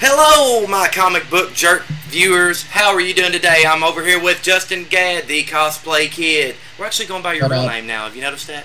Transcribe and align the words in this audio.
Hello, 0.00 0.64
my 0.68 0.86
comic 0.86 1.28
book 1.28 1.54
jerk 1.54 1.82
viewers. 2.06 2.62
How 2.62 2.94
are 2.94 3.00
you 3.00 3.12
doing 3.12 3.32
today? 3.32 3.64
I'm 3.66 3.82
over 3.82 4.04
here 4.04 4.22
with 4.22 4.42
Justin 4.42 4.84
Gadd, 4.84 5.26
the 5.26 5.42
cosplay 5.42 6.08
kid. 6.08 6.54
We're 6.78 6.86
actually 6.86 7.06
going 7.06 7.24
by 7.24 7.32
your 7.32 7.48
real 7.48 7.62
up? 7.62 7.72
name 7.72 7.88
now. 7.88 8.04
Have 8.04 8.14
you 8.14 8.22
noticed 8.22 8.46
that? 8.46 8.64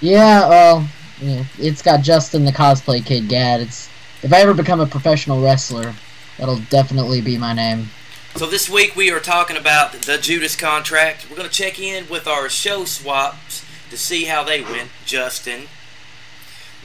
Yeah, 0.00 0.48
well, 0.48 0.88
yeah, 1.20 1.42
it's 1.58 1.82
got 1.82 2.02
Justin 2.02 2.44
the 2.44 2.52
cosplay 2.52 3.04
kid 3.04 3.28
Gad. 3.28 3.62
It's 3.62 3.90
if 4.22 4.32
I 4.32 4.42
ever 4.42 4.54
become 4.54 4.78
a 4.78 4.86
professional 4.86 5.42
wrestler, 5.42 5.92
that'll 6.38 6.60
definitely 6.70 7.20
be 7.20 7.36
my 7.36 7.52
name. 7.52 7.88
So 8.36 8.46
this 8.46 8.70
week 8.70 8.94
we 8.94 9.10
are 9.10 9.18
talking 9.18 9.56
about 9.56 9.90
the 9.92 10.18
Judas 10.18 10.54
contract. 10.54 11.28
We're 11.28 11.36
going 11.36 11.48
to 11.48 11.54
check 11.54 11.80
in 11.80 12.08
with 12.08 12.28
our 12.28 12.48
show 12.48 12.84
swaps 12.84 13.66
to 13.90 13.98
see 13.98 14.26
how 14.26 14.44
they 14.44 14.60
went, 14.62 14.90
Justin. 15.04 15.64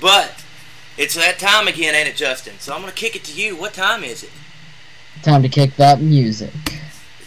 But 0.02 0.44
it's 0.98 1.16
that 1.16 1.40
time 1.40 1.68
again, 1.68 1.96
ain't 1.96 2.08
it, 2.08 2.16
Justin? 2.16 2.56
So 2.60 2.74
I'm 2.74 2.82
going 2.82 2.94
to 2.94 3.00
kick 3.00 3.16
it 3.16 3.24
to 3.26 3.34
you. 3.40 3.56
What 3.56 3.74
time 3.74 4.04
is 4.04 4.24
it? 4.24 4.32
Time 5.22 5.42
to 5.44 5.50
kick 5.50 5.76
that 5.76 6.02
music. 6.02 6.54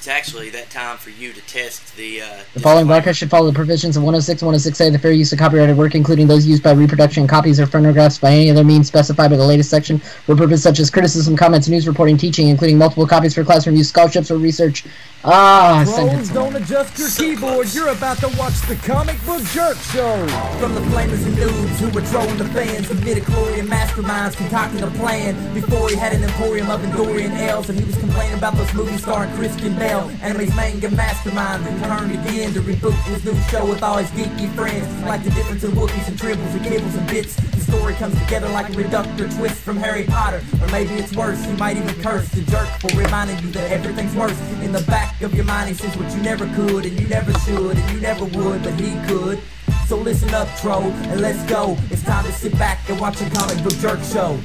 It's 0.01 0.09
actually 0.09 0.49
that 0.49 0.71
time 0.71 0.97
for 0.97 1.11
you 1.11 1.35
to 1.35 1.43
test 1.43 1.95
the. 1.95 2.23
Uh, 2.23 2.27
The 2.55 2.61
following 2.61 2.87
broadcast 2.87 3.19
should 3.19 3.29
follow 3.29 3.49
the 3.49 3.53
provisions 3.55 3.99
of 3.99 4.03
106 4.03 4.41
106A, 4.43 4.93
the 4.93 4.99
fair 4.99 5.13
use 5.13 5.31
of 5.35 5.39
copyrighted 5.39 5.77
work, 5.77 5.95
including 5.95 6.27
those 6.27 6.47
used 6.47 6.63
by 6.63 6.71
reproduction, 6.73 7.27
copies, 7.27 7.61
or 7.61 7.67
phonographs 7.67 8.17
by 8.17 8.31
any 8.33 8.51
other 8.51 8.65
means 8.65 8.87
specified 8.89 9.29
by 9.29 9.37
the 9.37 9.45
latest 9.45 9.69
section, 9.69 9.99
for 9.99 10.35
purposes 10.35 10.63
such 10.63 10.79
as 10.79 10.89
criticism, 10.89 11.37
comments, 11.37 11.69
news 11.69 11.87
reporting, 11.87 12.17
teaching, 12.17 12.49
including 12.49 12.79
multiple 12.79 13.07
copies 13.07 13.35
for 13.35 13.45
classroom 13.45 13.77
use, 13.77 13.91
scholarships, 13.91 14.31
or 14.31 14.39
research. 14.39 14.87
Ah, 15.23 15.83
Drones, 15.85 15.95
sentence. 15.97 16.29
don't 16.31 16.57
adjust 16.57 16.99
your 16.99 17.09
So 17.09 17.23
keyboard. 17.23 17.53
close. 17.57 17.75
You're 17.75 17.89
about 17.89 18.17
to 18.21 18.29
watch 18.39 18.59
the 18.69 18.77
Comic 18.77 19.23
Book 19.27 19.43
Jerk 19.53 19.77
Show. 19.93 20.17
From 20.59 20.75
the 20.75 20.81
flamers 20.81 21.27
and 21.27 21.37
dudes 21.37 21.79
who 21.79 21.91
were 21.91 22.01
trolling 22.09 22.39
the 22.39 22.47
fans, 22.47 22.89
the 22.89 22.95
midichlorian 22.95 23.67
masterminds 23.69 24.35
concocted 24.35 24.83
a 24.83 24.91
plan. 24.93 25.37
Before 25.53 25.91
he 25.91 25.95
had 25.97 26.15
an 26.15 26.25
emporium 26.25 26.71
of 26.71 26.81
Endorian 26.81 27.37
ales, 27.37 27.69
and 27.69 27.79
he 27.79 27.85
was 27.85 27.97
complaining 27.99 28.39
about 28.39 28.55
those 28.57 28.73
movies 28.73 29.03
starring 29.03 29.31
Christian 29.37 29.75
Bale. 29.77 29.90
Anime's 29.91 30.55
manga 30.55 30.89
mastermind 30.91 31.67
returned 31.67 32.13
again 32.13 32.53
to 32.55 32.61
reboot 32.61 32.95
his 33.05 33.25
new 33.25 33.35
show 33.51 33.67
with 33.67 33.83
all 33.83 33.97
his 33.97 34.09
geeky 34.11 34.49
friends. 34.55 34.87
Like 35.03 35.25
the 35.25 35.31
difference 35.31 35.65
in 35.65 35.73
Wookiees 35.73 36.07
and 36.07 36.17
tribbles 36.17 36.53
and 36.53 36.65
kibbles 36.65 36.97
and 36.97 37.09
bits. 37.09 37.35
The 37.35 37.61
story 37.61 37.95
comes 37.95 38.17
together 38.21 38.49
like 38.51 38.69
a 38.69 38.73
reductor 38.75 39.29
twist 39.29 39.61
from 39.61 39.77
Harry 39.79 40.05
Potter. 40.05 40.43
Or 40.63 40.69
maybe 40.69 40.95
it's 40.95 41.15
worse, 41.17 41.45
he 41.45 41.53
might 41.55 41.77
even 41.77 42.01
curse 42.03 42.29
the 42.29 42.43
jerk 42.43 42.69
for 42.81 42.97
reminding 42.97 43.41
you 43.41 43.51
that 43.51 43.73
everything's 43.73 44.15
worse. 44.15 44.39
In 44.63 44.71
the 44.71 44.83
back 44.83 45.21
of 45.23 45.35
your 45.35 45.45
mind, 45.45 45.69
he 45.69 45.75
says 45.75 45.97
what 45.97 46.15
you 46.15 46.23
never 46.23 46.47
could, 46.55 46.87
and 46.87 46.99
you 47.01 47.09
never 47.09 47.33
should, 47.41 47.77
and 47.77 47.91
you 47.93 48.01
never 48.01 48.27
would, 48.27 48.63
but 48.63 48.79
he 48.79 48.93
could. 49.09 49.41
So 49.89 49.97
listen 49.97 50.33
up, 50.35 50.47
troll, 50.61 50.83
and 50.83 51.21
let's 51.21 51.43
go. 51.51 51.77
It's 51.91 52.05
time 52.05 52.25
to 52.25 52.33
sit 52.33 52.53
back 52.53 52.89
and 52.89 53.01
watch 53.01 53.21
a 53.23 53.31
comic 53.31 53.61
book 53.65 53.75
jerk 53.79 54.01
show. 54.05 54.39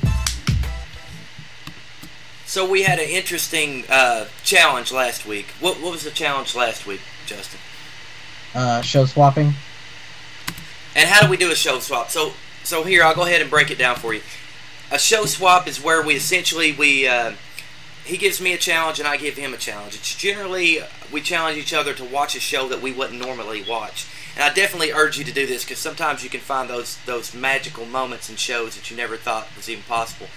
So 2.45 2.69
we 2.69 2.83
had 2.83 2.99
an 2.99 3.09
interesting 3.09 3.85
uh, 3.89 4.25
challenge 4.43 4.91
last 4.91 5.25
week. 5.25 5.47
What, 5.59 5.81
what 5.81 5.91
was 5.91 6.03
the 6.03 6.11
challenge 6.11 6.55
last 6.55 6.85
week, 6.85 7.01
Justin? 7.25 7.59
Uh, 8.53 8.81
show 8.81 9.05
swapping. 9.05 9.53
And 10.95 11.09
how 11.09 11.25
do 11.25 11.29
we 11.29 11.37
do 11.37 11.51
a 11.51 11.55
show 11.55 11.79
swap? 11.79 12.09
So, 12.09 12.33
so 12.63 12.83
here 12.83 13.03
I'll 13.03 13.15
go 13.15 13.23
ahead 13.23 13.41
and 13.41 13.49
break 13.49 13.71
it 13.71 13.77
down 13.77 13.95
for 13.95 14.13
you. 14.13 14.21
A 14.91 14.99
show 14.99 15.25
swap 15.25 15.67
is 15.67 15.83
where 15.83 16.01
we 16.01 16.15
essentially 16.15 16.71
we 16.71 17.07
uh, 17.07 17.33
he 18.05 18.17
gives 18.17 18.39
me 18.39 18.53
a 18.53 18.57
challenge 18.57 18.99
and 18.99 19.07
I 19.07 19.17
give 19.17 19.35
him 19.35 19.53
a 19.53 19.57
challenge. 19.57 19.95
It's 19.95 20.15
generally 20.15 20.79
we 21.11 21.21
challenge 21.21 21.57
each 21.57 21.73
other 21.73 21.93
to 21.95 22.05
watch 22.05 22.35
a 22.35 22.39
show 22.39 22.69
that 22.69 22.81
we 22.81 22.91
wouldn't 22.91 23.19
normally 23.19 23.65
watch. 23.67 24.07
And 24.35 24.43
I 24.43 24.53
definitely 24.53 24.91
urge 24.91 25.17
you 25.17 25.23
to 25.25 25.31
do 25.33 25.47
this 25.47 25.63
because 25.63 25.79
sometimes 25.79 26.23
you 26.23 26.29
can 26.29 26.39
find 26.39 26.69
those 26.69 26.97
those 27.05 27.33
magical 27.33 27.85
moments 27.85 28.29
in 28.29 28.35
shows 28.35 28.75
that 28.75 28.91
you 28.91 28.95
never 28.95 29.17
thought 29.17 29.47
was 29.57 29.69
even 29.69 29.83
possible. 29.83 30.27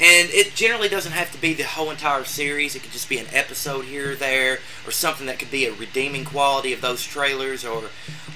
And 0.00 0.28
it 0.30 0.54
generally 0.54 0.88
doesn't 0.88 1.12
have 1.12 1.30
to 1.32 1.40
be 1.40 1.54
the 1.54 1.62
whole 1.62 1.90
entire 1.90 2.24
series. 2.24 2.74
It 2.74 2.82
could 2.82 2.90
just 2.90 3.08
be 3.08 3.18
an 3.18 3.26
episode 3.32 3.84
here 3.84 4.12
or 4.12 4.14
there, 4.16 4.58
or 4.84 4.90
something 4.90 5.26
that 5.26 5.38
could 5.38 5.52
be 5.52 5.66
a 5.66 5.72
redeeming 5.72 6.24
quality 6.24 6.72
of 6.72 6.80
those 6.80 7.04
trailers 7.04 7.64
or 7.64 7.84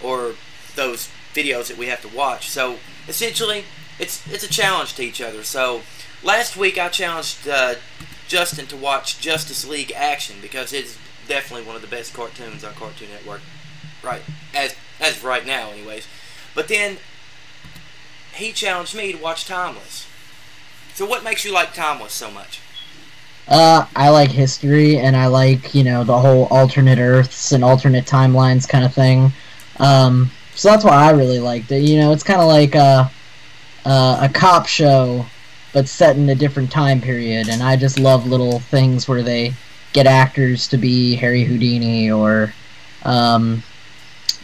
or 0.03 0.35
those 0.77 1.11
videos 1.35 1.67
that 1.69 1.77
we 1.77 1.87
have 1.87 2.01
to 2.03 2.09
watch. 2.09 2.49
So 2.49 2.79
essentially, 3.09 3.65
it's 3.99 4.27
it's 4.33 4.45
a 4.45 4.49
challenge 4.49 4.95
to 4.95 5.03
each 5.03 5.21
other. 5.21 5.43
So 5.43 5.83
last 6.23 6.57
week 6.57 6.79
I 6.79 6.89
challenged 6.89 7.49
uh, 7.49 7.75
Justin 8.29 8.67
to 8.67 8.77
watch 8.77 9.19
Justice 9.21 9.67
League 9.67 9.93
Action 9.95 10.37
because 10.41 10.73
it's 10.73 10.97
definitely 11.27 11.67
one 11.67 11.77
of 11.77 11.83
the 11.83 11.89
best 11.89 12.15
cartoons 12.15 12.65
on 12.65 12.75
Cartoon 12.75 13.09
Network, 13.11 13.41
right? 14.03 14.23
As 14.55 14.77
as 15.01 15.25
right 15.25 15.47
now, 15.47 15.71
anyways. 15.71 16.07
But 16.55 16.69
then 16.69 16.99
he 18.35 18.53
challenged 18.53 18.95
me 18.95 19.13
to 19.13 19.19
watch 19.19 19.45
Timeless. 19.45 20.08
So 20.99 21.07
what 21.07 21.23
makes 21.23 21.45
you 21.45 21.55
like 21.55 21.73
Timeless 21.75 22.13
so 22.13 22.29
much? 22.29 22.59
Uh, 23.47 23.87
I 23.95 24.09
like 24.09 24.33
history, 24.33 24.99
and 24.99 25.17
I 25.17 25.27
like 25.27 25.73
you 25.73 25.85
know 25.85 26.03
the 26.03 26.19
whole 26.19 26.47
alternate 26.47 26.99
Earths 26.99 27.53
and 27.53 27.63
alternate 27.63 28.05
timelines 28.05 28.69
kind 28.69 28.85
of 28.85 28.93
thing. 28.93 29.33
Um, 29.79 30.33
so 30.57 30.69
that's 30.69 30.83
why 30.83 30.97
I 30.97 31.13
really 31.13 31.39
liked 31.39 31.71
it. 31.71 31.85
You 31.85 32.01
know, 32.01 32.11
it's 32.11 32.25
kind 32.25 32.41
of 32.41 32.49
like 32.49 32.75
a, 32.75 33.09
a 33.85 34.19
a 34.23 34.31
cop 34.35 34.67
show, 34.67 35.25
but 35.73 35.87
set 35.87 36.17
in 36.17 36.29
a 36.31 36.35
different 36.35 36.73
time 36.73 37.01
period. 37.01 37.49
And 37.49 37.63
I 37.63 37.77
just 37.77 38.01
love 38.01 38.27
little 38.27 38.59
things 38.59 39.07
where 39.07 39.23
they 39.23 39.55
get 39.93 40.09
actors 40.09 40.67
to 40.67 40.79
be 40.79 41.15
Harry 41.15 41.45
Houdini 41.45 42.11
or, 42.11 42.53
um, 43.05 43.63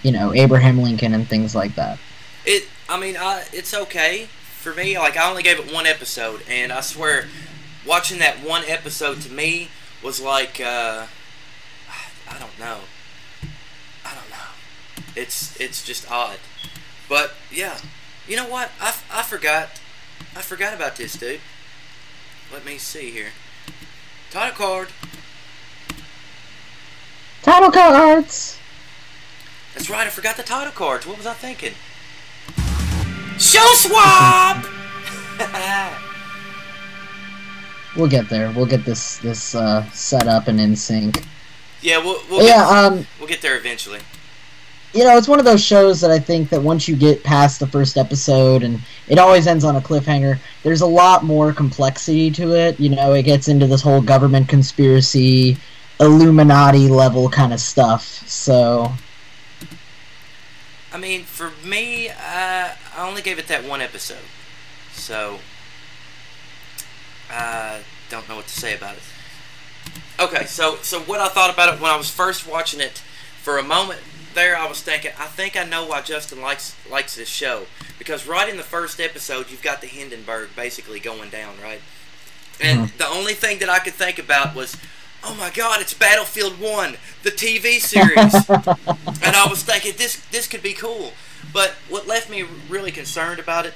you 0.04 0.12
know, 0.12 0.32
Abraham 0.32 0.78
Lincoln 0.78 1.14
and 1.14 1.28
things 1.28 1.56
like 1.56 1.74
that. 1.74 1.98
It, 2.46 2.68
I 2.88 2.96
mean, 2.96 3.16
I, 3.16 3.44
it's 3.52 3.74
okay 3.74 4.28
for 4.64 4.74
me. 4.74 4.98
Like 4.98 5.16
I 5.16 5.28
only 5.28 5.42
gave 5.42 5.60
it 5.60 5.72
one 5.72 5.86
episode, 5.86 6.40
and 6.48 6.72
I 6.72 6.80
swear, 6.80 7.26
watching 7.86 8.18
that 8.18 8.38
one 8.38 8.64
episode 8.66 9.20
to 9.20 9.30
me 9.30 9.68
was 10.02 10.20
like, 10.20 10.58
uh, 10.58 11.06
I 12.28 12.38
don't 12.38 12.58
know, 12.58 12.80
I 14.04 14.14
don't 14.14 14.30
know. 14.30 15.04
It's 15.14 15.60
it's 15.60 15.84
just 15.84 16.10
odd, 16.10 16.38
but 17.08 17.34
yeah, 17.52 17.78
you 18.26 18.36
know 18.36 18.48
what? 18.48 18.70
I, 18.80 18.94
I 19.12 19.22
forgot, 19.22 19.80
I 20.34 20.40
forgot 20.40 20.72
about 20.72 20.96
this 20.96 21.12
dude. 21.12 21.40
Let 22.52 22.64
me 22.64 22.78
see 22.78 23.10
here. 23.10 23.32
Title 24.30 24.56
card. 24.56 24.88
Title 27.42 27.70
cards. 27.70 28.58
That's 29.74 29.90
right. 29.90 30.06
I 30.06 30.10
forgot 30.10 30.36
the 30.36 30.42
title 30.42 30.72
cards. 30.72 31.06
What 31.06 31.18
was 31.18 31.26
I 31.26 31.34
thinking? 31.34 31.74
Show 33.38 33.66
swap. 33.74 34.64
We'll 37.96 38.08
get 38.08 38.28
there. 38.28 38.50
We'll 38.50 38.66
get 38.66 38.84
this 38.84 39.18
this 39.18 39.54
uh, 39.54 39.88
set 39.90 40.26
up 40.26 40.48
and 40.48 40.60
in 40.60 40.74
sync. 40.74 41.22
yeah, 41.80 41.98
we'll 41.98 42.20
we'll, 42.28 42.42
yeah, 42.44 42.56
get, 42.56 42.66
um, 42.66 43.06
we'll 43.20 43.28
get 43.28 43.40
there 43.40 43.56
eventually. 43.56 44.00
you 44.92 45.04
know, 45.04 45.16
it's 45.16 45.28
one 45.28 45.38
of 45.38 45.44
those 45.44 45.62
shows 45.64 46.00
that 46.00 46.10
I 46.10 46.18
think 46.18 46.48
that 46.50 46.60
once 46.60 46.88
you 46.88 46.96
get 46.96 47.22
past 47.22 47.60
the 47.60 47.66
first 47.68 47.96
episode 47.96 48.64
and 48.64 48.80
it 49.08 49.18
always 49.18 49.46
ends 49.46 49.62
on 49.64 49.76
a 49.76 49.80
cliffhanger, 49.80 50.38
there's 50.64 50.80
a 50.80 50.86
lot 50.86 51.22
more 51.22 51.52
complexity 51.52 52.32
to 52.32 52.54
it. 52.56 52.80
You 52.80 52.90
know, 52.90 53.12
it 53.12 53.22
gets 53.22 53.46
into 53.46 53.66
this 53.68 53.82
whole 53.82 54.02
government 54.02 54.48
conspiracy, 54.48 55.56
Illuminati 56.00 56.88
level 56.88 57.28
kind 57.30 57.52
of 57.52 57.60
stuff. 57.60 58.02
So, 58.28 58.92
I 60.94 60.96
mean, 60.96 61.24
for 61.24 61.50
me, 61.66 62.08
uh, 62.08 62.14
I 62.16 63.08
only 63.08 63.20
gave 63.20 63.40
it 63.40 63.48
that 63.48 63.64
one 63.64 63.80
episode, 63.80 64.24
so 64.92 65.40
I 67.28 67.80
don't 68.08 68.28
know 68.28 68.36
what 68.36 68.46
to 68.46 68.60
say 68.60 68.76
about 68.76 68.94
it. 68.96 69.02
Okay, 70.20 70.44
so 70.44 70.76
so 70.76 71.00
what 71.00 71.18
I 71.18 71.28
thought 71.28 71.52
about 71.52 71.74
it 71.74 71.80
when 71.80 71.90
I 71.90 71.96
was 71.96 72.08
first 72.08 72.48
watching 72.48 72.80
it, 72.80 73.02
for 73.42 73.58
a 73.58 73.62
moment 73.64 74.00
there, 74.34 74.56
I 74.56 74.68
was 74.68 74.82
thinking, 74.82 75.10
I 75.18 75.26
think 75.26 75.56
I 75.56 75.64
know 75.64 75.84
why 75.84 76.00
Justin 76.00 76.40
likes 76.40 76.76
likes 76.88 77.16
this 77.16 77.28
show 77.28 77.66
because 77.98 78.28
right 78.28 78.48
in 78.48 78.56
the 78.56 78.62
first 78.62 79.00
episode, 79.00 79.50
you've 79.50 79.62
got 79.62 79.80
the 79.80 79.88
Hindenburg 79.88 80.50
basically 80.54 81.00
going 81.00 81.28
down, 81.28 81.56
right? 81.60 81.80
And 82.60 82.90
the 82.98 83.08
only 83.08 83.34
thing 83.34 83.58
that 83.58 83.68
I 83.68 83.80
could 83.80 83.94
think 83.94 84.20
about 84.20 84.54
was, 84.54 84.76
oh 85.24 85.34
my 85.34 85.50
God, 85.50 85.80
it's 85.80 85.94
Battlefield 85.94 86.60
One, 86.60 86.96
the 87.22 87.30
TV 87.30 87.78
series 87.80 88.34
and 88.48 89.36
I 89.36 89.46
was 89.48 89.62
thinking 89.62 89.94
this 89.96 90.16
this 90.30 90.46
could 90.46 90.62
be 90.62 90.74
cool. 90.74 91.12
But 91.52 91.74
what 91.88 92.06
left 92.06 92.30
me 92.30 92.44
really 92.68 92.90
concerned 92.90 93.40
about 93.40 93.66
it 93.66 93.74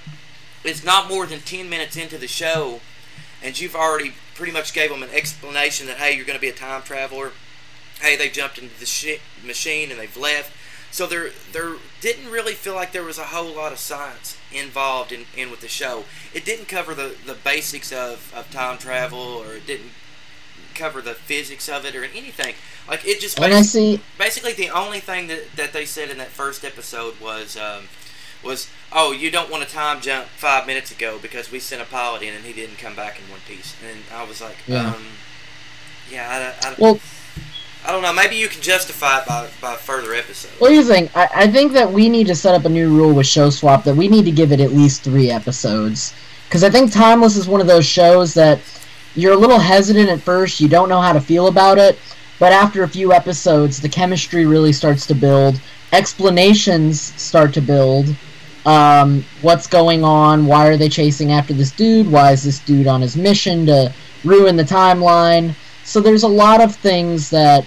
is 0.65 0.85
not 0.85 1.09
more 1.09 1.27
than 1.27 1.41
ten 1.41 1.71
minutes 1.71 1.97
into 1.97 2.19
the 2.19 2.29
show, 2.29 2.81
and 3.43 3.59
you've 3.59 3.77
already 3.77 4.15
pretty 4.35 4.53
much 4.53 4.73
gave 4.73 4.91
them 4.91 5.03
an 5.03 5.11
explanation 5.11 5.87
that 5.87 5.97
hey, 5.97 6.15
you're 6.15 6.27
going 6.27 6.39
to 6.39 6.41
be 6.41 6.49
a 6.49 6.55
time 6.55 6.83
traveler. 6.83 7.33
Hey, 8.01 8.17
they 8.17 8.29
jumped 8.29 8.59
into 8.59 8.79
the 8.79 9.19
machine 9.45 9.91
and 9.91 9.99
they've 9.99 10.17
left. 10.17 10.53
So 10.91 11.07
there, 11.07 11.31
there 11.53 11.75
didn't 12.01 12.31
really 12.31 12.55
feel 12.55 12.75
like 12.75 12.93
there 12.93 13.03
was 13.03 13.19
a 13.19 13.25
whole 13.25 13.55
lot 13.55 13.73
of 13.73 13.79
science 13.79 14.39
involved 14.53 15.13
in, 15.13 15.27
in 15.37 15.51
with 15.51 15.61
the 15.61 15.69
show. 15.69 16.05
It 16.33 16.45
didn't 16.45 16.67
cover 16.67 16.95
the, 16.95 17.15
the 17.27 17.35
basics 17.35 17.93
of, 17.93 18.33
of 18.35 18.51
time 18.51 18.79
travel, 18.79 19.19
or 19.19 19.55
it 19.55 19.67
didn't 19.67 19.91
cover 20.79 21.03
the 21.03 21.15
physics 21.15 21.69
of 21.69 21.85
it, 21.85 21.95
or 21.95 22.05
anything. 22.05 22.55
Like 22.89 23.07
it 23.07 23.21
just 23.21 23.39
I 23.41 23.61
see. 23.63 24.01
basically 24.19 24.55
the 24.55 24.71
only 24.71 25.01
thing 25.01 25.27
that, 25.27 25.53
that 25.57 25.73
they 25.73 25.85
said 25.85 26.11
in 26.11 26.19
that 26.19 26.29
first 26.29 26.65
episode 26.65 27.21
was 27.21 27.57
um, 27.57 27.85
was 28.43 28.69
oh 28.93 29.13
you 29.13 29.31
don't 29.31 29.51
want 29.51 29.63
to 29.67 29.71
time 29.71 30.01
jump 30.01 30.27
five 30.29 30.67
minutes 30.67 30.91
ago 30.91 31.19
because 31.21 31.51
we 31.51 31.59
sent 31.59 31.83
a 31.83 31.85
pilot 31.85 32.23
in 32.23 32.35
and 32.35 32.45
he 32.45 32.53
didn't 32.53 32.79
come 32.79 32.95
back 32.95 33.19
in 33.19 33.31
one 33.31 33.41
piece 33.47 33.75
and 33.87 34.01
I 34.15 34.25
was 34.25 34.41
like 34.41 34.57
Yeah. 34.67 34.91
um, 34.91 35.05
yeah 36.11 36.55
I, 36.63 36.69
I, 36.69 36.75
Well, 36.79 37.01
I 37.85 37.93
don't 37.93 38.03
know 38.03 38.13
maybe 38.13 38.37
you 38.37 38.49
can 38.49 38.63
justify 38.63 39.21
it 39.21 39.27
by, 39.27 39.49
by 39.61 39.75
further 39.77 40.15
episodes 40.15 40.59
Well, 40.61 40.73
here's 40.73 40.87
the 40.87 40.95
thing. 40.95 41.11
I, 41.15 41.29
I 41.35 41.47
think 41.49 41.73
that 41.73 41.93
we 41.93 42.09
need 42.09 42.27
to 42.29 42.35
set 42.35 42.55
up 42.55 42.65
a 42.65 42.69
new 42.69 42.89
rule 42.95 43.13
with 43.13 43.27
Show 43.27 43.51
Swap 43.51 43.85
that 43.85 43.95
we 43.97 44.09
need 44.09 44.25
to 44.25 44.33
give 44.33 44.53
it 44.53 44.61
at 44.61 44.73
least 44.73 45.03
three 45.03 45.31
episodes. 45.31 46.15
Because 46.47 46.65
I 46.65 46.71
think 46.71 46.93
Timeless 46.93 47.37
is 47.37 47.47
one 47.47 47.61
of 47.61 47.67
those 47.67 47.85
shows 47.85 48.33
that 48.35 48.59
you're 49.15 49.33
a 49.33 49.37
little 49.37 49.59
hesitant 49.59 50.09
at 50.09 50.21
first, 50.21 50.61
you 50.61 50.69
don't 50.69 50.89
know 50.89 51.01
how 51.01 51.13
to 51.13 51.21
feel 51.21 51.49
about 51.49 51.79
it, 51.79 51.99
but 52.39 52.53
after 52.53 52.83
a 52.83 52.89
few 52.89 53.13
episodes, 53.13 53.81
the 53.81 53.89
chemistry 53.89 54.47
really 54.47 54.73
starts 54.73 55.07
to 55.07 55.15
build, 55.15 55.61
explanations 55.93 57.01
start 57.01 57.53
to 57.55 57.61
build. 57.61 58.15
Um, 58.67 59.25
what's 59.41 59.67
going 59.67 60.05
on? 60.05 60.47
Why 60.47 60.67
are 60.67 60.77
they 60.77 60.89
chasing 60.89 61.33
after 61.33 61.55
this 61.55 61.73
dude? 61.73 62.11
Why 62.11 62.33
is 62.33 62.43
this 62.43 62.59
dude 62.59 62.87
on 62.87 63.01
his 63.01 63.17
mission 63.17 63.67
to 63.67 63.93
ruin 64.25 64.57
the 64.57 64.65
timeline? 64.65 65.55
So 65.85 66.01
there's 66.01 66.25
a 66.25 66.29
lot 66.29 66.61
of 66.61 66.77
things 66.77 67.31
that 67.31 67.65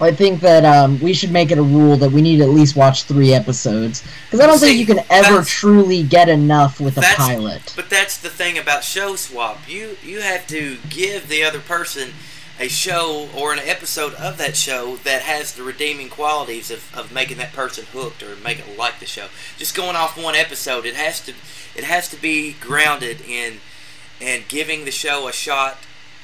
I 0.00 0.12
think 0.12 0.40
that 0.40 0.64
um, 0.64 0.98
we 1.00 1.12
should 1.12 1.30
make 1.30 1.50
it 1.50 1.58
a 1.58 1.62
rule 1.62 1.96
that 1.96 2.10
we 2.10 2.22
need 2.22 2.38
to 2.38 2.44
at 2.44 2.50
least 2.50 2.76
watch 2.76 3.04
three 3.04 3.34
episodes 3.34 4.02
because 4.24 4.40
I 4.40 4.46
don't 4.46 4.58
See, 4.58 4.66
think 4.68 4.78
you 4.78 4.94
can 4.94 5.04
ever 5.10 5.42
truly 5.42 6.02
get 6.02 6.28
enough 6.28 6.80
with 6.80 6.96
a 6.96 7.02
pilot. 7.02 7.72
But 7.76 7.90
that's 7.90 8.16
the 8.16 8.30
thing 8.30 8.58
about 8.58 8.84
show 8.84 9.16
swap. 9.16 9.68
You 9.68 9.96
you 10.02 10.20
have 10.20 10.46
to 10.48 10.78
give 10.88 11.28
the 11.28 11.44
other 11.44 11.60
person 11.60 12.10
a 12.58 12.68
show 12.68 13.28
or 13.34 13.52
an 13.54 13.58
episode 13.58 14.12
of 14.14 14.36
that 14.36 14.54
show 14.54 14.96
that 14.96 15.22
has 15.22 15.54
the 15.54 15.62
redeeming 15.62 16.10
qualities 16.10 16.70
of, 16.70 16.94
of 16.94 17.10
making 17.10 17.38
that 17.38 17.54
person 17.54 17.86
hooked 17.92 18.22
or 18.22 18.36
make 18.36 18.58
it 18.58 18.78
like 18.78 19.00
the 19.00 19.06
show. 19.06 19.28
Just 19.56 19.74
going 19.74 19.96
off 19.96 20.22
one 20.22 20.34
episode, 20.34 20.84
it 20.84 20.94
has 20.94 21.20
to 21.24 21.32
it 21.74 21.84
has 21.84 22.08
to 22.08 22.16
be 22.16 22.54
grounded 22.60 23.20
in 23.22 23.58
and 24.20 24.46
giving 24.48 24.84
the 24.84 24.90
show 24.90 25.26
a 25.26 25.32
shot 25.32 25.78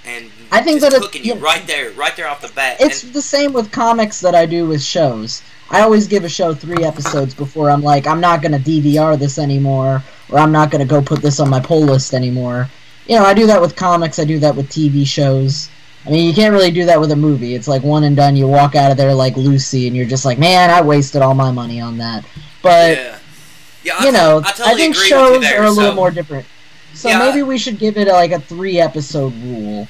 and 0.06 0.30
I 0.50 0.62
think 0.62 0.80
just 0.80 0.92
that 0.92 0.96
it- 0.96 1.02
hooking 1.02 1.24
you 1.24 1.34
right 1.34 1.66
there, 1.66 1.90
right 1.92 2.14
there 2.16 2.28
off 2.28 2.40
the 2.40 2.48
bat. 2.48 2.78
It's 2.80 3.02
and, 3.02 3.12
the 3.12 3.22
same 3.22 3.52
with 3.52 3.72
comics 3.72 4.20
that 4.20 4.34
I 4.34 4.46
do 4.46 4.66
with 4.66 4.82
shows. 4.82 5.42
I 5.70 5.80
always 5.80 6.06
give 6.06 6.24
a 6.24 6.28
show 6.28 6.54
three 6.54 6.84
episodes 6.84 7.34
before 7.34 7.70
I'm 7.70 7.82
like, 7.82 8.06
I'm 8.06 8.20
not 8.20 8.40
going 8.40 8.52
to 8.52 8.58
DVR 8.58 9.18
this 9.18 9.38
anymore, 9.38 10.02
or 10.30 10.38
I'm 10.38 10.52
not 10.52 10.70
going 10.70 10.86
to 10.86 10.88
go 10.88 11.02
put 11.02 11.22
this 11.22 11.40
on 11.40 11.50
my 11.50 11.58
poll 11.58 11.82
list 11.82 12.14
anymore. 12.14 12.70
You 13.08 13.16
know, 13.16 13.24
I 13.24 13.34
do 13.34 13.46
that 13.46 13.60
with 13.60 13.74
comics, 13.74 14.18
I 14.18 14.24
do 14.24 14.38
that 14.38 14.54
with 14.54 14.68
TV 14.68 15.06
shows. 15.06 15.68
I 16.04 16.10
mean, 16.10 16.28
you 16.28 16.34
can't 16.34 16.52
really 16.52 16.70
do 16.70 16.84
that 16.86 17.00
with 17.00 17.10
a 17.10 17.16
movie. 17.16 17.56
It's 17.56 17.66
like 17.66 17.82
one 17.82 18.04
and 18.04 18.14
done. 18.14 18.36
You 18.36 18.46
walk 18.46 18.76
out 18.76 18.92
of 18.92 18.96
there 18.96 19.12
like 19.12 19.36
Lucy, 19.36 19.88
and 19.88 19.96
you're 19.96 20.06
just 20.06 20.24
like, 20.24 20.38
man, 20.38 20.70
I 20.70 20.80
wasted 20.80 21.20
all 21.20 21.34
my 21.34 21.50
money 21.50 21.80
on 21.80 21.98
that. 21.98 22.24
But 22.62 22.96
yeah. 22.96 23.18
Yeah, 23.86 23.94
I 24.00 24.06
you 24.06 24.12
know, 24.12 24.42
I, 24.44 24.50
totally 24.50 24.76
think 24.76 24.94
with 24.96 25.04
you 25.04 25.08
shows 25.08 25.40
there, 25.42 25.62
are 25.62 25.66
a 25.66 25.70
little 25.70 25.94
more 25.94 26.10
different. 26.10 26.44
So 26.96 27.08
Yeah, 27.08 27.18
maybe 27.18 27.42
we 27.42 27.58
should 27.58 27.78
give 27.78 27.96
it 27.96 28.08
like 28.08 28.32
a 28.32 28.40
three 28.40 28.80
episode 28.80 29.34
rule. 29.42 29.86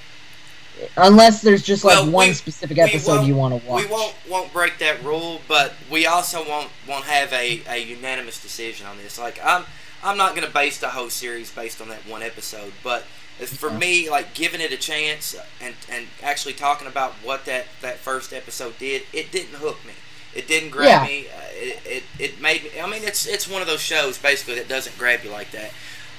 Unless 0.98 1.40
there's 1.42 1.62
just 1.62 1.84
like 1.84 1.96
Well, 1.96 2.10
one 2.10 2.28
we- 2.28 2.34
specific 2.34 2.78
episode 2.78 3.24
you 3.26 3.34
want 3.34 3.60
to 3.60 3.66
watch. 3.66 3.84
We 3.84 3.88
won't 3.90 4.14
won't 4.28 4.52
break 4.52 4.78
that 4.78 5.02
rule, 5.02 5.40
but 5.48 5.72
we 5.90 6.06
also 6.06 6.46
won't 6.46 6.68
won't 6.86 7.04
have 7.04 7.32
a, 7.32 7.62
a 7.68 7.76
unanimous 7.78 8.40
decision 8.42 8.86
on 8.86 8.98
this. 8.98 9.18
Like 9.18 9.40
I'm 9.42 9.64
I'm 10.02 10.16
not 10.18 10.34
gonna 10.34 10.50
base 10.50 10.78
the 10.78 10.88
whole 10.90 11.08
series 11.10 11.50
based 11.50 11.80
on 11.80 11.88
that 11.88 12.06
one 12.06 12.22
episode, 12.22 12.72
but 12.84 13.04
for 13.38 13.68
Okay. 13.68 13.76
me, 13.78 14.10
like 14.10 14.34
giving 14.34 14.60
it 14.60 14.70
a 14.72 14.76
chance 14.76 15.34
and 15.62 15.74
and 15.90 16.08
actually 16.22 16.54
talking 16.54 16.86
about 16.88 17.12
what 17.22 17.46
that 17.46 17.66
that 17.80 17.96
first 17.98 18.32
episode 18.34 18.78
did, 18.78 19.02
it 19.14 19.30
didn't 19.32 19.54
hook 19.54 19.78
me. 19.86 19.92
It 20.34 20.46
didn't 20.46 20.70
grab 20.70 20.86
Yeah. 20.88 21.06
me. 21.06 21.26
Uh, 21.28 21.40
it, 21.54 21.80
it 21.86 22.02
it 22.18 22.40
made 22.40 22.64
me. 22.64 22.70
I 22.80 22.86
mean, 22.86 23.02
it's 23.02 23.26
it's 23.26 23.48
one 23.48 23.62
of 23.62 23.68
those 23.68 23.80
shows 23.80 24.18
basically 24.18 24.56
that 24.56 24.68
doesn't 24.68 24.98
grab 24.98 25.20
you 25.24 25.30
like 25.30 25.52
that. 25.52 25.70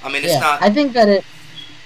I 0.02 0.08
mean, 0.08 0.24
it's 0.24 0.34
yeah, 0.34 0.40
not. 0.40 0.62
I 0.62 0.70
think 0.70 0.92
that 0.92 1.08
it, 1.08 1.24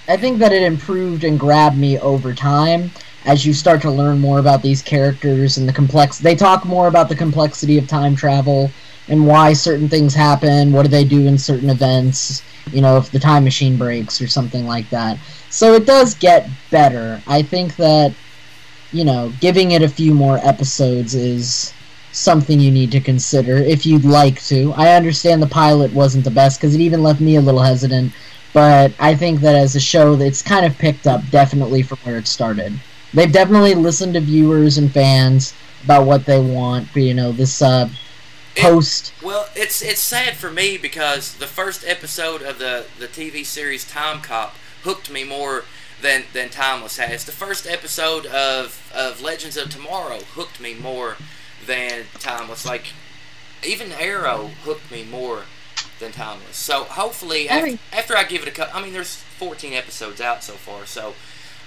I 0.08 0.16
think 0.16 0.38
that 0.38 0.52
it 0.52 0.62
improved 0.62 1.24
and 1.24 1.38
grabbed 1.38 1.76
me 1.76 1.98
over 1.98 2.34
time 2.34 2.90
as 3.24 3.46
you 3.46 3.54
start 3.54 3.80
to 3.82 3.90
learn 3.90 4.18
more 4.18 4.38
about 4.38 4.62
these 4.62 4.82
characters 4.82 5.56
and 5.58 5.68
the 5.68 5.72
complex. 5.72 6.18
They 6.18 6.34
talk 6.34 6.64
more 6.64 6.88
about 6.88 7.08
the 7.08 7.14
complexity 7.14 7.78
of 7.78 7.86
time 7.86 8.16
travel 8.16 8.70
and 9.08 9.26
why 9.26 9.52
certain 9.52 9.88
things 9.88 10.14
happen. 10.14 10.72
What 10.72 10.82
do 10.82 10.88
they 10.88 11.04
do 11.04 11.26
in 11.26 11.38
certain 11.38 11.70
events? 11.70 12.42
You 12.72 12.80
know, 12.80 12.96
if 12.96 13.10
the 13.10 13.18
time 13.18 13.44
machine 13.44 13.76
breaks 13.76 14.20
or 14.20 14.26
something 14.26 14.66
like 14.66 14.88
that. 14.90 15.18
So 15.50 15.74
it 15.74 15.86
does 15.86 16.14
get 16.14 16.48
better. 16.70 17.22
I 17.26 17.42
think 17.42 17.76
that, 17.76 18.12
you 18.92 19.04
know, 19.04 19.32
giving 19.40 19.72
it 19.72 19.82
a 19.82 19.88
few 19.88 20.14
more 20.14 20.38
episodes 20.38 21.14
is 21.14 21.72
something 22.12 22.60
you 22.60 22.70
need 22.70 22.92
to 22.92 23.00
consider 23.00 23.56
if 23.56 23.84
you'd 23.86 24.04
like 24.04 24.42
to. 24.44 24.72
I 24.76 24.94
understand 24.94 25.42
the 25.42 25.46
pilot 25.46 25.92
wasn't 25.92 26.24
the 26.24 26.30
best 26.30 26.60
because 26.60 26.74
it 26.74 26.80
even 26.80 27.02
left 27.02 27.20
me 27.20 27.36
a 27.36 27.40
little 27.40 27.62
hesitant, 27.62 28.12
but 28.52 28.92
I 28.98 29.14
think 29.14 29.40
that 29.40 29.54
as 29.54 29.74
a 29.74 29.80
show, 29.80 30.14
it's 30.20 30.42
kind 30.42 30.66
of 30.66 30.76
picked 30.78 31.06
up 31.06 31.22
definitely 31.30 31.82
from 31.82 31.98
where 31.98 32.18
it 32.18 32.26
started. 32.26 32.78
They've 33.14 33.32
definitely 33.32 33.74
listened 33.74 34.14
to 34.14 34.20
viewers 34.20 34.78
and 34.78 34.92
fans 34.92 35.54
about 35.84 36.06
what 36.06 36.24
they 36.24 36.40
want. 36.40 36.88
But, 36.92 37.02
you 37.02 37.14
know, 37.14 37.32
this 37.32 37.60
uh, 37.60 37.88
post. 38.56 39.12
Well, 39.22 39.48
it's 39.54 39.82
it's 39.82 40.00
sad 40.00 40.36
for 40.36 40.50
me 40.50 40.78
because 40.78 41.34
the 41.36 41.46
first 41.46 41.84
episode 41.86 42.42
of 42.42 42.58
the, 42.58 42.86
the 42.98 43.06
TV 43.06 43.44
series 43.44 43.88
Time 43.88 44.20
Cop 44.20 44.54
hooked 44.82 45.10
me 45.10 45.24
more 45.24 45.64
than, 46.00 46.24
than 46.32 46.48
Timeless 46.48 46.98
has. 46.98 47.24
The 47.24 47.32
first 47.32 47.66
episode 47.66 48.26
of, 48.26 48.90
of 48.94 49.22
Legends 49.22 49.56
of 49.56 49.70
Tomorrow 49.70 50.20
hooked 50.34 50.60
me 50.60 50.74
more 50.74 51.16
than 51.66 52.04
Timeless. 52.18 52.64
Like 52.66 52.86
even 53.66 53.92
Arrow 53.92 54.50
hooked 54.64 54.90
me 54.90 55.04
more 55.04 55.44
than 55.98 56.12
Timeless. 56.12 56.56
So 56.56 56.84
hopefully 56.84 57.48
after, 57.48 57.66
mean- 57.66 57.78
after 57.92 58.16
I 58.16 58.24
give 58.24 58.42
it 58.42 58.48
a 58.48 58.52
cut, 58.52 58.74
I 58.74 58.82
mean 58.82 58.92
there's 58.92 59.16
14 59.16 59.72
episodes 59.72 60.20
out 60.20 60.42
so 60.44 60.54
far, 60.54 60.86
so 60.86 61.14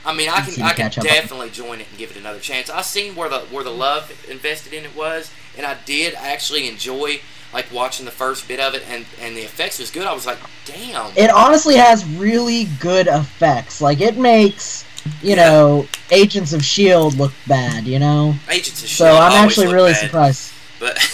I 0.05 0.13
mean 0.13 0.29
I 0.29 0.41
can 0.41 0.61
I 0.61 0.69
can 0.69 0.75
catch 0.89 0.97
on. 0.99 1.03
definitely 1.05 1.49
join 1.49 1.81
it 1.81 1.87
and 1.89 1.97
give 1.97 2.11
it 2.11 2.17
another 2.17 2.39
chance. 2.39 2.69
I 2.69 2.81
seen 2.81 3.15
where 3.15 3.29
the 3.29 3.39
where 3.39 3.63
the 3.63 3.71
love 3.71 4.11
invested 4.29 4.73
in 4.73 4.85
it 4.85 4.95
was, 4.95 5.31
and 5.57 5.65
I 5.65 5.77
did 5.85 6.13
actually 6.15 6.67
enjoy 6.67 7.19
like 7.53 7.71
watching 7.71 8.05
the 8.05 8.11
first 8.11 8.47
bit 8.47 8.59
of 8.59 8.73
it, 8.75 8.83
and 8.89 9.05
and 9.21 9.35
the 9.35 9.41
effects 9.41 9.79
was 9.79 9.89
good. 9.89 10.05
I 10.05 10.13
was 10.13 10.25
like, 10.25 10.39
damn. 10.65 11.11
It 11.17 11.29
honestly 11.29 11.75
has 11.75 12.05
really 12.05 12.65
good 12.79 13.07
effects. 13.07 13.79
Like, 13.81 14.01
it 14.01 14.17
makes, 14.17 14.84
you 15.21 15.35
know, 15.35 15.87
Agents 16.11 16.53
of 16.53 16.61
S.H.I.E.L.D. 16.61 17.17
look 17.17 17.33
bad, 17.47 17.85
you 17.85 17.99
know? 17.99 18.35
Agents 18.49 18.83
of 18.83 18.89
So 18.89 19.15
I'm 19.15 19.31
actually 19.31 19.73
really 19.73 19.93
bad, 19.93 20.05
surprised. 20.05 20.53
But 20.79 20.97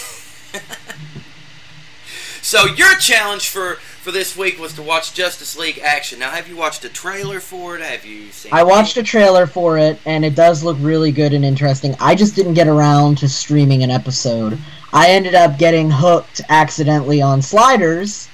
so 2.41 2.65
your 2.65 2.95
challenge 2.95 3.49
for 3.49 3.77
for 4.01 4.11
this 4.11 4.35
week 4.35 4.59
was 4.59 4.73
to 4.73 4.81
watch 4.81 5.13
Justice 5.13 5.55
League 5.55 5.77
Action. 5.77 6.17
Now, 6.17 6.31
have 6.31 6.49
you 6.49 6.55
watched 6.55 6.83
a 6.83 6.89
trailer 6.89 7.39
for 7.39 7.75
it? 7.75 7.83
Have 7.83 8.03
you 8.03 8.31
seen? 8.31 8.51
I 8.51 8.63
watched 8.63 8.97
a 8.97 9.03
trailer 9.03 9.45
for 9.45 9.77
it, 9.77 9.99
and 10.07 10.25
it 10.25 10.33
does 10.33 10.63
look 10.63 10.75
really 10.79 11.11
good 11.11 11.33
and 11.33 11.45
interesting. 11.45 11.95
I 11.99 12.15
just 12.15 12.35
didn't 12.35 12.55
get 12.55 12.67
around 12.67 13.19
to 13.19 13.29
streaming 13.29 13.83
an 13.83 13.91
episode. 13.91 14.57
I 14.91 15.11
ended 15.11 15.35
up 15.35 15.59
getting 15.59 15.91
hooked 15.91 16.41
accidentally 16.49 17.21
on 17.21 17.43
Sliders, 17.43 18.27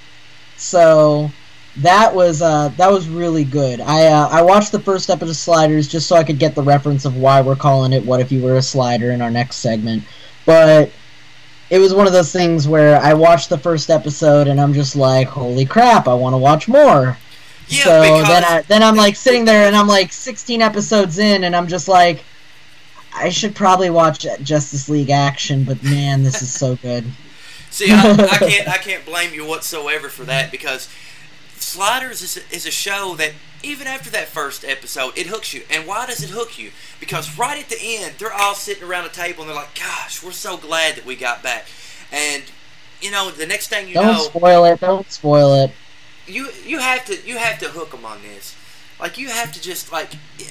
so 0.56 1.30
that 1.78 2.14
was 2.14 2.42
uh, 2.42 2.68
that 2.76 2.90
was 2.90 3.08
really 3.08 3.44
good. 3.44 3.80
I 3.80 4.06
uh, 4.06 4.28
I 4.28 4.42
watched 4.42 4.72
the 4.72 4.80
first 4.80 5.10
episode 5.10 5.30
of 5.30 5.36
Sliders 5.36 5.88
just 5.88 6.06
so 6.06 6.16
I 6.16 6.24
could 6.24 6.38
get 6.38 6.54
the 6.54 6.62
reference 6.62 7.04
of 7.04 7.16
why 7.16 7.40
we're 7.40 7.56
calling 7.56 7.92
it 7.92 8.04
"What 8.04 8.20
If 8.20 8.32
You 8.32 8.42
Were 8.42 8.56
a 8.56 8.62
Slider" 8.62 9.10
in 9.12 9.22
our 9.22 9.30
next 9.30 9.56
segment, 9.56 10.04
but. 10.46 10.90
It 11.70 11.80
was 11.80 11.92
one 11.92 12.06
of 12.06 12.14
those 12.14 12.32
things 12.32 12.66
where 12.66 12.98
I 12.98 13.12
watched 13.12 13.50
the 13.50 13.58
first 13.58 13.90
episode 13.90 14.48
and 14.48 14.58
I'm 14.58 14.72
just 14.72 14.96
like, 14.96 15.28
"Holy 15.28 15.66
crap! 15.66 16.08
I 16.08 16.14
want 16.14 16.32
to 16.32 16.38
watch 16.38 16.66
more." 16.66 17.18
Yeah, 17.68 17.84
so 17.84 18.00
then 18.00 18.42
I 18.42 18.62
then 18.62 18.82
I'm 18.82 18.96
like 18.96 19.16
sitting 19.16 19.44
there 19.44 19.66
and 19.66 19.76
I'm 19.76 19.86
like 19.86 20.10
16 20.10 20.62
episodes 20.62 21.18
in 21.18 21.44
and 21.44 21.54
I'm 21.54 21.68
just 21.68 21.86
like 21.86 22.24
I 23.14 23.28
should 23.28 23.54
probably 23.54 23.90
watch 23.90 24.26
Justice 24.42 24.88
League 24.88 25.10
Action, 25.10 25.64
but 25.64 25.82
man, 25.82 26.22
this 26.22 26.40
is 26.40 26.52
so 26.52 26.76
good. 26.76 27.04
See, 27.70 27.92
I, 27.92 28.12
I 28.12 28.16
can't 28.38 28.68
I 28.68 28.78
can't 28.78 29.04
blame 29.04 29.34
you 29.34 29.44
whatsoever 29.44 30.08
for 30.08 30.24
that 30.24 30.50
because 30.50 30.88
Sliders 31.62 32.22
is 32.22 32.36
a, 32.36 32.54
is 32.54 32.66
a 32.66 32.70
show 32.70 33.14
that 33.16 33.32
even 33.62 33.86
after 33.86 34.10
that 34.10 34.28
first 34.28 34.64
episode, 34.64 35.16
it 35.18 35.26
hooks 35.26 35.52
you. 35.52 35.62
And 35.70 35.86
why 35.86 36.06
does 36.06 36.22
it 36.22 36.30
hook 36.30 36.58
you? 36.58 36.70
Because 37.00 37.38
right 37.38 37.58
at 37.60 37.68
the 37.68 37.78
end, 37.80 38.14
they're 38.18 38.32
all 38.32 38.54
sitting 38.54 38.84
around 38.84 39.06
a 39.06 39.10
table 39.10 39.42
and 39.42 39.50
they're 39.50 39.56
like, 39.56 39.74
"Gosh, 39.74 40.22
we're 40.22 40.32
so 40.32 40.56
glad 40.56 40.96
that 40.96 41.04
we 41.04 41.16
got 41.16 41.42
back." 41.42 41.66
And 42.12 42.44
you 43.00 43.10
know, 43.10 43.30
the 43.30 43.46
next 43.46 43.68
thing 43.68 43.88
you 43.88 43.94
Don't 43.94 44.06
know, 44.06 44.18
spoil 44.24 44.64
it. 44.64 44.80
Don't 44.80 45.10
spoil 45.10 45.54
it. 45.54 45.72
you 46.26 46.50
you 46.64 46.78
have 46.78 47.04
to 47.06 47.20
you 47.26 47.38
have 47.38 47.58
to 47.60 47.68
hook 47.68 47.90
them 47.92 48.04
on 48.04 48.22
this. 48.22 48.56
Like 49.00 49.18
you 49.18 49.28
have 49.28 49.52
to 49.52 49.60
just 49.60 49.92
like 49.92 50.10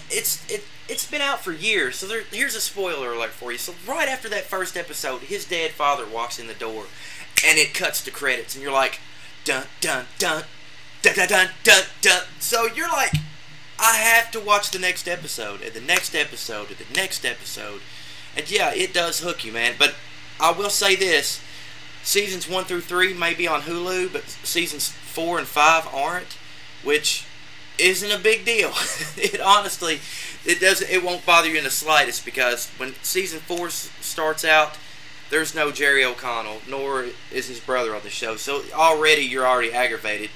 it's 0.10 0.50
it 0.50 0.64
it's 0.88 1.10
been 1.10 1.22
out 1.22 1.42
for 1.44 1.52
years. 1.52 1.98
So 1.98 2.08
there, 2.08 2.24
here's 2.32 2.56
a 2.56 2.62
spoiler 2.62 3.14
alert 3.14 3.32
for 3.32 3.52
you. 3.52 3.58
So 3.58 3.74
right 3.88 4.08
after 4.08 4.30
that 4.30 4.46
first 4.46 4.78
episode, 4.78 5.24
his 5.24 5.46
dead 5.46 5.72
father 5.72 6.06
walks 6.08 6.40
in 6.40 6.48
the 6.48 6.54
door, 6.54 6.86
and 7.46 7.58
it 7.60 7.74
cuts 7.74 8.02
to 8.06 8.12
credits, 8.12 8.56
and 8.56 8.64
you're 8.64 8.72
like, 8.74 9.00
dun 9.44 9.66
dun 9.82 10.06
dun 10.18 10.44
dun 11.14 11.28
dun 11.28 11.28
dun 11.28 11.50
dun 11.64 11.84
dun. 12.02 12.24
So 12.40 12.66
you're 12.66 12.90
like, 12.90 13.14
I 13.80 13.98
have 13.98 14.32
to 14.32 14.40
watch 14.40 14.72
the 14.72 14.80
next 14.80 15.08
episode, 15.08 15.62
and 15.62 15.74
the 15.74 15.82
next 15.82 16.16
episode, 16.16 16.70
and 16.70 16.78
the 16.78 16.94
next 16.94 17.26
episode, 17.26 17.82
and 18.36 18.50
yeah, 18.50 18.74
it 18.74 18.94
does 18.94 19.20
hook 19.20 19.44
you, 19.46 19.52
man. 19.52 19.76
But 19.78 19.96
I 20.40 20.52
will 20.52 20.70
say 20.70 20.96
this: 20.96 21.42
seasons 22.04 22.50
one 22.50 22.66
through 22.66 22.82
three 22.82 23.14
may 23.14 23.34
be 23.34 23.48
on 23.48 23.62
Hulu, 23.62 24.12
but 24.14 24.24
seasons 24.44 24.90
four 24.90 25.38
and 25.38 25.48
five 25.48 25.88
aren't, 25.94 26.38
which 26.84 27.26
isn't 27.78 28.12
a 28.12 28.18
big 28.22 28.46
deal. 28.46 28.70
it 29.18 29.40
honestly, 29.42 30.00
it 30.46 30.60
doesn't. 30.60 30.90
It 30.90 31.04
won't 31.04 31.26
bother 31.26 31.50
you 31.50 31.58
in 31.58 31.64
the 31.64 31.70
slightest 31.70 32.26
because 32.26 32.70
when 32.78 32.96
season 33.04 33.40
four 33.40 33.68
s- 33.68 33.92
starts 34.02 34.44
out, 34.44 34.78
there's 35.30 35.54
no 35.54 35.72
Jerry 35.72 36.04
O'Connell, 36.04 36.62
nor 36.68 37.06
is 37.32 37.48
his 37.48 37.60
brother 37.60 37.96
on 37.96 38.02
the 38.02 38.10
show. 38.10 38.36
So 38.36 38.64
already 38.74 39.22
you're 39.24 39.46
already 39.46 39.74
aggravated. 39.74 40.30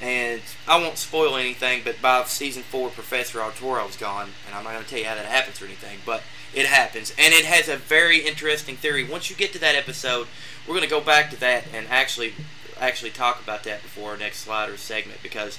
And 0.00 0.40
I 0.66 0.78
won't 0.78 0.98
spoil 0.98 1.36
anything, 1.36 1.82
but 1.84 2.02
by 2.02 2.24
season 2.24 2.62
four, 2.64 2.88
Professor 2.90 3.40
Arturo 3.40 3.86
was 3.86 3.96
gone, 3.96 4.30
and 4.46 4.54
I'm 4.54 4.64
not 4.64 4.72
going 4.72 4.84
to 4.84 4.90
tell 4.90 4.98
you 4.98 5.04
how 5.04 5.14
that 5.14 5.26
happens 5.26 5.62
or 5.62 5.66
anything, 5.66 5.98
but 6.04 6.22
it 6.54 6.66
happens, 6.66 7.14
and 7.16 7.32
it 7.32 7.44
has 7.44 7.68
a 7.68 7.76
very 7.76 8.26
interesting 8.26 8.76
theory. 8.76 9.04
Once 9.04 9.30
you 9.30 9.36
get 9.36 9.52
to 9.52 9.60
that 9.60 9.76
episode, 9.76 10.26
we're 10.66 10.74
going 10.74 10.82
to 10.82 10.90
go 10.90 11.00
back 11.00 11.30
to 11.30 11.40
that 11.40 11.64
and 11.72 11.86
actually 11.88 12.34
actually 12.80 13.10
talk 13.10 13.40
about 13.40 13.62
that 13.62 13.80
before 13.82 14.10
our 14.10 14.16
next 14.16 14.38
slider 14.38 14.76
segment 14.76 15.22
because 15.22 15.58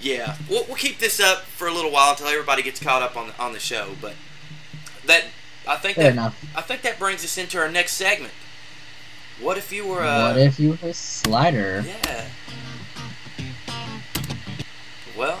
yeah, 0.00 0.36
we'll, 0.48 0.64
we'll 0.66 0.76
keep 0.76 0.98
this 0.98 1.20
up 1.20 1.42
for 1.42 1.68
a 1.68 1.72
little 1.72 1.90
while 1.90 2.10
until 2.10 2.26
everybody 2.26 2.62
gets 2.62 2.80
caught 2.80 3.02
up 3.02 3.16
on 3.16 3.28
the, 3.28 3.40
on 3.40 3.52
the 3.52 3.58
show. 3.58 3.90
But 4.00 4.14
that 5.06 5.24
I 5.66 5.76
think 5.76 5.96
Fair 5.96 6.04
that 6.04 6.12
enough. 6.12 6.44
I 6.56 6.62
think 6.62 6.82
that 6.82 6.98
brings 6.98 7.24
us 7.24 7.36
into 7.38 7.58
our 7.58 7.70
next 7.70 7.94
segment. 7.94 8.32
What 9.40 9.56
if 9.56 9.72
you 9.72 9.86
were 9.86 10.02
a? 10.02 10.32
what 10.32 10.38
if 10.38 10.58
you 10.58 10.70
were 10.70 10.88
a 10.88 10.94
slider? 10.94 11.84
yeah. 11.86 12.28
Well, 15.18 15.40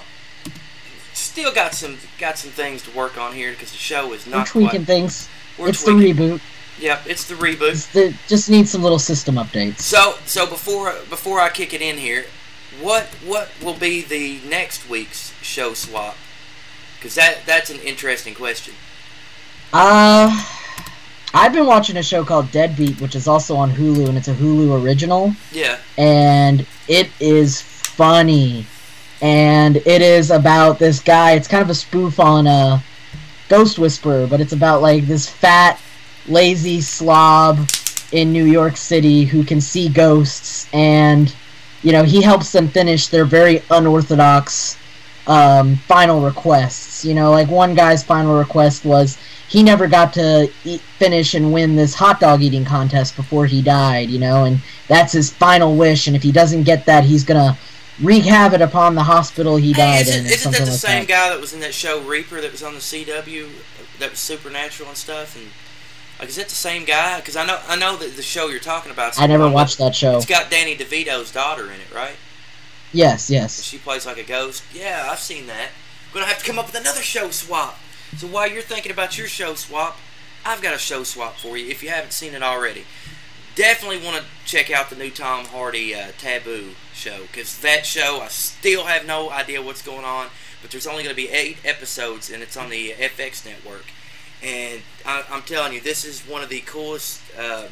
still 1.14 1.54
got 1.54 1.72
some 1.72 1.98
got 2.18 2.36
some 2.36 2.50
things 2.50 2.82
to 2.82 2.90
work 2.90 3.16
on 3.16 3.32
here 3.32 3.52
because 3.52 3.70
the 3.70 3.78
show 3.78 4.12
is 4.12 4.26
We're 4.26 4.32
not 4.36 4.46
tweaking 4.48 4.70
quite. 4.80 4.86
things. 4.86 5.28
We're 5.56 5.68
it's 5.68 5.84
tweaking. 5.84 6.16
the 6.16 6.22
reboot. 6.36 6.40
Yep, 6.80 7.02
it's 7.06 7.24
the 7.24 7.34
reboot. 7.34 7.70
It's 7.70 7.86
the, 7.86 8.14
just 8.28 8.50
needs 8.50 8.70
some 8.70 8.82
little 8.82 8.98
system 8.98 9.36
updates. 9.36 9.80
So 9.80 10.16
so 10.26 10.46
before 10.46 10.92
before 11.08 11.40
I 11.40 11.50
kick 11.50 11.72
it 11.72 11.80
in 11.80 11.96
here, 11.98 12.24
what 12.80 13.04
what 13.24 13.50
will 13.62 13.74
be 13.74 14.02
the 14.02 14.40
next 14.48 14.88
week's 14.90 15.32
show 15.42 15.74
swap? 15.74 16.16
Because 16.96 17.14
that 17.14 17.46
that's 17.46 17.70
an 17.70 17.78
interesting 17.80 18.34
question. 18.34 18.74
Uh, 19.72 20.44
I've 21.34 21.52
been 21.52 21.66
watching 21.66 21.96
a 21.98 22.02
show 22.02 22.24
called 22.24 22.50
Deadbeat, 22.50 23.00
which 23.00 23.14
is 23.14 23.28
also 23.28 23.54
on 23.54 23.70
Hulu, 23.70 24.08
and 24.08 24.16
it's 24.16 24.28
a 24.28 24.34
Hulu 24.34 24.82
original, 24.82 25.34
Yeah. 25.52 25.76
and 25.98 26.66
it 26.88 27.10
is 27.20 27.60
funny. 27.60 28.66
And 29.20 29.76
it 29.78 30.00
is 30.00 30.30
about 30.30 30.78
this 30.78 31.00
guy. 31.00 31.32
It's 31.32 31.48
kind 31.48 31.62
of 31.62 31.70
a 31.70 31.74
spoof 31.74 32.20
on 32.20 32.46
a 32.46 32.82
Ghost 33.48 33.78
Whisperer, 33.78 34.26
but 34.26 34.40
it's 34.40 34.52
about 34.52 34.82
like 34.82 35.06
this 35.06 35.28
fat, 35.28 35.80
lazy 36.26 36.80
slob 36.80 37.58
in 38.12 38.32
New 38.32 38.44
York 38.44 38.76
City 38.76 39.24
who 39.24 39.44
can 39.44 39.60
see 39.60 39.88
ghosts, 39.88 40.68
and 40.72 41.34
you 41.82 41.92
know 41.92 42.02
he 42.02 42.22
helps 42.22 42.52
them 42.52 42.68
finish 42.68 43.08
their 43.08 43.24
very 43.24 43.62
unorthodox 43.70 44.76
um, 45.26 45.76
final 45.76 46.20
requests. 46.20 47.04
You 47.04 47.14
know, 47.14 47.30
like 47.30 47.48
one 47.48 47.74
guy's 47.74 48.02
final 48.02 48.38
request 48.38 48.84
was 48.84 49.18
he 49.48 49.62
never 49.62 49.86
got 49.86 50.12
to 50.14 50.50
eat, 50.64 50.80
finish 50.98 51.34
and 51.34 51.52
win 51.52 51.74
this 51.76 51.94
hot 51.94 52.20
dog 52.20 52.42
eating 52.42 52.64
contest 52.64 53.16
before 53.16 53.46
he 53.46 53.62
died. 53.62 54.10
You 54.10 54.18
know, 54.18 54.44
and 54.44 54.60
that's 54.88 55.12
his 55.12 55.30
final 55.32 55.76
wish. 55.76 56.06
And 56.06 56.16
if 56.16 56.22
he 56.22 56.32
doesn't 56.32 56.64
get 56.64 56.84
that, 56.86 57.04
he's 57.04 57.24
gonna 57.24 57.56
wreak 58.02 58.24
havoc 58.24 58.60
upon 58.60 58.94
the 58.94 59.02
hospital 59.04 59.56
he 59.56 59.72
Hey, 59.72 59.78
died 59.78 60.00
isn't, 60.08 60.20
in. 60.20 60.26
Isn't 60.26 60.38
something 60.38 60.60
that 60.60 60.64
the 60.66 60.70
like 60.72 60.80
same 60.80 61.06
that. 61.06 61.08
guy 61.08 61.28
that 61.30 61.40
was 61.40 61.52
in 61.52 61.60
that 61.60 61.74
show 61.74 62.00
Reaper 62.00 62.40
that 62.40 62.52
was 62.52 62.62
on 62.62 62.74
the 62.74 62.80
CW 62.80 63.48
that 63.98 64.10
was 64.10 64.18
supernatural 64.18 64.88
and 64.88 64.98
stuff? 64.98 65.36
And 65.36 65.46
like, 66.18 66.28
is 66.28 66.36
that 66.36 66.48
the 66.48 66.54
same 66.54 66.84
guy? 66.84 67.18
Because 67.20 67.36
I 67.36 67.44
know 67.46 67.60
I 67.68 67.76
know 67.76 67.96
that 67.96 68.16
the 68.16 68.22
show 68.22 68.48
you're 68.48 68.60
talking 68.60 68.90
about. 68.92 69.20
I 69.20 69.26
never 69.26 69.48
watched 69.48 69.78
that 69.78 69.94
show. 69.94 70.16
It's 70.16 70.26
got 70.26 70.50
Danny 70.50 70.76
DeVito's 70.76 71.30
daughter 71.32 71.66
in 71.66 71.80
it, 71.80 71.92
right? 71.94 72.16
Yes, 72.92 73.30
yes. 73.30 73.62
She 73.62 73.78
plays 73.78 74.06
like 74.06 74.16
a 74.18 74.22
ghost. 74.22 74.62
Yeah, 74.72 75.08
I've 75.10 75.18
seen 75.20 75.46
that. 75.46 75.68
I'm 76.08 76.14
Gonna 76.14 76.26
have 76.26 76.38
to 76.38 76.44
come 76.44 76.58
up 76.58 76.66
with 76.66 76.74
another 76.74 77.02
show 77.02 77.30
swap. 77.30 77.78
So 78.16 78.26
while 78.26 78.50
you're 78.50 78.62
thinking 78.62 78.90
about 78.90 79.18
your 79.18 79.26
show 79.28 79.54
swap, 79.54 79.98
I've 80.44 80.62
got 80.62 80.74
a 80.74 80.78
show 80.78 81.02
swap 81.04 81.36
for 81.36 81.58
you 81.58 81.68
if 81.70 81.82
you 81.82 81.90
haven't 81.90 82.12
seen 82.12 82.34
it 82.34 82.42
already. 82.42 82.84
Definitely 83.58 84.06
want 84.06 84.18
to 84.18 84.24
check 84.44 84.70
out 84.70 84.88
the 84.88 84.94
new 84.94 85.10
Tom 85.10 85.46
Hardy 85.46 85.92
uh, 85.92 86.12
Taboo 86.16 86.74
show 86.94 87.22
because 87.22 87.58
that 87.58 87.84
show 87.84 88.20
I 88.22 88.28
still 88.28 88.84
have 88.84 89.04
no 89.04 89.30
idea 89.30 89.60
what's 89.60 89.82
going 89.82 90.04
on, 90.04 90.28
but 90.62 90.70
there's 90.70 90.86
only 90.86 91.02
going 91.02 91.12
to 91.12 91.20
be 91.20 91.28
eight 91.30 91.56
episodes 91.64 92.30
and 92.30 92.40
it's 92.40 92.56
on 92.56 92.70
the 92.70 92.92
FX 92.92 93.44
network. 93.44 93.86
And 94.44 94.82
I, 95.04 95.24
I'm 95.28 95.42
telling 95.42 95.72
you, 95.72 95.80
this 95.80 96.04
is 96.04 96.20
one 96.20 96.44
of 96.44 96.50
the 96.50 96.60
coolest. 96.60 97.20
Uh, 97.36 97.64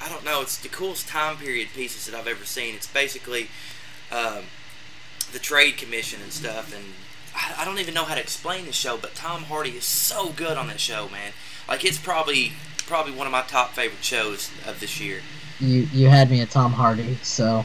I 0.00 0.08
don't 0.08 0.24
know. 0.24 0.42
It's 0.42 0.58
the 0.58 0.68
coolest 0.68 1.08
time 1.08 1.38
period 1.38 1.70
pieces 1.74 2.06
that 2.06 2.16
I've 2.16 2.28
ever 2.28 2.44
seen. 2.44 2.76
It's 2.76 2.86
basically 2.86 3.48
um, 4.12 4.44
the 5.32 5.40
trade 5.40 5.76
commission 5.76 6.22
and 6.22 6.32
stuff 6.32 6.72
and 6.72 6.84
I, 7.34 7.62
I 7.62 7.64
don't 7.64 7.80
even 7.80 7.94
know 7.94 8.04
how 8.04 8.14
to 8.14 8.20
explain 8.20 8.66
the 8.66 8.72
show 8.72 8.96
but 8.96 9.14
tom 9.14 9.44
hardy 9.44 9.70
is 9.70 9.84
so 9.84 10.30
good 10.30 10.56
on 10.56 10.68
that 10.68 10.80
show 10.80 11.08
man 11.08 11.32
like 11.68 11.84
it's 11.84 11.98
probably 11.98 12.52
probably 12.86 13.12
one 13.12 13.26
of 13.26 13.32
my 13.32 13.42
top 13.42 13.72
favorite 13.72 14.02
shows 14.04 14.50
of 14.66 14.78
this 14.80 15.00
year 15.00 15.20
You 15.60 15.88
you 15.92 16.08
had 16.08 16.30
me 16.30 16.40
at 16.40 16.50
Tom 16.50 16.72
Hardy, 16.72 17.18
so 17.22 17.64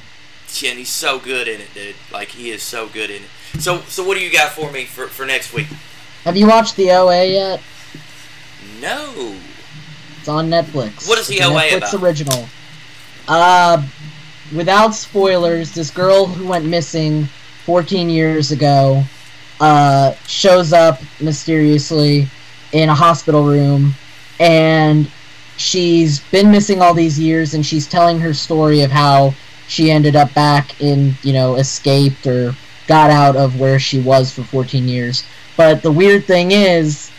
yeah, 0.60 0.72
and 0.72 0.80
he's 0.80 0.90
so 0.90 1.20
good 1.20 1.48
in 1.48 1.62
it 1.62 1.74
dude 1.74 1.96
like 2.12 2.30
he 2.30 2.51
is 2.51 2.62
so 2.63 2.88
good 2.88 3.10
in 3.10 3.24
it 3.24 3.62
so 3.62 3.80
so 3.82 4.04
what 4.06 4.18
do 4.18 4.24
you 4.24 4.32
got 4.32 4.51
for 4.51 4.72
me 4.72 4.86
for, 4.86 5.08
for 5.08 5.25
next 5.25 5.54
week 5.54 5.68
have 6.24 6.36
you 6.38 6.48
watched 6.48 6.75
the 6.75 6.92
OA 6.92 7.25
yet? 7.25 7.62
no 8.80 9.36
It's 10.20 10.28
on 10.28 10.50
Netflix. 10.50 11.08
What 11.08 11.18
is 11.18 11.28
the 11.28 11.38
It's 11.38 11.46
OA 11.46 11.62
Netflix 11.62 11.78
about? 11.94 12.04
original. 12.04 12.46
Uh, 13.28 13.84
without 14.56 14.94
spoilers, 14.94 15.74
this 15.74 15.90
girl 15.90 16.25
who 16.28 16.48
went 16.48 16.66
missing 16.66 17.25
14 17.66 18.10
years 18.10 18.51
ago 18.51 19.04
uh, 19.60 20.13
shows 20.28 20.74
up 20.74 21.00
mysteriously 21.20 22.28
in 22.72 22.90
a 22.90 22.94
hospital 22.96 23.44
room, 23.44 23.94
and 24.42 25.10
she's 25.58 26.20
been 26.32 26.50
missing 26.52 26.82
all 26.82 26.94
these 26.96 27.20
years, 27.20 27.54
and 27.54 27.64
she's 27.64 27.88
telling 27.88 28.20
her 28.20 28.34
story 28.34 28.82
of 28.82 28.90
how 28.92 29.34
she 29.68 29.92
ended 29.92 30.16
up 30.16 30.34
back 30.34 30.82
in, 30.82 31.14
you 31.22 31.32
know, 31.32 31.56
escaped 31.56 32.26
or 32.26 32.56
got 32.88 33.12
out 33.12 33.36
of 33.36 33.60
where 33.60 33.80
she 33.80 34.02
was 34.02 34.34
for 34.34 34.44
14 34.44 34.88
years. 34.88 35.24
But 35.56 35.84
the 35.84 35.92
weird 35.92 36.26
thing 36.26 36.52
is, 36.52 37.12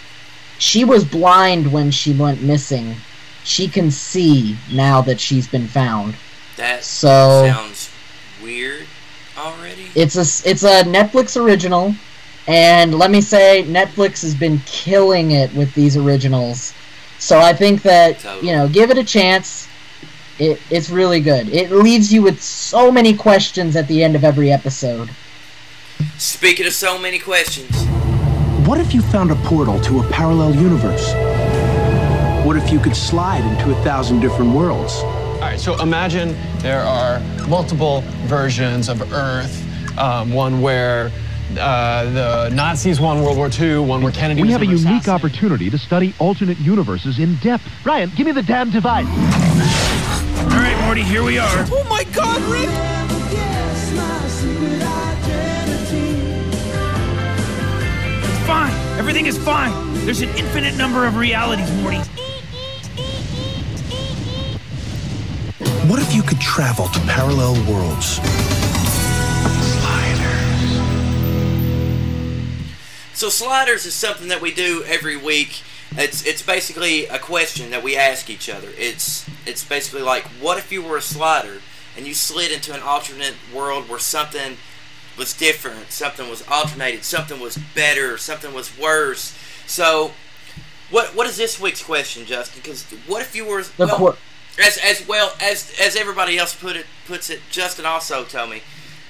she 0.59 0.85
was 0.85 1.05
blind 1.05 1.73
when 1.73 1.91
she 1.93 2.13
went 2.13 2.43
missing. 2.43 2.97
She 3.45 3.69
can 3.69 3.91
see 3.91 4.57
now 4.73 5.01
that 5.03 5.21
she's 5.21 5.47
been 5.47 5.69
found. 5.69 6.17
that 6.57 6.85
So 6.85 7.47
sounds 7.47 7.91
weird 8.43 8.87
already 9.39 9.87
it's 9.95 10.17
a 10.17 10.49
it's 10.49 10.63
a 10.63 10.83
Netflix 10.85 11.41
original, 11.41 11.95
and 12.47 12.99
let 12.99 13.11
me 13.11 13.21
say 13.21 13.65
Netflix 13.67 14.23
has 14.23 14.35
been 14.35 14.59
killing 14.67 15.33
it 15.33 15.53
with 15.55 15.73
these 15.75 15.97
originals. 15.97 16.75
So 17.23 17.39
I 17.39 17.53
think 17.53 17.83
that 17.83 18.19
Totally. 18.19 18.49
you 18.49 18.53
know, 18.57 18.69
give 18.69 18.91
it 18.91 18.99
a 18.99 19.05
chance. 19.05 19.69
It 20.41 20.61
it's 20.71 20.91
really 20.91 21.21
good. 21.21 21.49
It 21.51 21.71
leaves 21.71 22.13
you 22.13 22.21
with 22.21 22.43
so 22.43 22.91
many 22.91 23.17
questions 23.17 23.77
at 23.77 23.87
the 23.87 24.03
end 24.03 24.17
of 24.17 24.25
every 24.25 24.51
episode. 24.51 25.09
speaking 26.19 26.67
of 26.67 26.73
so 26.73 26.99
many 26.99 27.21
questions 27.21 27.71
What 28.67 28.81
if 28.81 28.93
you 28.93 29.03
found 29.03 29.31
a 29.31 29.37
portal 29.47 29.81
to 29.83 30.01
a 30.01 30.09
parallel 30.09 30.53
universe? 30.57 31.07
What 32.45 32.57
if 32.57 32.73
you 32.73 32.81
could 32.81 32.97
slide 32.97 33.45
into 33.45 33.71
a 33.71 33.85
thousand 33.85 34.19
different 34.19 34.53
worlds? 34.53 34.95
All 35.05 35.41
right, 35.43 35.61
so 35.61 35.81
imagine 35.81 36.37
there 36.59 36.83
are 36.83 37.21
multiple 37.47 38.01
versions 38.27 38.89
of 38.89 39.01
Earth. 39.13 39.55
Um, 39.97 40.33
one 40.33 40.61
where 40.61 41.13
uh, 41.59 42.05
the 42.49 42.55
Nazis 42.55 43.01
won 43.01 43.23
World 43.23 43.37
War 43.37 43.51
II, 43.51 43.79
one 43.79 44.03
where 44.03 44.13
Kennedy 44.13 44.41
was. 44.41 44.49
We 44.49 44.53
have 44.53 44.63
a 44.63 44.67
unique 44.67 44.81
assassinated. 44.81 45.09
opportunity 45.09 45.71
to 45.71 45.79
study 45.79 46.15
alternate 46.19 46.59
universes 46.59 47.19
in 47.19 47.37
depth. 47.37 47.65
Ryan, 47.85 48.11
give 48.17 48.27
me 48.27 48.33
the 48.33 48.43
damn 48.43 48.71
device. 48.71 49.07
All 49.07 50.49
right, 50.59 50.77
Morty, 50.85 51.03
here 51.03 51.23
we 51.23 51.39
are. 51.39 51.65
Oh 51.71 51.87
my 51.89 52.05
god, 52.13 52.41
Rick! 52.43 52.69
It's 58.25 58.47
fine. 58.47 58.73
Everything 58.99 59.27
is 59.27 59.39
fine. 59.39 59.95
There's 60.05 60.21
an 60.21 60.31
infinite 60.31 60.77
number 60.77 61.07
of 61.07 61.17
realities, 61.17 61.71
Morty. 61.77 61.99
What 65.89 66.01
if 66.01 66.15
you 66.15 66.23
could 66.23 66.41
travel 66.41 66.87
to 66.89 67.01
parallel 67.01 67.55
worlds? 67.71 68.19
So 73.23 73.29
sliders 73.29 73.87
is 73.87 73.95
something 73.95 74.27
that 74.27 74.41
we 74.41 74.53
do 74.53 74.83
every 74.85 75.17
week. 75.17 75.63
It's 75.93 76.27
it's 76.27 76.43
basically 76.43 77.07
a 77.07 77.21
question 77.21 77.71
that 77.71 77.81
we 77.81 77.97
ask 77.97 78.29
each 78.29 78.51
other. 78.51 78.71
It's 78.77 79.25
it's 79.47 79.63
basically 79.63 80.03
like, 80.03 80.25
what 80.41 80.59
if 80.59 80.73
you 80.73 80.83
were 80.83 80.97
a 80.97 81.01
slider 81.01 81.61
and 81.97 82.05
you 82.05 82.15
slid 82.15 82.51
into 82.51 82.75
an 82.75 82.83
alternate 82.83 83.37
world 83.55 83.89
where 83.89 84.01
something 84.01 84.57
was 85.17 85.35
different, 85.35 85.93
something 85.93 86.29
was 86.29 86.43
alternated, 86.49 87.05
something 87.05 87.39
was 87.39 87.57
better, 87.77 88.19
something 88.19 88.53
was 88.53 88.77
worse. 88.77 89.39
So, 89.69 90.11
what 90.91 91.15
what 91.15 91.29
is 91.29 91.37
this 91.37 91.61
week's 91.61 91.85
question, 91.85 92.27
Justin? 92.27 92.61
Because 92.61 92.83
what 93.07 93.23
if 93.23 93.37
you 93.37 93.45
were 93.45 93.63
well, 93.79 94.19
as 94.59 94.79
as 94.79 95.07
well 95.07 95.33
as 95.41 95.73
as 95.81 95.95
everybody 95.95 96.39
else 96.39 96.57
put 96.57 96.75
it 96.75 96.87
puts 97.07 97.31
it? 97.31 97.41
Justin 97.53 97.87
also 97.87 98.25
told 98.25 98.51
me 98.51 98.63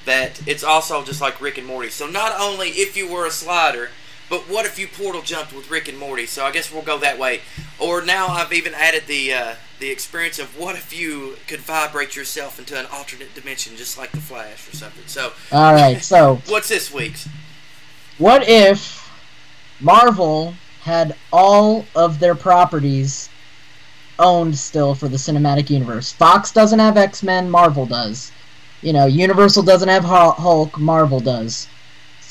that 0.04 0.47
it's 0.47 0.62
also 0.62 1.02
just 1.02 1.23
like 1.23 1.40
Rick 1.40 1.57
and 1.57 1.66
Morty. 1.66 1.88
So 1.88 2.07
not 2.07 2.38
only 2.38 2.69
if 2.69 2.95
you 2.95 3.11
were 3.11 3.25
a 3.25 3.31
slider, 3.31 3.88
but 4.32 4.48
what 4.48 4.64
if 4.64 4.78
you 4.78 4.88
portal 4.88 5.20
jumped 5.20 5.52
with 5.54 5.70
Rick 5.70 5.88
and 5.88 5.98
Morty? 5.98 6.24
So 6.24 6.46
I 6.46 6.52
guess 6.52 6.72
we'll 6.72 6.80
go 6.80 6.96
that 7.00 7.18
way. 7.18 7.42
Or 7.78 8.02
now 8.02 8.28
I've 8.28 8.50
even 8.54 8.72
added 8.72 9.02
the 9.06 9.30
uh, 9.30 9.54
the 9.78 9.90
experience 9.90 10.38
of 10.38 10.58
what 10.58 10.74
if 10.74 10.98
you 10.98 11.36
could 11.46 11.60
vibrate 11.60 12.16
yourself 12.16 12.58
into 12.58 12.80
an 12.80 12.86
alternate 12.90 13.34
dimension, 13.34 13.76
just 13.76 13.98
like 13.98 14.10
the 14.10 14.22
Flash 14.22 14.66
or 14.66 14.74
something. 14.74 15.06
So 15.06 15.34
All 15.52 15.74
right, 15.74 16.02
so 16.02 16.36
what's 16.48 16.70
this 16.70 16.90
week's? 16.90 17.28
what 18.16 18.48
if 18.48 19.06
Marvel 19.80 20.54
had 20.80 21.14
all 21.30 21.84
of 21.94 22.18
their 22.18 22.34
properties 22.34 23.28
owned 24.18 24.56
still 24.56 24.94
for 24.94 25.08
the 25.08 25.18
cinematic 25.18 25.68
universe? 25.68 26.10
Fox 26.10 26.52
doesn't 26.52 26.78
have 26.78 26.96
X 26.96 27.22
Men, 27.22 27.50
Marvel 27.50 27.84
does. 27.84 28.32
You 28.80 28.94
know, 28.94 29.04
Universal 29.04 29.64
doesn't 29.64 29.90
have 29.90 30.04
Hu- 30.04 30.42
Hulk, 30.42 30.78
Marvel 30.78 31.20
does. 31.20 31.68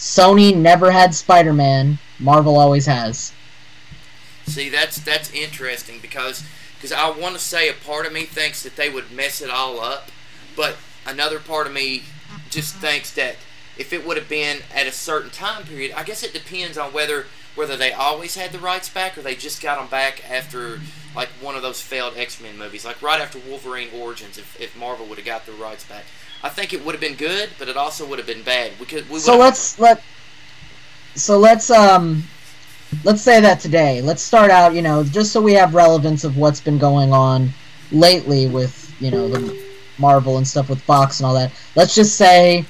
Sony 0.02 0.58
never 0.58 0.90
had 0.90 1.14
Spider 1.14 1.54
Man, 1.54 2.00
Marvel 2.18 2.58
always 2.58 2.88
has. 2.88 3.34
See, 4.48 4.68
that's 4.68 4.98
that's 4.98 5.32
interesting 5.32 6.00
because 6.02 6.44
because 6.76 6.92
I 6.92 7.12
want 7.12 7.36
to 7.36 7.40
say 7.40 7.70
a 7.70 7.74
part 7.74 8.08
of 8.08 8.12
me 8.12 8.24
thinks 8.24 8.64
that 8.64 8.78
they 8.78 8.90
would 8.90 9.12
mess 9.12 9.44
it 9.44 9.52
all 9.52 9.80
up, 9.80 10.10
but 10.56 10.78
another 11.06 11.38
part 11.38 11.68
of 11.68 11.74
me 11.74 12.02
just 12.50 12.74
thinks 12.78 13.14
that 13.14 13.36
if 13.78 13.94
it 13.94 14.04
would 14.04 14.18
have 14.18 14.28
been 14.28 14.62
at 14.74 14.88
a 14.88 14.92
certain 14.92 15.30
time 15.30 15.66
period, 15.66 15.92
I 15.96 16.04
guess 16.04 16.24
it 16.24 16.34
depends 16.34 16.80
on 16.80 16.92
whether 16.94 17.28
whether 17.54 17.78
they 17.78 17.94
always 17.94 18.34
had 18.34 18.52
the 18.52 18.60
rights 18.60 18.90
back 18.90 19.20
or 19.20 19.22
they 19.22 19.36
just 19.36 19.62
got 19.62 19.78
them 19.78 19.88
back 19.88 20.28
after 20.28 20.80
like 21.16 21.30
one 21.40 21.56
of 21.56 21.62
those 21.62 21.80
failed 21.80 22.18
X-Men 22.18 22.58
movies, 22.58 22.84
like 22.84 23.04
right 23.04 23.22
after 23.22 23.38
Wolverine 23.38 23.90
Origins. 23.96 24.40
If, 24.40 24.60
if 24.60 24.76
Marvel 24.76 25.06
would 25.06 25.20
have 25.20 25.28
got 25.28 25.46
the 25.46 25.52
rights 25.52 25.84
back, 25.84 26.06
I 26.44 26.50
think 26.50 26.74
it 26.74 26.84
would 26.84 26.94
have 26.94 27.02
been 27.02 27.16
good, 27.16 27.50
but 27.60 27.68
it 27.68 27.78
also 27.78 28.06
would 28.06 28.18
have 28.18 28.28
been 28.28 28.44
bad. 28.44 28.72
We 28.80 28.86
could 28.86 29.10
we 29.10 29.20
So 29.20 29.38
let's 29.38 29.78
let 29.80 30.02
so 31.16 31.38
let's 31.38 31.70
um 31.70 32.24
let's 33.04 33.22
say 33.22 33.40
that 33.42 33.60
today. 33.60 34.02
Let's 34.02 34.22
start 34.22 34.52
out, 34.52 34.74
you 34.74 34.82
know, 34.82 35.04
just 35.04 35.32
so 35.32 35.42
we 35.42 35.54
have 35.54 35.74
relevance 35.76 36.24
of 36.24 36.38
what's 36.38 36.60
been 36.60 36.78
going 36.78 37.14
on 37.14 37.50
lately 37.92 38.48
with, 38.48 38.94
you 39.00 39.12
know, 39.12 39.28
the 39.28 39.62
Marvel 39.98 40.38
and 40.38 40.48
stuff 40.48 40.70
with 40.70 40.82
Fox 40.82 41.20
and 41.20 41.28
all 41.28 41.34
that. 41.36 41.52
Let's 41.76 41.94
just 41.94 42.16
say 42.16 42.66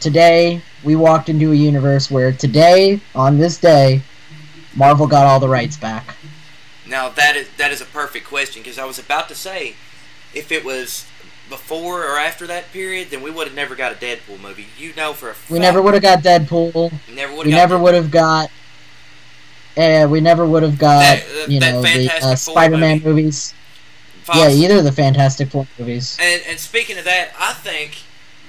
today 0.00 0.62
we 0.84 0.96
walked 0.96 1.28
into 1.28 1.50
a 1.52 1.54
universe 1.54 2.10
where 2.10 2.30
today, 2.32 3.00
on 3.14 3.38
this 3.38 3.58
day, 3.58 4.02
Marvel 4.76 5.06
got 5.06 5.26
all 5.26 5.40
the 5.40 5.48
rights 5.48 5.76
back. 5.76 6.14
Now 6.86 7.08
that 7.08 7.36
is 7.36 7.48
that 7.56 7.72
is 7.72 7.80
a 7.80 7.86
perfect 7.86 8.26
question 8.26 8.62
because 8.62 8.78
I 8.78 8.84
was 8.84 8.98
about 8.98 9.28
to 9.28 9.34
say, 9.34 9.74
if 10.34 10.52
it 10.52 10.64
was 10.64 11.06
before 11.48 12.04
or 12.04 12.18
after 12.18 12.46
that 12.46 12.72
period, 12.72 13.08
then 13.10 13.22
we 13.22 13.30
would 13.30 13.46
have 13.46 13.56
never 13.56 13.74
got 13.74 13.92
a 13.92 13.96
Deadpool 13.96 14.40
movie. 14.40 14.66
You 14.78 14.94
know 14.94 15.12
for 15.12 15.30
a 15.30 15.34
fact. 15.34 15.50
We 15.50 15.58
never 15.58 15.80
would 15.82 15.94
have 15.94 16.02
got 16.02 16.20
Deadpool. 16.20 16.92
never 17.14 17.34
would 17.34 17.46
We 17.46 17.52
never 17.52 17.78
would 17.78 17.94
have 17.94 18.10
got 18.10 18.50
uh, 19.76 20.06
we 20.08 20.20
never 20.20 20.46
would 20.46 20.62
have 20.62 20.78
got, 20.78 21.00
That- 21.00 21.26
that- 21.34 21.50
you 21.50 21.58
know, 21.60 21.82
the 21.82 22.10
uh, 22.22 22.36
Spider-Man 22.36 22.98
movie. 23.02 23.22
movies. 23.22 23.54
Yeah, 24.34 24.48
either 24.48 24.78
of 24.78 24.84
the 24.84 24.92
Fantastic 24.92 25.50
Four 25.50 25.66
movies. 25.78 26.16
And 26.20 26.40
and 26.48 26.58
speaking 26.58 26.96
of 26.96 27.04
that, 27.04 27.32
I 27.38 27.52
think 27.52 27.98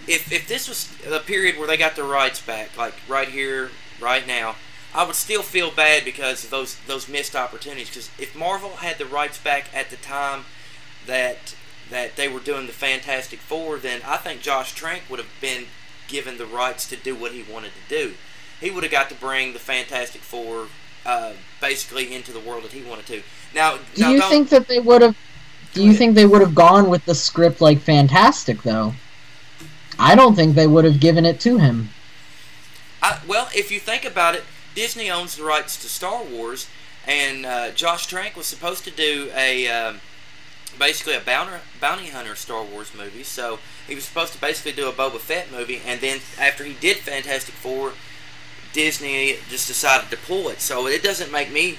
if 0.08 0.32
if 0.32 0.48
this 0.48 0.70
was 0.70 0.88
the 1.10 1.20
period 1.20 1.58
where 1.58 1.68
they 1.68 1.76
got 1.78 1.96
their 1.98 2.06
rights 2.06 2.40
back, 2.40 2.78
like 2.78 2.94
right 3.10 3.28
here, 3.28 3.72
right 4.00 4.26
now, 4.26 4.56
I 4.94 5.04
would 5.04 5.16
still 5.18 5.42
feel 5.44 5.72
bad 5.72 6.06
because 6.06 6.46
of 6.46 6.50
those 6.50 6.76
those 6.88 7.10
missed 7.10 7.36
opportunities. 7.36 7.90
Because 7.90 8.10
if 8.18 8.34
Marvel 8.36 8.78
had 8.78 8.98
the 9.00 9.06
rights 9.06 9.38
back 9.38 9.66
at 9.74 9.90
the 9.90 9.98
time 9.98 10.46
that 11.08 11.56
that 11.90 12.16
they 12.16 12.28
were 12.28 12.40
doing 12.40 12.68
the 12.68 12.74
Fantastic 12.74 13.40
Four, 13.40 13.78
then 13.78 14.02
I 14.06 14.18
think 14.18 14.42
Josh 14.42 14.74
Trank 14.74 15.04
would 15.10 15.20
have 15.20 15.30
been 15.40 15.66
given 16.08 16.38
the 16.38 16.46
rights 16.46 16.88
to 16.90 16.96
do 16.96 17.16
what 17.16 17.32
he 17.32 17.44
wanted 17.44 17.72
to 17.74 17.90
do. 17.90 18.14
He 18.60 18.72
would 18.72 18.84
have 18.84 18.92
got 18.92 19.10
to 19.10 19.16
bring 19.16 19.54
the 19.54 19.60
Fantastic 19.60 20.22
Four 20.22 20.68
uh, 21.06 21.34
basically 21.62 22.14
into 22.14 22.32
the 22.32 22.40
world 22.40 22.64
that 22.64 22.72
he 22.72 22.82
wanted 22.82 23.06
to. 23.08 23.22
Now, 23.54 23.78
Do 23.94 24.02
now 24.02 24.12
you 24.12 24.22
think 24.22 24.50
that 24.50 24.68
they 24.68 24.80
would 24.80 25.02
have? 25.02 25.16
Do 25.74 25.84
you 25.84 25.94
think 25.94 26.16
they 26.16 26.26
would 26.26 26.42
have 26.42 26.56
gone 26.56 26.90
with 26.90 27.06
the 27.06 27.16
script 27.16 27.60
like 27.62 27.80
Fantastic 27.80 28.62
though? 28.64 28.94
I 30.00 30.16
don't 30.16 30.36
think 30.36 30.56
they 30.56 30.68
would 30.68 30.86
have 30.86 31.00
given 31.00 31.26
it 31.26 31.40
to 31.42 31.58
him. 31.58 31.90
I, 33.02 33.20
well, 33.28 33.50
if 33.54 33.72
you 33.72 33.80
think 33.80 34.06
about 34.06 34.36
it, 34.36 34.44
Disney 34.74 35.10
owns 35.10 35.38
the 35.38 35.44
rights 35.44 35.82
to 35.82 35.88
Star 35.88 36.24
Wars, 36.24 36.68
and 37.08 37.46
uh, 37.46 37.72
Josh 37.72 38.08
Trank 38.08 38.36
was 38.36 38.46
supposed 38.46 38.84
to 38.86 38.92
do 38.92 39.32
a 39.36 39.68
um, 39.68 40.02
basically 40.78 41.16
a 41.16 41.20
bounty, 41.20 41.58
bounty 41.80 42.08
hunter 42.10 42.36
Star 42.36 42.64
Wars 42.64 42.94
movie. 42.96 43.24
So 43.24 43.60
he 43.88 43.96
was 43.96 44.06
supposed 44.06 44.34
to 44.34 44.42
basically 44.42 44.74
do 44.74 44.90
a 44.90 44.92
Boba 44.92 45.20
Fett 45.20 45.52
movie, 45.52 45.82
and 45.86 46.02
then 46.02 46.20
after 46.40 46.64
he 46.64 46.74
did 46.74 46.98
Fantastic 46.98 47.56
Four, 47.56 47.94
Disney 48.74 49.38
just 49.50 49.68
decided 49.68 50.10
to 50.10 50.18
pull 50.18 50.50
it. 50.50 50.60
So 50.60 50.88
it 50.88 51.02
doesn't 51.02 51.32
make 51.32 51.52
me 51.52 51.78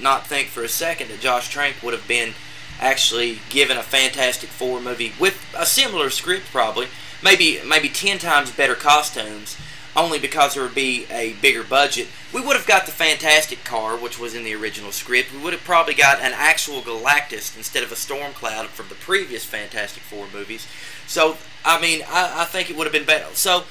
not 0.00 0.26
think 0.26 0.48
for 0.48 0.62
a 0.62 0.68
second 0.68 1.08
that 1.08 1.20
Josh 1.20 1.48
Trank 1.48 1.82
would 1.82 1.94
have 1.94 2.06
been 2.06 2.34
actually 2.78 3.38
given 3.48 3.78
a 3.78 3.82
Fantastic 3.82 4.50
Four 4.50 4.80
movie 4.80 5.12
with 5.18 5.42
a 5.56 5.64
similar 5.64 6.10
script, 6.10 6.46
probably 6.52 6.88
maybe 7.22 7.60
maybe 7.66 7.88
ten 7.88 8.18
times 8.18 8.50
better 8.50 8.74
costumes, 8.74 9.56
only 9.96 10.18
because 10.18 10.54
there 10.54 10.62
would 10.62 10.74
be 10.74 11.06
a 11.10 11.32
bigger 11.34 11.64
budget. 11.64 12.08
We 12.32 12.40
would 12.40 12.56
have 12.56 12.66
got 12.66 12.86
the 12.86 12.92
Fantastic 12.92 13.64
car, 13.64 13.96
which 13.96 14.18
was 14.18 14.34
in 14.34 14.44
the 14.44 14.54
original 14.54 14.92
script. 14.92 15.32
We 15.32 15.38
would 15.38 15.52
have 15.52 15.64
probably 15.64 15.94
got 15.94 16.20
an 16.20 16.32
actual 16.34 16.82
Galactus 16.82 17.56
instead 17.56 17.82
of 17.82 17.90
a 17.90 17.96
Storm 17.96 18.32
Cloud 18.32 18.68
from 18.68 18.88
the 18.88 18.94
previous 18.94 19.44
Fantastic 19.44 20.02
Four 20.02 20.26
movies. 20.32 20.66
So 21.06 21.38
I 21.64 21.80
mean, 21.80 22.02
I, 22.08 22.42
I 22.42 22.44
think 22.44 22.70
it 22.70 22.76
would 22.76 22.84
have 22.84 22.92
been 22.92 23.06
better. 23.06 23.34
So 23.34 23.64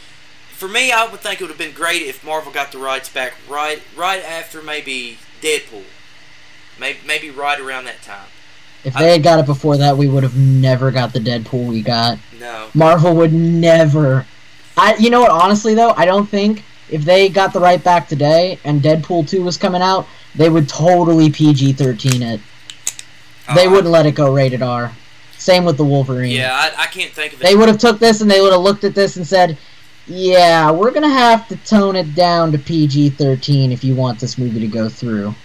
for 0.50 0.68
me, 0.68 0.92
I 0.92 1.08
would 1.08 1.20
think 1.22 1.40
it 1.40 1.44
would 1.44 1.52
have 1.52 1.58
been 1.58 1.74
great 1.74 2.02
if 2.02 2.24
Marvel 2.24 2.52
got 2.52 2.72
the 2.72 2.78
rights 2.78 3.10
back 3.10 3.34
right 3.50 3.82
right 3.96 4.24
after 4.24 4.62
maybe 4.62 5.18
Deadpool, 5.42 5.84
maybe 6.80 7.00
maybe 7.06 7.30
right 7.30 7.60
around 7.60 7.86
that 7.86 8.02
time. 8.02 8.28
If 8.84 8.94
they 8.94 9.14
had 9.14 9.24
got 9.24 9.40
it 9.40 9.48
before 9.48 9.78
that, 9.78 9.98
we 9.98 10.08
would 10.08 10.22
have 10.22 10.38
never 10.38 10.92
got 10.92 11.12
the 11.12 11.20
Deadpool 11.20 11.68
we 11.68 11.82
got. 11.82 12.20
No. 12.40 12.70
Marvel 12.76 13.16
would 13.16 13.34
never. 13.34 14.28
I. 14.78 14.96
You 14.96 15.10
know 15.10 15.22
what? 15.22 15.32
Honestly, 15.32 15.74
though, 15.74 15.92
I 15.92 16.06
don't 16.06 16.28
think 16.28 16.64
if 16.90 17.04
they 17.04 17.30
got 17.30 17.54
the 17.54 17.60
right 17.60 17.84
back 17.84 18.08
today 18.08 18.60
and 18.64 18.82
Deadpool 18.82 19.28
two 19.28 19.44
was 19.44 19.58
coming 19.58 19.82
out, 19.82 20.08
they 20.36 20.50
would 20.50 20.68
totally 20.70 21.30
PG 21.30 21.74
thirteen 21.74 22.22
it. 22.22 22.42
They 23.56 23.68
Uh, 23.68 23.72
wouldn't 23.72 23.92
let 23.92 24.06
it 24.06 24.14
go 24.16 24.34
rated 24.34 24.62
R. 24.62 24.92
Same 25.38 25.66
with 25.66 25.78
the 25.78 25.86
Wolverine. 25.86 26.32
Yeah, 26.32 26.52
I, 26.54 26.84
I 26.84 26.86
can't 26.88 27.12
think 27.12 27.34
of 27.34 27.42
it. 27.42 27.44
They 27.44 27.56
would 27.56 27.68
have 27.68 27.78
took 27.78 28.00
this 28.00 28.22
and 28.22 28.32
they 28.32 28.42
would 28.42 28.52
have 28.52 28.62
looked 28.62 28.84
at 28.84 28.96
this 28.96 29.16
and 29.18 29.28
said, 29.28 29.58
"Yeah, 30.08 30.72
we're 30.72 30.92
gonna 30.92 31.10
have 31.10 31.48
to 31.50 31.56
tone 31.58 31.96
it 31.96 32.16
down 32.16 32.52
to 32.52 32.58
PG-13 32.58 33.72
if 33.72 33.84
you 33.84 33.94
want 33.96 34.20
this 34.20 34.38
movie 34.38 34.60
to 34.62 34.68
go 34.68 34.90
through." 34.90 35.36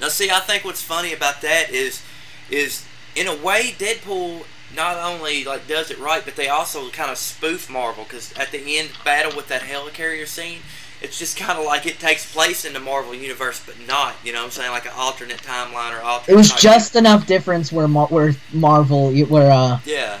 Now, 0.00 0.08
see, 0.08 0.30
I 0.30 0.40
think 0.40 0.64
what's 0.64 0.80
funny 0.82 1.12
about 1.12 1.42
that 1.42 1.70
is, 1.70 2.02
is 2.50 2.84
in 3.16 3.26
a 3.26 3.34
way, 3.36 3.74
Deadpool 3.78 4.44
not 4.78 4.96
only 4.96 5.44
like 5.44 5.66
does 5.66 5.90
it 5.90 5.98
right, 5.98 6.24
but 6.24 6.36
they 6.36 6.48
also 6.48 6.88
kind 6.90 7.10
of 7.10 7.18
spoof 7.18 7.68
Marvel 7.68 8.04
because 8.04 8.32
at 8.34 8.52
the 8.52 8.78
end 8.78 8.90
battle 9.04 9.36
with 9.36 9.48
that 9.48 9.62
helicarrier 9.62 10.26
scene, 10.26 10.60
it's 11.02 11.18
just 11.18 11.36
kind 11.36 11.58
of 11.58 11.64
like 11.66 11.84
it 11.84 11.98
takes 11.98 12.32
place 12.32 12.64
in 12.64 12.72
the 12.72 12.80
Marvel 12.80 13.14
universe, 13.14 13.62
but 13.66 13.74
not. 13.86 14.14
You 14.24 14.32
know, 14.32 14.38
what 14.38 14.46
I'm 14.46 14.50
saying 14.52 14.70
like 14.70 14.86
an 14.86 14.92
alternate 14.96 15.42
timeline 15.42 15.98
or 15.98 16.02
alternate. 16.02 16.34
It 16.34 16.36
was 16.36 16.52
just 16.52 16.96
enough 16.96 17.26
difference 17.26 17.72
where 17.72 17.88
Mar- 17.88 18.06
where 18.06 18.34
Marvel, 18.52 19.12
where 19.24 19.50
uh, 19.50 19.80
yeah. 19.84 20.20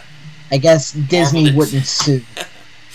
I 0.50 0.58
guess 0.58 0.92
Disney 0.92 1.52
wouldn't 1.52 1.86
sue. 1.86 2.22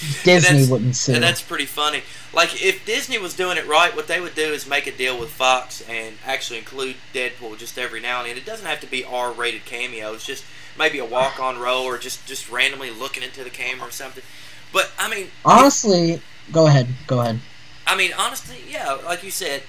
Disney 0.24 0.66
wouldn't 0.66 0.96
sue. 0.96 1.14
And 1.14 1.24
that's 1.24 1.42
pretty 1.42 1.66
funny. 1.66 2.02
Like 2.34 2.64
if 2.64 2.86
Disney 2.86 3.18
was 3.18 3.36
doing 3.36 3.58
it 3.58 3.68
right, 3.68 3.96
what 3.96 4.08
they 4.08 4.20
would 4.20 4.36
do 4.36 4.54
is 4.54 4.68
make 4.68 4.88
a 4.88 4.92
deal 4.92 5.20
with 5.20 5.30
Fox 5.30 5.82
and 5.88 6.16
actually 6.26 6.60
include 6.60 6.96
Deadpool 7.14 7.58
just 7.58 7.78
every 7.78 8.00
now 8.00 8.20
and 8.20 8.30
then. 8.30 8.38
It 8.38 8.46
doesn't 8.46 8.66
have 8.66 8.80
to 8.82 8.88
be 8.88 9.04
R-rated 9.04 9.66
cameos, 9.66 10.26
just 10.26 10.44
maybe 10.78 11.00
a 11.00 11.06
walk-on 11.06 11.60
role 11.60 11.84
or 11.84 11.98
just 11.98 12.26
just 12.26 12.52
randomly 12.52 12.90
looking 12.92 13.24
into 13.24 13.44
the 13.44 13.50
camera 13.50 13.88
or 13.88 13.92
something. 13.92 14.24
But 14.72 14.92
I 14.98 15.10
mean, 15.10 15.28
Honestly, 15.46 16.22
go 16.52 16.68
ahead. 16.68 16.88
Go 17.08 17.22
ahead. 17.22 17.40
I 17.86 17.96
mean 17.96 18.12
honestly, 18.18 18.58
yeah, 18.70 18.94
like 19.06 19.24
you 19.24 19.32
said, 19.32 19.64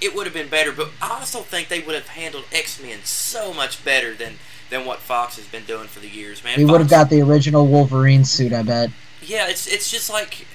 it 0.00 0.14
would 0.14 0.26
have 0.26 0.34
been 0.34 0.48
better. 0.48 0.72
But 0.72 0.90
I 1.00 1.10
also 1.10 1.40
think 1.40 1.68
they 1.68 1.80
would 1.80 1.94
have 1.94 2.08
handled 2.08 2.44
X-Men 2.52 3.00
so 3.04 3.54
much 3.54 3.84
better 3.84 4.14
than 4.14 4.34
than 4.70 4.84
what 4.84 4.98
Fox 4.98 5.36
has 5.36 5.46
been 5.46 5.64
doing 5.64 5.88
for 5.88 6.00
the 6.00 6.08
years, 6.08 6.44
man. 6.44 6.58
We 6.58 6.64
would 6.64 6.80
have 6.80 6.90
got 6.90 7.10
the 7.10 7.22
original 7.22 7.66
Wolverine 7.66 8.24
suit, 8.24 8.52
I 8.52 8.62
bet. 8.62 8.90
Yeah, 9.28 9.46
it's 9.46 9.66
it's 9.66 9.90
just 9.90 10.08
like 10.08 10.46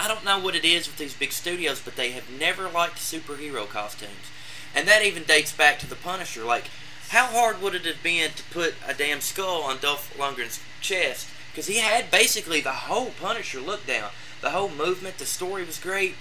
I 0.00 0.08
don't 0.08 0.24
know 0.24 0.40
what 0.40 0.56
it 0.56 0.64
is 0.64 0.88
with 0.88 0.98
these 0.98 1.14
big 1.14 1.30
studios, 1.30 1.80
but 1.80 1.94
they 1.94 2.10
have 2.10 2.28
never 2.28 2.68
liked 2.68 2.96
superhero 2.96 3.68
costumes, 3.68 4.32
and 4.74 4.88
that 4.88 5.04
even 5.04 5.22
dates 5.22 5.52
back 5.52 5.78
to 5.78 5.86
the 5.86 5.94
Punisher. 5.94 6.42
Like, 6.42 6.64
how 7.10 7.26
hard 7.26 7.62
would 7.62 7.76
it 7.76 7.86
have 7.86 8.02
been 8.02 8.32
to 8.32 8.42
put 8.50 8.74
a 8.86 8.94
damn 8.94 9.20
skull 9.20 9.62
on 9.62 9.78
Dolph 9.78 10.12
Lundgren's 10.18 10.60
chest? 10.80 11.28
Because 11.52 11.68
he 11.68 11.78
had 11.78 12.10
basically 12.10 12.60
the 12.60 12.72
whole 12.72 13.12
Punisher 13.20 13.60
look 13.60 13.86
down, 13.86 14.10
the 14.40 14.50
whole 14.50 14.70
movement, 14.70 15.18
the 15.18 15.24
story 15.24 15.64
was 15.64 15.78
great, 15.78 16.16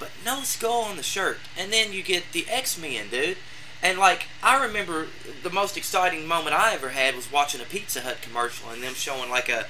but 0.00 0.08
no 0.24 0.40
skull 0.44 0.80
on 0.84 0.96
the 0.96 1.02
shirt. 1.02 1.40
And 1.58 1.70
then 1.70 1.92
you 1.92 2.02
get 2.02 2.32
the 2.32 2.46
X 2.48 2.80
Men, 2.80 3.10
dude. 3.10 3.36
And 3.82 3.98
like 3.98 4.28
I 4.42 4.64
remember 4.64 5.08
the 5.42 5.50
most 5.50 5.76
exciting 5.76 6.26
moment 6.26 6.56
I 6.56 6.72
ever 6.72 6.88
had 6.88 7.14
was 7.14 7.30
watching 7.30 7.60
a 7.60 7.64
Pizza 7.64 8.00
Hut 8.00 8.22
commercial 8.22 8.70
and 8.70 8.82
them 8.82 8.94
showing 8.94 9.28
like 9.28 9.50
a 9.50 9.66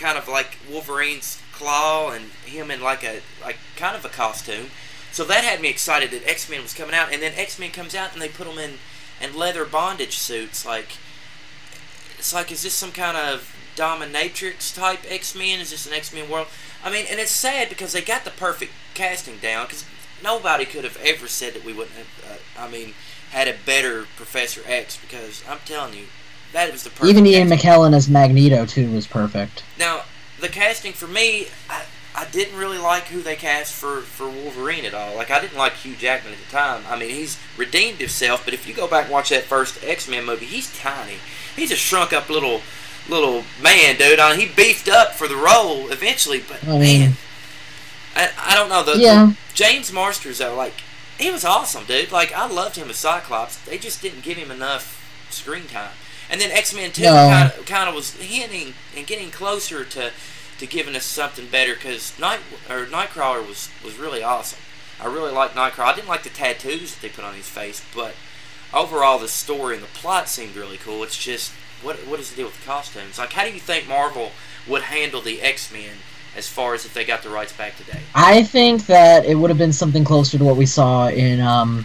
kind 0.00 0.18
of 0.18 0.26
like 0.26 0.56
Wolverine's 0.68 1.40
claw 1.52 2.10
and 2.10 2.26
him 2.44 2.70
in 2.70 2.80
like 2.80 3.04
a 3.04 3.20
like 3.42 3.58
kind 3.76 3.94
of 3.94 4.04
a 4.04 4.08
costume. 4.08 4.66
So 5.12 5.24
that 5.24 5.44
had 5.44 5.60
me 5.60 5.68
excited 5.68 6.10
that 6.12 6.28
X 6.28 6.48
Men 6.48 6.62
was 6.62 6.72
coming 6.72 6.94
out, 6.94 7.12
and 7.12 7.20
then 7.20 7.32
X 7.36 7.58
Men 7.58 7.70
comes 7.70 7.94
out 7.94 8.12
and 8.12 8.22
they 8.22 8.28
put 8.28 8.46
them 8.46 8.58
in 8.58 8.74
in 9.20 9.36
leather 9.36 9.64
bondage 9.64 10.16
suits. 10.16 10.64
Like 10.64 10.96
it's 12.18 12.32
like 12.32 12.50
is 12.50 12.62
this 12.62 12.74
some 12.74 12.92
kind 12.92 13.16
of 13.16 13.54
dominatrix 13.76 14.74
type 14.74 15.00
X 15.08 15.34
Men? 15.34 15.60
Is 15.60 15.70
this 15.70 15.86
an 15.86 15.92
X 15.92 16.12
Men 16.12 16.30
world? 16.30 16.48
I 16.82 16.90
mean, 16.90 17.04
and 17.10 17.20
it's 17.20 17.30
sad 17.30 17.68
because 17.68 17.92
they 17.92 18.00
got 18.00 18.24
the 18.24 18.30
perfect 18.30 18.72
casting 18.94 19.36
down 19.38 19.66
because 19.66 19.84
nobody 20.22 20.64
could 20.64 20.84
have 20.84 20.98
ever 21.02 21.28
said 21.28 21.54
that 21.54 21.64
we 21.64 21.72
wouldn't 21.72 21.96
have. 21.96 22.24
Uh, 22.58 22.62
I 22.62 22.70
mean, 22.70 22.94
had 23.30 23.48
a 23.48 23.54
better 23.66 24.06
Professor 24.16 24.62
X 24.66 24.96
because 24.96 25.44
I'm 25.48 25.58
telling 25.64 25.94
you, 25.94 26.06
that 26.52 26.70
was 26.72 26.82
the 26.84 26.90
perfect. 26.90 27.08
Even 27.10 27.26
Ian 27.26 27.48
casting. 27.48 27.70
McKellen 27.70 27.94
as 27.94 28.08
Magneto 28.08 28.66
too 28.66 28.90
was 28.92 29.06
perfect. 29.06 29.62
Now, 29.78 30.02
the 30.40 30.48
casting 30.48 30.92
for 30.92 31.06
me, 31.06 31.48
I, 31.68 31.84
I 32.14 32.24
didn't 32.26 32.58
really 32.58 32.78
like 32.78 33.04
who 33.04 33.22
they 33.22 33.36
cast 33.36 33.74
for, 33.74 34.00
for 34.00 34.28
Wolverine 34.28 34.84
at 34.84 34.94
all. 34.94 35.14
Like, 35.16 35.30
I 35.30 35.40
didn't 35.40 35.56
like 35.58 35.74
Hugh 35.74 35.94
Jackman 35.96 36.32
at 36.32 36.38
the 36.44 36.50
time. 36.50 36.82
I 36.88 36.98
mean, 36.98 37.10
he's 37.10 37.38
redeemed 37.56 37.98
himself, 37.98 38.44
but 38.44 38.52
if 38.54 38.66
you 38.66 38.74
go 38.74 38.86
back 38.88 39.04
and 39.04 39.12
watch 39.12 39.28
that 39.30 39.44
first 39.44 39.82
X 39.84 40.08
Men 40.08 40.24
movie, 40.26 40.46
he's 40.46 40.76
tiny. 40.78 41.14
He's 41.56 41.70
a 41.70 41.76
shrunk 41.76 42.12
up 42.12 42.28
little 42.28 42.62
little 43.08 43.44
man, 43.62 43.96
dude. 43.96 44.18
I 44.20 44.36
mean, 44.36 44.48
he 44.48 44.54
beefed 44.54 44.88
up 44.88 45.14
for 45.14 45.26
the 45.28 45.36
role 45.36 45.88
eventually, 45.90 46.40
but 46.46 46.62
I 46.66 46.78
mean- 46.78 47.00
man, 47.00 47.12
I, 48.16 48.30
I 48.38 48.54
don't 48.56 48.68
know. 48.68 48.82
The, 48.82 48.98
Yeah. 49.00 49.26
the 49.26 49.36
James 49.54 49.92
Marsden 49.92 50.32
though, 50.36 50.54
like 50.54 50.74
he 51.18 51.30
was 51.30 51.44
awesome, 51.44 51.84
dude. 51.84 52.10
Like 52.12 52.32
I 52.32 52.46
loved 52.48 52.76
him 52.76 52.90
as 52.90 52.96
Cyclops. 52.96 53.56
They 53.58 53.78
just 53.78 54.02
didn't 54.02 54.22
give 54.22 54.36
him 54.36 54.50
enough 54.50 54.96
screen 55.30 55.66
time. 55.66 55.92
And 56.30 56.40
then 56.40 56.50
X 56.50 56.74
Men 56.74 56.92
Two 56.92 57.02
No. 57.02 57.12
kind 57.28 57.52
of 57.52 57.66
kind 57.66 57.88
of 57.88 57.94
was 57.94 58.14
hinting 58.14 58.74
and 58.96 59.06
getting 59.06 59.30
closer 59.30 59.84
to 59.84 60.12
to 60.58 60.66
giving 60.66 60.94
us 60.94 61.04
something 61.04 61.46
better 61.48 61.74
because 61.74 62.18
Night 62.18 62.40
or 62.68 62.86
Nightcrawler 62.86 63.46
was 63.46 63.68
was 63.84 63.98
really 63.98 64.22
awesome. 64.22 64.58
I 65.00 65.06
really 65.06 65.32
liked 65.32 65.54
Nightcrawler. 65.54 65.92
I 65.92 65.94
didn't 65.94 66.08
like 66.08 66.22
the 66.22 66.28
tattoos 66.28 66.94
that 66.94 67.00
they 67.02 67.08
put 67.08 67.24
on 67.24 67.34
his 67.34 67.48
face, 67.48 67.82
but 67.94 68.14
overall 68.72 69.18
the 69.18 69.28
story 69.28 69.74
and 69.74 69.82
the 69.82 69.88
plot 69.88 70.28
seemed 70.28 70.54
really 70.54 70.76
cool. 70.76 71.02
It's 71.02 71.16
just 71.18 71.52
what 71.82 71.96
what 72.06 72.20
is 72.20 72.30
the 72.30 72.36
deal 72.36 72.46
with 72.46 72.60
the 72.60 72.66
costumes? 72.66 73.18
Like, 73.18 73.32
how 73.32 73.44
do 73.44 73.52
you 73.52 73.60
think 73.60 73.88
Marvel 73.88 74.32
would 74.68 74.82
handle 74.82 75.20
the 75.20 75.40
X 75.42 75.72
Men 75.72 75.96
as 76.36 76.46
far 76.46 76.74
as 76.74 76.84
if 76.84 76.94
they 76.94 77.04
got 77.04 77.22
the 77.22 77.30
rights 77.30 77.52
back 77.52 77.76
today? 77.76 78.00
I 78.14 78.42
think 78.44 78.86
that 78.86 79.24
it 79.24 79.34
would 79.34 79.50
have 79.50 79.58
been 79.58 79.72
something 79.72 80.04
closer 80.04 80.38
to 80.38 80.44
what 80.44 80.56
we 80.56 80.66
saw 80.66 81.08
in 81.08 81.40
um, 81.40 81.84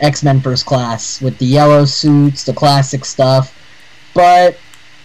X 0.00 0.22
Men 0.22 0.40
First 0.40 0.64
Class 0.64 1.20
with 1.20 1.36
the 1.38 1.46
yellow 1.46 1.84
suits, 1.84 2.44
the 2.44 2.54
classic 2.54 3.04
stuff. 3.04 3.58
But 4.14 4.58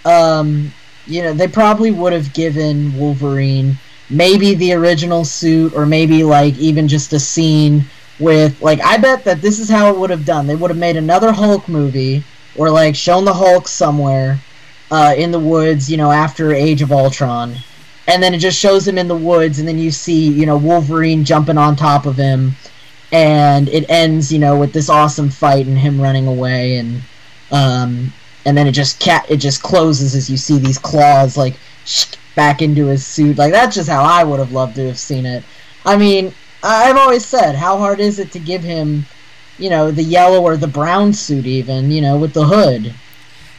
um, 0.06 0.72
you 1.06 1.22
know, 1.22 1.34
they 1.34 1.48
probably 1.48 1.92
would 1.92 2.14
have 2.14 2.34
given 2.34 2.98
Wolverine 2.98 3.78
maybe 4.10 4.54
the 4.54 4.74
original 4.74 5.26
suit, 5.26 5.74
or 5.74 5.86
maybe 5.86 6.24
like 6.24 6.58
even 6.58 6.88
just 6.88 7.14
a 7.14 7.20
scene 7.20 7.86
with 8.20 8.62
like 8.62 8.82
I 8.82 8.98
bet 8.98 9.24
that 9.26 9.42
this 9.42 9.60
is 9.60 9.70
how 9.70 9.90
it 9.92 9.98
would 9.98 10.10
have 10.10 10.26
done. 10.26 10.48
They 10.48 10.56
would 10.56 10.72
have 10.72 10.78
made 10.78 10.98
another 10.98 11.32
Hulk 11.32 11.68
movie, 11.68 12.24
or 12.56 12.70
like 12.70 12.96
shown 12.96 13.26
the 13.26 13.34
Hulk 13.34 13.68
somewhere 13.68 14.40
uh, 14.92 15.14
in 15.18 15.32
the 15.32 15.40
woods, 15.40 15.90
you 15.90 15.98
know, 15.98 16.12
after 16.12 16.54
Age 16.54 16.82
of 16.82 16.92
Ultron 16.92 17.58
and 18.08 18.24
then 18.24 18.34
it 18.34 18.40
just 18.40 18.58
shows 18.58 18.88
him 18.88 18.98
in 18.98 19.08
the 19.08 19.16
woods 19.16 19.60
and 19.60 19.68
then 19.68 19.78
you 19.78 19.92
see 19.92 20.30
you 20.30 20.46
know 20.46 20.58
wolverine 20.58 21.24
jumping 21.24 21.58
on 21.58 21.76
top 21.76 22.06
of 22.06 22.16
him 22.16 22.56
and 23.12 23.70
it 23.70 23.90
ends 23.90 24.32
you 24.32 24.40
know 24.40 24.58
with 24.58 24.74
this 24.74 24.90
awesome 24.90 25.30
fight 25.30 25.68
and 25.68 25.78
him 25.78 26.02
running 26.02 26.28
away 26.28 26.78
and 26.78 27.02
um 27.52 28.12
and 28.48 28.58
then 28.58 28.66
it 28.66 28.72
just 28.72 29.00
cat 29.00 29.26
it 29.30 29.38
just 29.38 29.62
closes 29.62 30.16
as 30.16 30.30
you 30.30 30.38
see 30.38 30.58
these 30.58 30.80
claws 30.80 31.38
like 31.38 31.56
back 32.36 32.62
into 32.62 32.88
his 32.88 33.06
suit 33.06 33.38
like 33.38 33.52
that's 33.52 33.76
just 33.76 33.90
how 33.90 34.02
i 34.02 34.24
would 34.24 34.40
have 34.40 34.52
loved 34.52 34.76
to 34.76 34.88
have 34.88 34.98
seen 34.98 35.26
it 35.26 35.44
i 35.86 35.98
mean 35.98 36.34
i've 36.64 36.98
always 36.98 37.26
said 37.26 37.54
how 37.56 37.78
hard 37.78 38.00
is 38.00 38.20
it 38.20 38.32
to 38.32 38.40
give 38.40 38.64
him 38.64 39.06
you 39.60 39.70
know 39.70 39.92
the 39.92 40.04
yellow 40.04 40.42
or 40.42 40.56
the 40.56 40.68
brown 40.68 41.12
suit 41.14 41.46
even 41.46 41.92
you 41.92 42.02
know 42.02 42.18
with 42.18 42.34
the 42.34 42.46
hood 42.46 42.94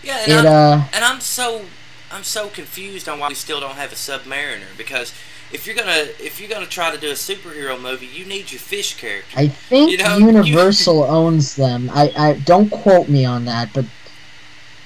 Yeah, 0.02 0.18
and, 0.22 0.32
it 0.32 0.38
I'm, 0.38 0.46
uh 0.46 0.84
and 0.94 1.04
I'm 1.04 1.20
so 1.20 1.62
I'm 2.10 2.24
so 2.24 2.48
confused 2.48 3.08
on 3.08 3.18
why 3.18 3.28
we 3.28 3.34
still 3.34 3.60
don't 3.60 3.74
have 3.74 3.92
a 3.92 3.96
Submariner 3.96 4.76
because 4.78 5.12
if 5.52 5.66
you're 5.66 5.76
gonna 5.76 6.06
if 6.18 6.40
you're 6.40 6.48
gonna 6.48 6.66
try 6.66 6.94
to 6.94 6.98
do 7.00 7.08
a 7.08 7.14
superhero 7.14 7.80
movie, 7.80 8.06
you 8.06 8.24
need 8.24 8.50
your 8.52 8.60
fish 8.60 8.96
character. 8.96 9.38
I 9.38 9.48
think 9.48 9.90
You 9.90 9.98
know, 9.98 10.16
you- 10.16 10.26
Universal 10.26 11.04
owns 11.04 11.56
them. 11.56 11.90
I, 11.92 12.12
I 12.16 12.32
don't 12.44 12.70
quote 12.70 13.08
me 13.08 13.24
on 13.24 13.44
that, 13.46 13.72
but 13.72 13.84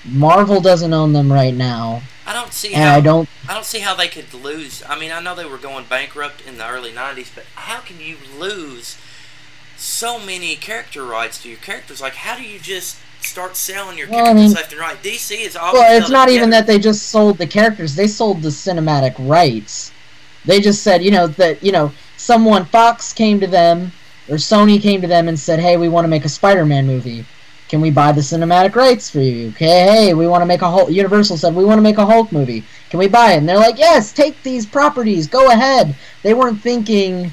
Marvel 0.05 0.61
doesn't 0.61 0.93
own 0.93 1.13
them 1.13 1.33
right 1.33 1.55
now, 1.55 2.03
I 2.27 2.33
don't 2.33 2.53
see 2.53 2.75
and 2.75 2.83
how 2.83 2.95
I 2.97 3.01
don't. 3.01 3.29
I 3.49 3.55
don't 3.55 3.65
see 3.65 3.81
how 3.81 3.95
they 3.95 4.09
could 4.09 4.33
lose. 4.35 4.83
I 4.89 4.99
mean, 4.99 5.13
I 5.13 5.21
know 5.21 5.35
they 5.35 5.45
were 5.45 5.59
going 5.59 5.85
bankrupt 5.85 6.41
in 6.47 6.59
the 6.59 6.69
early 6.69 6.91
'90s, 6.93 7.31
but 7.35 7.45
how 7.55 7.81
can 7.81 8.01
you 8.01 8.17
lose 8.39 8.97
so 9.77 10.19
many 10.19 10.57
character 10.57 11.05
rights 11.05 11.43
to 11.43 11.49
your 11.49 11.59
characters? 11.59 12.01
Like, 12.01 12.15
how 12.15 12.37
do 12.37 12.43
you 12.43 12.59
just 12.59 12.99
start 13.21 13.57
selling 13.57 13.97
your 13.99 14.09
Well, 14.09 14.19
I 14.21 14.23
characters 14.25 14.45
mean- 14.47 14.55
left 14.55 14.73
and 14.73 14.81
right? 14.81 15.03
DC 15.03 15.41
is 15.45 15.57
always 15.57 15.81
Well, 15.81 15.99
it's 16.01 16.11
not 16.11 16.29
even 16.29 16.51
that 16.51 16.67
they 16.67 16.79
just 16.79 17.09
sold 17.09 17.39
the 17.39 17.47
characters; 17.47 17.95
they 17.95 18.07
sold 18.09 18.43
the 18.43 18.49
cinematic 18.51 19.15
rights. 19.19 19.93
They 20.45 20.61
just 20.61 20.83
said, 20.83 21.05
you 21.05 21.13
know, 21.13 21.29
that 21.29 21.63
you 21.63 21.71
know, 21.71 21.93
someone 22.17 22.65
Fox 22.65 23.13
came 23.13 23.39
to 23.41 23.47
them 23.47 23.93
or 24.29 24.37
Sony 24.37 24.81
came 24.81 25.01
to 25.01 25.07
them 25.09 25.29
and 25.29 25.39
said, 25.39 25.61
"Hey, 25.61 25.77
we 25.77 25.89
want 25.89 26.05
to 26.05 26.09
make 26.09 26.25
a 26.25 26.29
Spider-Man 26.29 26.87
movie. 26.87 27.25
Can 27.73 27.81
we 27.81 27.91
buy 27.91 28.13
the 28.13 28.21
cinematic 28.21 28.75
rights 28.77 29.09
for 29.09 29.21
you?" 29.21 29.49
Okay, 29.49 29.87
hey, 29.91 30.13
we 30.15 30.27
want 30.29 30.43
to 30.43 30.47
make 30.47 30.61
a 30.61 30.71
Hulk. 30.71 30.91
Universal 30.91 31.39
said, 31.39 31.55
"We 31.55 31.65
want 31.65 31.79
to 31.79 31.83
make 31.83 31.97
a 31.97 32.05
Hulk 32.05 32.31
movie. 32.31 32.65
Can 32.91 32.99
we 32.99 33.09
buy 33.09 33.33
it?" 33.33 33.39
And 33.39 33.49
they're 33.49 33.57
like, 33.57 33.79
"Yes, 33.79 34.13
take 34.13 34.37
these 34.43 34.67
properties. 34.67 35.27
Go 35.27 35.51
ahead." 35.51 35.95
They 36.23 36.35
weren't 36.35 36.61
thinking, 36.61 37.33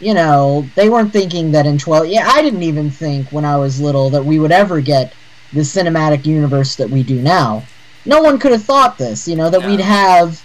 you 0.00 0.12
know, 0.12 0.66
they 0.74 0.88
weren't 0.88 1.12
thinking 1.12 1.52
that 1.52 1.66
in 1.66 1.78
12 1.78 2.08
Yeah, 2.08 2.28
I 2.28 2.42
didn't 2.42 2.64
even 2.64 2.90
think 2.90 3.30
when 3.30 3.44
I 3.44 3.56
was 3.58 3.80
little 3.80 4.10
that 4.10 4.24
we 4.26 4.40
would 4.40 4.50
ever 4.50 4.80
get 4.80 5.12
the 5.52 5.60
cinematic 5.60 6.26
universe 6.26 6.74
that 6.74 6.90
we 6.90 7.04
do 7.04 7.22
now. 7.22 7.62
No 8.04 8.20
one 8.20 8.40
could 8.40 8.50
have 8.50 8.64
thought 8.64 8.98
this, 8.98 9.28
you 9.28 9.36
know, 9.36 9.50
that 9.50 9.60
No. 9.62 9.68
we'd 9.68 9.80
have 9.80 10.42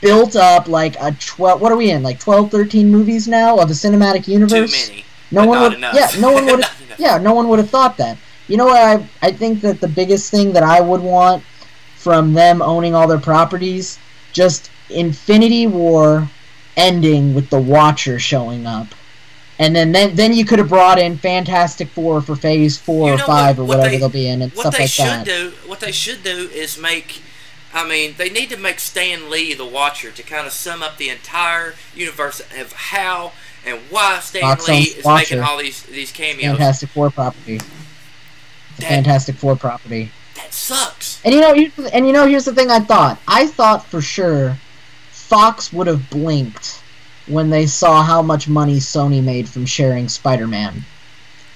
built 0.00 0.36
up 0.36 0.68
like 0.68 0.96
a 1.02 1.14
12 1.20 1.60
what 1.60 1.70
are 1.70 1.76
we 1.76 1.90
in 1.90 2.02
like 2.02 2.18
12 2.18 2.50
13 2.50 2.90
movies 2.90 3.28
now 3.28 3.58
of 3.58 3.68
a 3.68 3.74
cinematic 3.74 4.26
universe 4.26 4.86
too 4.86 4.92
many. 4.92 5.04
no 5.30 5.44
one 5.44 5.58
not 5.58 5.68
would 5.68 5.76
enough. 5.76 5.94
yeah 5.94 6.08
no 6.18 6.32
one 6.32 6.46
would 6.50 6.60
Not 6.60 6.80
enough. 6.86 6.98
yeah 6.98 7.18
no 7.18 7.34
one 7.34 7.48
would 7.50 7.58
have 7.58 7.68
thought 7.68 7.98
that 7.98 8.16
you 8.50 8.56
know 8.56 8.66
what 8.66 8.76
i 8.82 9.08
i 9.22 9.30
think 9.32 9.60
that 9.62 9.80
the 9.80 9.88
biggest 9.88 10.30
thing 10.30 10.52
that 10.52 10.62
i 10.62 10.80
would 10.80 11.00
want 11.00 11.42
from 11.96 12.32
them 12.34 12.60
owning 12.60 12.94
all 12.94 13.06
their 13.06 13.18
properties 13.20 13.98
just 14.32 14.70
infinity 14.90 15.66
war 15.66 16.28
ending 16.76 17.32
with 17.34 17.48
the 17.50 17.60
watcher 17.60 18.18
showing 18.18 18.66
up 18.66 18.88
and 19.58 19.76
then, 19.76 19.92
then 19.92 20.14
then 20.16 20.32
you 20.32 20.44
could 20.46 20.58
have 20.58 20.70
brought 20.70 20.98
in 20.98 21.18
Fantastic 21.18 21.88
Four 21.90 22.22
for 22.22 22.34
Phase 22.34 22.78
Four 22.78 23.08
You 23.08 23.14
or 23.16 23.18
Five 23.18 23.58
what- 23.58 23.64
or 23.64 23.66
what 23.66 23.76
whatever 23.76 23.90
they- 23.90 23.98
they'll 23.98 24.08
be 24.08 24.26
in 24.26 24.40
and 24.40 24.50
stuff 24.52 24.78
like 24.78 24.90
that. 24.94 25.18
what 25.18 25.26
they 25.26 25.32
should 25.32 25.52
do 25.52 25.68
what 25.68 25.80
they 25.80 25.92
should 25.92 26.24
do 26.24 26.50
is 26.54 26.78
make 26.78 27.20
I 27.74 27.86
mean, 27.86 28.14
they 28.18 28.30
need 28.30 28.48
to 28.50 28.56
make 28.56 28.80
Stan 28.80 29.30
Lee 29.30 29.52
the 29.54 29.64
Watcher 29.66 30.10
to 30.10 30.22
kind 30.24 30.44
of 30.46 30.52
sum 30.52 30.82
up 30.82 30.96
the 30.96 31.08
entire 31.10 31.74
universe 31.94 32.40
of 32.58 32.72
how 32.72 33.30
and 33.64 33.78
why 33.90 34.18
Stan 34.20 34.40
Fox 34.42 34.66
Lee 34.66 34.80
is 34.80 35.04
Watcher. 35.04 35.36
making 35.36 35.40
all 35.48 35.58
these 35.58 35.82
these 35.82 36.10
cameos. 36.10 36.56
Fantastic 36.56 36.88
Four 36.88 37.10
property. 37.10 37.60
That- 38.80 38.88
Fantastic 38.88 39.36
Four 39.36 39.56
property. 39.56 40.10
That 40.36 40.52
sucks. 40.52 41.20
And 41.24 41.34
you 41.34 41.40
know, 41.40 41.54
here's 41.54 41.74
the- 41.74 41.94
and 41.94 42.06
you 42.06 42.12
know, 42.12 42.26
here's 42.26 42.44
the 42.44 42.54
thing. 42.54 42.70
I 42.70 42.80
thought, 42.80 43.18
I 43.28 43.46
thought 43.46 43.86
for 43.86 44.00
sure, 44.00 44.58
Fox 45.10 45.72
would 45.72 45.86
have 45.86 46.10
blinked 46.10 46.80
when 47.26 47.50
they 47.50 47.66
saw 47.66 48.02
how 48.02 48.22
much 48.22 48.48
money 48.48 48.78
Sony 48.78 49.22
made 49.22 49.48
from 49.48 49.64
sharing 49.66 50.08
Spider-Man. 50.08 50.84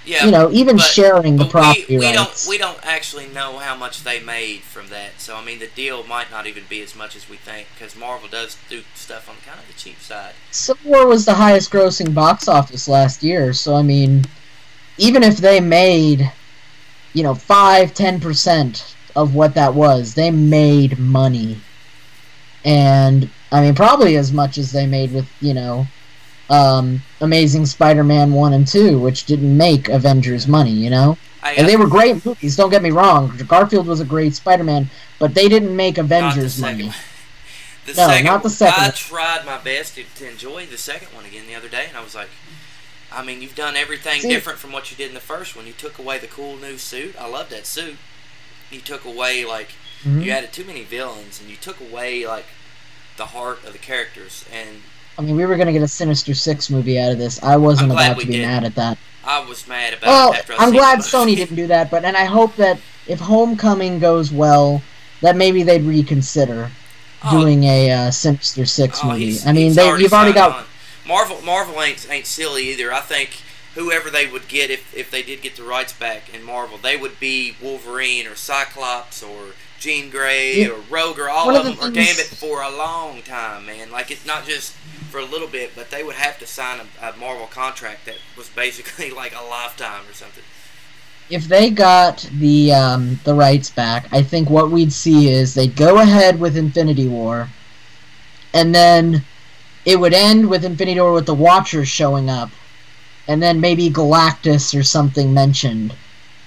Yeah, 0.06 0.26
you 0.26 0.30
know, 0.30 0.50
even 0.52 0.76
but- 0.76 0.82
sharing 0.84 1.36
the 1.36 1.46
property 1.46 1.86
we, 1.88 1.98
we 1.98 2.04
rights. 2.06 2.44
don't 2.44 2.50
we 2.50 2.58
don't 2.58 2.78
actually 2.82 3.26
know 3.28 3.56
how 3.56 3.74
much 3.74 4.04
they 4.04 4.20
made 4.20 4.60
from 4.60 4.88
that. 4.88 5.12
So 5.18 5.34
I 5.34 5.42
mean, 5.42 5.60
the 5.60 5.66
deal 5.68 6.04
might 6.04 6.30
not 6.30 6.46
even 6.46 6.64
be 6.68 6.82
as 6.82 6.94
much 6.94 7.16
as 7.16 7.26
we 7.28 7.38
think 7.38 7.68
because 7.74 7.96
Marvel 7.96 8.28
does 8.28 8.58
do 8.68 8.82
stuff 8.94 9.30
on 9.30 9.36
kind 9.46 9.58
of 9.58 9.66
the 9.66 9.72
cheap 9.82 10.00
side. 10.02 10.34
Civil 10.50 10.90
War 10.90 11.06
was 11.06 11.24
the 11.24 11.32
highest 11.34 11.70
grossing 11.72 12.12
box 12.12 12.48
office 12.48 12.86
last 12.86 13.22
year, 13.22 13.54
so 13.54 13.74
I 13.76 13.80
mean, 13.82 14.26
even 14.98 15.22
if 15.22 15.38
they 15.38 15.58
made, 15.58 16.30
you 17.14 17.22
know, 17.22 17.34
five, 17.34 17.94
ten 17.94 18.20
percent 18.20 18.94
of 19.16 19.34
what 19.34 19.54
that 19.54 19.74
was, 19.74 20.14
they 20.14 20.30
made 20.30 20.98
money. 20.98 21.60
And 22.64 23.30
I 23.52 23.62
mean, 23.62 23.74
probably 23.74 24.16
as 24.16 24.32
much 24.32 24.58
as 24.58 24.72
they 24.72 24.86
made 24.86 25.12
with, 25.12 25.28
you 25.40 25.54
know, 25.54 25.86
um, 26.50 27.00
Amazing 27.20 27.66
Spider-Man 27.66 28.32
one 28.32 28.52
and 28.52 28.66
two, 28.66 28.98
which 28.98 29.24
didn't 29.24 29.56
make 29.56 29.88
Avengers 29.88 30.46
money. 30.46 30.72
You 30.72 30.90
know, 30.90 31.18
I, 31.42 31.52
and 31.52 31.68
they 31.68 31.76
were 31.76 31.86
great 31.86 32.24
movies. 32.24 32.56
Don't 32.56 32.70
get 32.70 32.82
me 32.82 32.90
wrong. 32.90 33.36
Garfield 33.48 33.86
was 33.86 34.00
a 34.00 34.04
great 34.04 34.34
Spider-Man, 34.34 34.90
but 35.18 35.34
they 35.34 35.48
didn't 35.48 35.74
make 35.74 35.98
Avengers 35.98 36.60
money. 36.60 36.90
No, 37.86 37.92
second 37.92 38.24
not 38.24 38.42
the 38.42 38.48
second 38.48 38.82
I 38.82 38.90
tried 38.92 39.44
my 39.44 39.58
best 39.58 39.96
to, 39.96 40.04
to 40.16 40.30
enjoy 40.30 40.64
the 40.64 40.78
second 40.78 41.08
one 41.08 41.26
again 41.26 41.46
the 41.46 41.54
other 41.54 41.68
day, 41.68 41.84
and 41.86 41.96
I 41.98 42.02
was 42.02 42.14
like, 42.14 42.30
I 43.14 43.24
mean, 43.24 43.40
you've 43.42 43.54
done 43.54 43.76
everything 43.76 44.20
See- 44.20 44.28
different 44.28 44.58
from 44.58 44.72
what 44.72 44.90
you 44.90 44.96
did 44.96 45.08
in 45.08 45.14
the 45.14 45.20
first 45.20 45.54
one. 45.56 45.66
You 45.66 45.72
took 45.72 45.98
away 45.98 46.18
the 46.18 46.26
cool 46.26 46.56
new 46.56 46.78
suit. 46.78 47.14
I 47.18 47.26
love 47.28 47.48
that 47.50 47.66
suit. 47.66 47.96
You 48.70 48.80
took 48.80 49.04
away 49.04 49.44
like 49.44 49.70
Mhm. 50.04 50.24
you 50.24 50.32
added 50.32 50.52
too 50.52 50.64
many 50.64 50.82
villains, 50.82 51.40
and 51.40 51.48
you 51.48 51.56
took 51.56 51.80
away 51.80 52.26
like 52.26 52.46
the 53.16 53.26
heart 53.26 53.64
of 53.64 53.72
the 53.72 53.78
characters. 53.78 54.44
And 54.52 54.82
I 55.18 55.22
mean, 55.22 55.36
we 55.36 55.46
were 55.46 55.56
gonna 55.56 55.72
get 55.72 55.82
a 55.82 55.88
Sinister 55.88 56.34
Six 56.34 56.68
movie 56.70 56.98
out 56.98 57.12
of 57.12 57.18
this. 57.18 57.40
I 57.42 57.56
wasn't 57.56 57.92
I'm 57.92 57.98
about 57.98 58.18
to 58.20 58.26
be 58.26 58.32
did. 58.34 58.46
mad 58.46 58.64
at 58.64 58.74
that. 58.74 58.98
I 59.24 59.38
was 59.40 59.66
mad 59.68 59.94
about 59.94 60.06
Well, 60.08 60.32
it 60.32 60.38
after 60.40 60.52
I 60.54 60.56
I'm 60.64 60.72
glad 60.72 60.98
the 60.98 61.04
Sony 61.04 61.36
didn't 61.36 61.56
do 61.56 61.66
that, 61.68 61.90
but 61.90 62.04
and 62.04 62.16
I 62.16 62.24
hope 62.24 62.56
that 62.56 62.78
if 63.06 63.20
Homecoming 63.20 63.98
goes 64.00 64.30
well, 64.32 64.82
that 65.20 65.36
maybe 65.36 65.62
they'd 65.62 65.82
reconsider 65.84 66.70
Oh, 67.26 67.40
doing 67.40 67.64
a 67.64 67.90
uh, 67.90 68.10
Sinister 68.10 68.66
Six 68.66 69.00
Oh, 69.02 69.08
movie. 69.12 69.38
I 69.46 69.52
mean, 69.52 69.66
he's 69.68 69.76
they 69.76 69.86
you've 69.98 70.12
already 70.12 70.32
got 70.34 70.52
on. 70.58 70.64
Marvel. 71.06 71.40
Marvel 71.42 71.80
ain't 71.82 72.06
ain't 72.10 72.26
silly 72.26 72.68
either. 72.70 72.92
I 72.92 73.00
think 73.00 73.42
whoever 73.74 74.08
they 74.10 74.26
would 74.26 74.48
get 74.48 74.70
if 74.70 74.94
if 74.96 75.10
they 75.10 75.22
did 75.22 75.42
get 75.42 75.56
the 75.56 75.62
rights 75.64 75.92
back 75.92 76.32
in 76.34 76.42
Marvel, 76.42 76.78
they 76.78 76.96
would 76.96 77.18
be 77.20 77.56
Wolverine 77.60 78.26
or 78.26 78.34
Cyclops 78.34 79.22
or 79.22 79.48
Jean 79.80 80.08
Grey 80.10 80.62
Yeah. 80.62 80.68
or 80.68 80.80
Rogue 80.88 81.18
or 81.18 81.28
all 81.28 81.46
One 81.46 81.56
of 81.56 81.66
of 81.66 81.66
them 81.66 81.92
the 81.92 82.00
or 82.00 82.04
Gambit 82.04 82.26
for 82.26 82.62
a 82.62 82.70
long 82.70 83.22
time, 83.22 83.66
man. 83.66 83.90
Like 83.90 84.10
it's 84.10 84.24
not 84.26 84.46
just 84.46 84.72
for 85.10 85.18
a 85.18 85.24
little 85.24 85.48
bit, 85.48 85.72
but 85.76 85.90
they 85.90 86.02
would 86.02 86.14
have 86.16 86.38
to 86.38 86.46
sign 86.46 86.80
a, 86.80 87.08
a 87.08 87.16
Marvel 87.16 87.46
contract 87.46 88.06
that 88.06 88.16
was 88.36 88.48
basically 88.48 89.10
like 89.22 89.34
a 89.34 89.42
lifetime 89.44 90.08
or 90.08 90.12
something. 90.14 90.42
if 91.30 91.44
they 91.48 91.70
got 91.70 92.28
the 92.38 92.72
um, 92.72 93.18
the 93.24 93.34
rights 93.34 93.70
back, 93.70 94.06
I 94.12 94.22
think 94.22 94.48
what 94.48 94.70
we'd 94.70 94.92
see 94.92 95.28
is 95.30 95.54
they'd 95.54 95.76
go 95.76 96.00
ahead 96.00 96.40
with 96.40 96.56
Infinity 96.56 97.08
War, 97.08 97.48
and 98.52 98.74
then 98.74 99.24
it 99.84 99.98
would 99.98 100.14
end 100.14 100.48
with 100.48 100.64
Infinity 100.64 101.00
War 101.00 101.12
with 101.12 101.26
the 101.26 101.34
Watchers 101.34 101.88
showing 101.88 102.30
up, 102.30 102.50
and 103.28 103.42
then 103.42 103.60
maybe 103.60 103.90
Galactus 103.90 104.78
or 104.78 104.82
something 104.82 105.32
mentioned, 105.32 105.94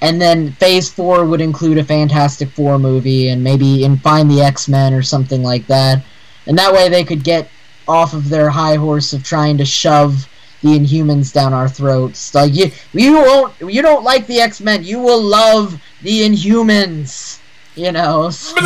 and 0.01 0.21
then 0.21 0.51
Phase 0.53 0.89
Four 0.89 1.25
would 1.25 1.41
include 1.41 1.77
a 1.77 1.83
Fantastic 1.83 2.49
Four 2.49 2.79
movie 2.79 3.29
and 3.29 3.43
maybe 3.43 3.83
in 3.83 3.97
Find 3.97 4.29
the 4.29 4.41
X 4.41 4.67
Men 4.67 4.93
or 4.93 5.01
something 5.01 5.43
like 5.43 5.67
that, 5.67 6.03
and 6.45 6.57
that 6.57 6.73
way 6.73 6.89
they 6.89 7.03
could 7.03 7.23
get 7.23 7.49
off 7.87 8.13
of 8.13 8.29
their 8.29 8.49
high 8.49 8.75
horse 8.75 9.13
of 9.13 9.23
trying 9.23 9.57
to 9.57 9.65
shove 9.65 10.27
the 10.61 10.69
Inhumans 10.69 11.31
down 11.31 11.53
our 11.53 11.69
throats. 11.69 12.33
Like 12.33 12.53
you, 12.53 12.71
you 12.93 13.13
won't, 13.13 13.53
you 13.61 13.81
don't 13.81 14.03
like 14.03 14.27
the 14.27 14.39
X 14.39 14.59
Men. 14.59 14.83
You 14.83 14.99
will 14.99 15.21
love 15.21 15.79
the 16.01 16.21
Inhumans. 16.21 17.36
You 17.77 17.91
know. 17.91 18.31
So, 18.47 18.55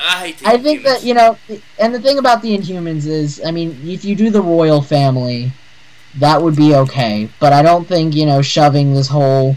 I 0.00 0.34
I 0.44 0.56
think 0.58 0.84
that 0.84 1.02
you 1.02 1.12
know, 1.12 1.36
and 1.78 1.94
the 1.94 2.00
thing 2.00 2.18
about 2.18 2.40
the 2.40 2.56
Inhumans 2.56 3.06
is, 3.06 3.42
I 3.44 3.50
mean, 3.50 3.78
if 3.84 4.04
you 4.04 4.14
do 4.14 4.30
the 4.30 4.40
royal 4.40 4.80
family, 4.80 5.52
that 6.18 6.40
would 6.40 6.56
be 6.56 6.74
okay. 6.74 7.28
But 7.40 7.52
I 7.52 7.62
don't 7.62 7.86
think 7.86 8.14
you 8.14 8.24
know 8.24 8.40
shoving 8.40 8.94
this 8.94 9.08
whole 9.08 9.56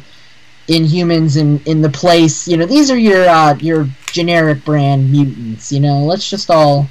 Inhumans 0.68 1.38
in 1.38 1.62
in 1.66 1.82
the 1.82 1.90
place. 1.90 2.48
You 2.48 2.58
know, 2.58 2.66
these 2.66 2.90
are 2.90 2.98
your 2.98 3.30
uh, 3.30 3.56
your 3.56 3.88
generic 4.08 4.66
brand 4.66 5.12
mutants. 5.12 5.72
You 5.72 5.80
know, 5.80 6.00
let's 6.06 6.28
just 6.28 6.50
all 6.50 6.90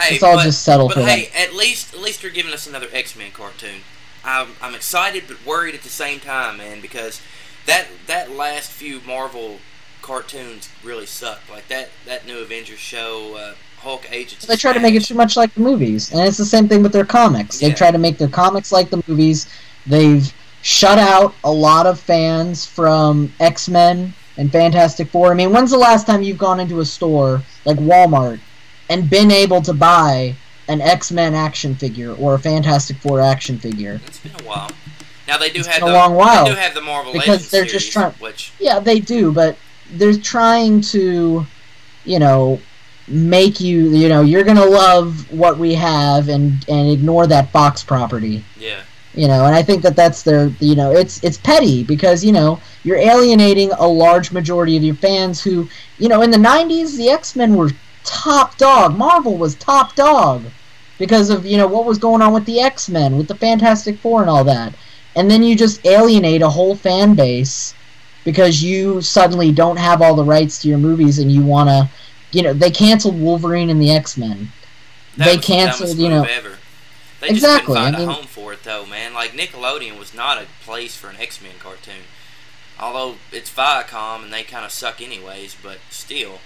Hey, 0.00 0.12
Let's 0.12 0.22
all 0.22 0.36
but, 0.36 0.44
just 0.44 0.62
settle 0.62 0.88
but 0.88 0.94
for 0.94 1.02
hey, 1.02 1.28
at 1.34 1.54
least 1.54 1.92
at 1.92 2.00
least 2.00 2.22
they're 2.22 2.30
giving 2.30 2.52
us 2.52 2.66
another 2.66 2.86
X 2.92 3.16
Men 3.16 3.32
cartoon. 3.32 3.80
I'm 4.24 4.50
I'm 4.62 4.74
excited 4.74 5.24
but 5.26 5.44
worried 5.44 5.74
at 5.74 5.82
the 5.82 5.88
same 5.88 6.20
time, 6.20 6.58
man, 6.58 6.80
because 6.80 7.20
that 7.66 7.88
that 8.06 8.30
last 8.30 8.70
few 8.70 9.00
Marvel 9.00 9.58
cartoons 10.08 10.70
really 10.82 11.04
sucked. 11.06 11.48
Like 11.50 11.68
that 11.68 11.90
that 12.06 12.26
new 12.26 12.38
Avengers 12.38 12.78
show, 12.78 13.36
uh, 13.36 13.54
Hulk 13.80 14.10
Agents. 14.10 14.46
They 14.46 14.56
try 14.56 14.72
to 14.72 14.80
make 14.80 14.94
it 14.94 15.04
too 15.04 15.14
much 15.14 15.36
like 15.36 15.52
the 15.54 15.60
movies, 15.60 16.10
and 16.12 16.20
it's 16.26 16.38
the 16.38 16.44
same 16.46 16.66
thing 16.66 16.82
with 16.82 16.92
their 16.92 17.04
comics. 17.04 17.60
They 17.60 17.70
try 17.72 17.90
to 17.90 17.98
make 17.98 18.16
their 18.18 18.28
comics 18.28 18.72
like 18.72 18.88
the 18.90 19.02
movies. 19.06 19.48
They've 19.86 20.32
shut 20.62 20.98
out 20.98 21.34
a 21.44 21.52
lot 21.52 21.86
of 21.86 22.00
fans 22.00 22.64
from 22.64 23.32
X 23.38 23.68
Men 23.68 24.14
and 24.38 24.50
Fantastic 24.50 25.10
Four. 25.10 25.30
I 25.30 25.34
mean, 25.34 25.52
when's 25.52 25.70
the 25.70 25.78
last 25.78 26.06
time 26.06 26.22
you've 26.22 26.38
gone 26.38 26.58
into 26.58 26.80
a 26.80 26.84
store 26.86 27.42
like 27.66 27.76
Walmart 27.76 28.40
and 28.88 29.10
been 29.10 29.30
able 29.30 29.60
to 29.62 29.74
buy 29.74 30.34
an 30.68 30.80
X 30.80 31.12
Men 31.12 31.34
action 31.34 31.74
figure 31.74 32.12
or 32.14 32.34
a 32.34 32.38
Fantastic 32.38 32.96
Four 32.96 33.20
action 33.20 33.58
figure? 33.58 34.00
It's 34.06 34.18
been 34.20 34.32
a 34.40 34.44
while. 34.48 34.70
Now 35.28 35.36
they 35.36 35.50
do 35.50 35.58
It's 35.58 35.68
have 35.68 35.80
been 35.80 35.90
a 35.90 35.92
the 35.92 35.98
long 35.98 36.14
while, 36.14 36.46
they 36.46 36.52
do 36.52 36.56
have 36.56 36.72
the 36.72 36.80
Marvel 36.80 37.12
because 37.12 37.28
Legends 37.28 37.50
they're 37.50 37.66
series, 37.68 37.82
just 37.82 37.92
trying- 37.92 38.12
which 38.14 38.50
Yeah, 38.58 38.78
they 38.80 38.98
do, 38.98 39.30
but 39.30 39.58
they're 39.92 40.16
trying 40.16 40.80
to, 40.82 41.46
you 42.04 42.18
know, 42.18 42.60
make 43.06 43.58
you, 43.60 43.90
you 43.90 44.08
know, 44.08 44.22
you're 44.22 44.44
gonna 44.44 44.64
love 44.64 45.30
what 45.32 45.58
we 45.58 45.74
have 45.74 46.28
and 46.28 46.64
and 46.68 46.90
ignore 46.90 47.26
that 47.26 47.50
Fox 47.50 47.82
property. 47.82 48.44
yeah. 48.58 48.82
you 49.14 49.26
know 49.26 49.46
and 49.46 49.54
i 49.54 49.62
think 49.62 49.82
that 49.82 49.96
that's 49.96 50.22
their 50.22 50.48
you 50.60 50.76
know 50.76 50.92
it's 50.92 51.24
it's 51.24 51.38
petty 51.38 51.82
because 51.82 52.22
you 52.22 52.30
know 52.30 52.60
you're 52.84 52.98
alienating 52.98 53.70
a 53.72 53.86
large 53.86 54.30
majority 54.30 54.76
of 54.76 54.82
your 54.82 54.94
fans 54.94 55.42
who 55.42 55.66
you 55.98 56.08
know 56.10 56.20
in 56.20 56.30
the 56.30 56.36
90s 56.36 56.96
the 56.98 57.08
x-men 57.08 57.54
were 57.56 57.70
top 58.04 58.56
dog 58.58 58.96
marvel 58.96 59.38
was 59.38 59.54
top 59.54 59.94
dog 59.96 60.44
because 60.98 61.30
of 61.30 61.46
you 61.46 61.56
know 61.56 61.66
what 61.66 61.86
was 61.86 61.98
going 61.98 62.20
on 62.20 62.34
with 62.34 62.44
the 62.44 62.60
x-men 62.60 63.16
with 63.16 63.26
the 63.28 63.34
fantastic 63.34 63.98
four 63.98 64.20
and 64.20 64.28
all 64.30 64.44
that 64.44 64.74
and 65.16 65.30
then 65.30 65.42
you 65.42 65.56
just 65.56 65.84
alienate 65.86 66.42
a 66.42 66.50
whole 66.50 66.76
fan 66.76 67.14
base 67.14 67.74
because 68.32 68.62
you 68.62 69.00
suddenly 69.00 69.50
don't 69.50 69.78
have 69.78 70.02
all 70.02 70.14
the 70.14 70.22
rights 70.24 70.60
to 70.60 70.68
your 70.68 70.76
movies 70.76 71.18
and 71.18 71.32
you 71.32 71.42
want 71.42 71.66
to 71.70 71.88
you 72.30 72.42
know 72.42 72.52
they 72.52 72.70
canceled 72.70 73.18
wolverine 73.18 73.70
and 73.70 73.80
the 73.80 73.90
x-men 73.90 74.52
That 75.16 75.24
they 75.24 75.36
was 75.36 75.46
canceled 75.46 75.96
you 75.96 76.10
know 76.10 76.24
ever. 76.24 76.58
They 77.20 77.30
Exactly, 77.30 77.74
just 77.74 77.86
couldn't 77.86 77.94
find 77.94 77.96
I 77.96 77.98
mean- 78.00 78.08
a 78.10 78.12
home 78.12 78.26
for 78.26 78.52
it 78.52 78.62
though, 78.64 78.84
man. 78.84 79.14
Like 79.14 79.32
Nickelodeon 79.32 79.98
was 79.98 80.12
not 80.14 80.36
a 80.42 80.46
place 80.62 80.94
for 80.94 81.08
an 81.08 81.16
X 81.16 81.40
Men 81.42 81.54
cartoon. 81.58 82.04
Although 82.78 83.16
it's 83.32 83.50
Viacom 83.50 84.22
and 84.24 84.32
they 84.32 84.42
kind 84.44 84.64
of 84.64 84.70
suck 84.70 85.00
anyways, 85.00 85.56
but 85.62 85.78
still, 85.90 86.38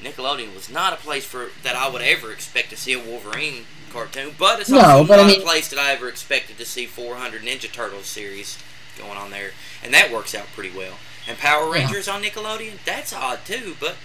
Nickelodeon 0.00 0.54
was 0.54 0.68
not 0.70 0.92
a 0.92 0.96
place 0.96 1.24
for 1.24 1.48
that 1.64 1.74
I 1.74 1.88
would 1.88 2.02
ever 2.02 2.30
expect 2.32 2.68
to 2.70 2.76
see 2.76 2.92
a 2.92 2.98
Wolverine 3.00 3.64
cartoon. 3.92 4.34
But 4.38 4.60
it's 4.60 4.68
No, 4.70 4.78
also 4.80 5.08
but 5.08 5.18
I 5.18 5.22
not 5.22 5.30
mean- 5.32 5.40
a 5.40 5.44
place 5.44 5.68
that 5.68 5.78
I 5.80 5.90
ever 5.92 6.08
expected 6.08 6.58
to 6.58 6.64
see 6.66 6.86
400 6.86 7.42
Ninja 7.42 7.72
Turtles 7.72 8.06
series 8.06 8.56
going 8.98 9.18
on 9.18 9.30
there, 9.30 9.50
and 9.82 9.92
that 9.94 10.12
works 10.12 10.32
out 10.34 10.46
pretty 10.54 10.70
well. 10.76 10.94
And 11.28 11.38
Power 11.38 11.66
Yeah. 11.76 11.82
Rangers 11.84 12.08
on 12.08 12.22
Nickelodeon, 12.22 12.78
that's 12.84 13.12
odd 13.12 13.40
too, 13.44 13.76
but 13.80 13.96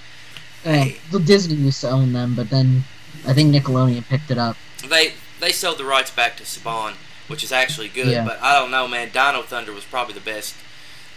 uh, 0.66 0.70
Hey. 0.72 0.98
the 1.12 1.20
disney 1.20 1.56
used 1.56 1.82
to 1.82 1.90
own 1.90 2.12
them 2.14 2.34
but 2.34 2.50
then 2.50 2.86
i 3.28 3.34
think 3.34 3.54
nickelodeon 3.54 4.04
picked 4.08 4.32
it 4.32 4.38
up 4.40 4.58
They 4.88 5.14
they 5.40 5.52
sold 5.52 5.78
the 5.78 5.86
rights 5.86 6.10
back 6.12 6.38
to 6.38 6.44
Saban, 6.44 6.94
which 7.28 7.44
is 7.44 7.52
actually 7.52 7.90
good. 7.90 8.08
Yeah. 8.08 8.24
But 8.26 8.42
I 8.42 8.58
don't 8.58 8.72
know, 8.72 8.88
man. 8.88 9.10
Dino 9.12 9.42
Thunder 9.44 9.74
was 9.74 9.84
probably 9.84 10.14
the 10.14 10.22
best 10.22 10.56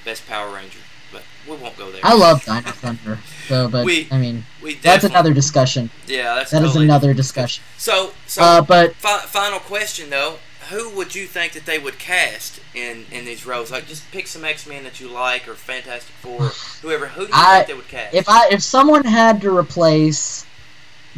best 0.05 0.27
Power 0.27 0.53
Ranger. 0.53 0.81
But 1.13 1.23
we 1.49 1.55
won't 1.57 1.77
go 1.79 1.91
there. 1.93 2.01
I 2.05 2.15
love 2.15 2.45
Dino 2.45 2.61
Thunder. 2.73 3.19
So, 3.47 3.69
but 3.69 3.85
We- 3.87 4.09
I 4.11 4.19
mean, 4.19 4.45
We 4.61 4.75
that's 4.75 5.05
another 5.05 5.33
discussion. 5.33 5.91
Yeah, 6.07 6.35
that's 6.35 6.51
That 6.51 6.63
is 6.63 6.71
totally 6.71 6.87
another 6.87 7.15
discussion. 7.15 7.63
So 7.79 8.13
so 8.27 8.43
Uh, 8.43 8.61
but 8.61 8.97
fi- 8.97 9.21
final 9.27 9.61
question 9.61 10.11
though, 10.11 10.39
who 10.71 10.91
would 10.97 11.15
you 11.15 11.27
think 11.27 11.53
that 11.53 11.67
they 11.67 11.79
would 11.79 11.99
cast 11.99 12.61
in 12.75 13.07
in 13.11 13.25
these 13.25 13.45
roles? 13.47 13.71
Like 13.71 13.87
just 13.87 14.11
pick 14.11 14.27
some 14.27 14.45
X 14.45 14.67
Men 14.67 14.85
that 14.85 15.01
you 15.01 15.09
like 15.09 15.49
or 15.49 15.55
Fantastic 15.55 16.15
Four, 16.21 16.49
whoever. 16.83 17.07
Who 17.09 17.23
do 17.23 17.29
you 17.29 17.33
I- 17.35 17.57
think 17.59 17.67
they 17.69 17.75
would 17.75 17.89
cast? 17.89 18.15
if 18.15 18.29
I 18.29 18.49
if 18.51 18.63
someone 18.63 19.05
had 19.05 19.41
to 19.43 19.57
replace 19.57 20.45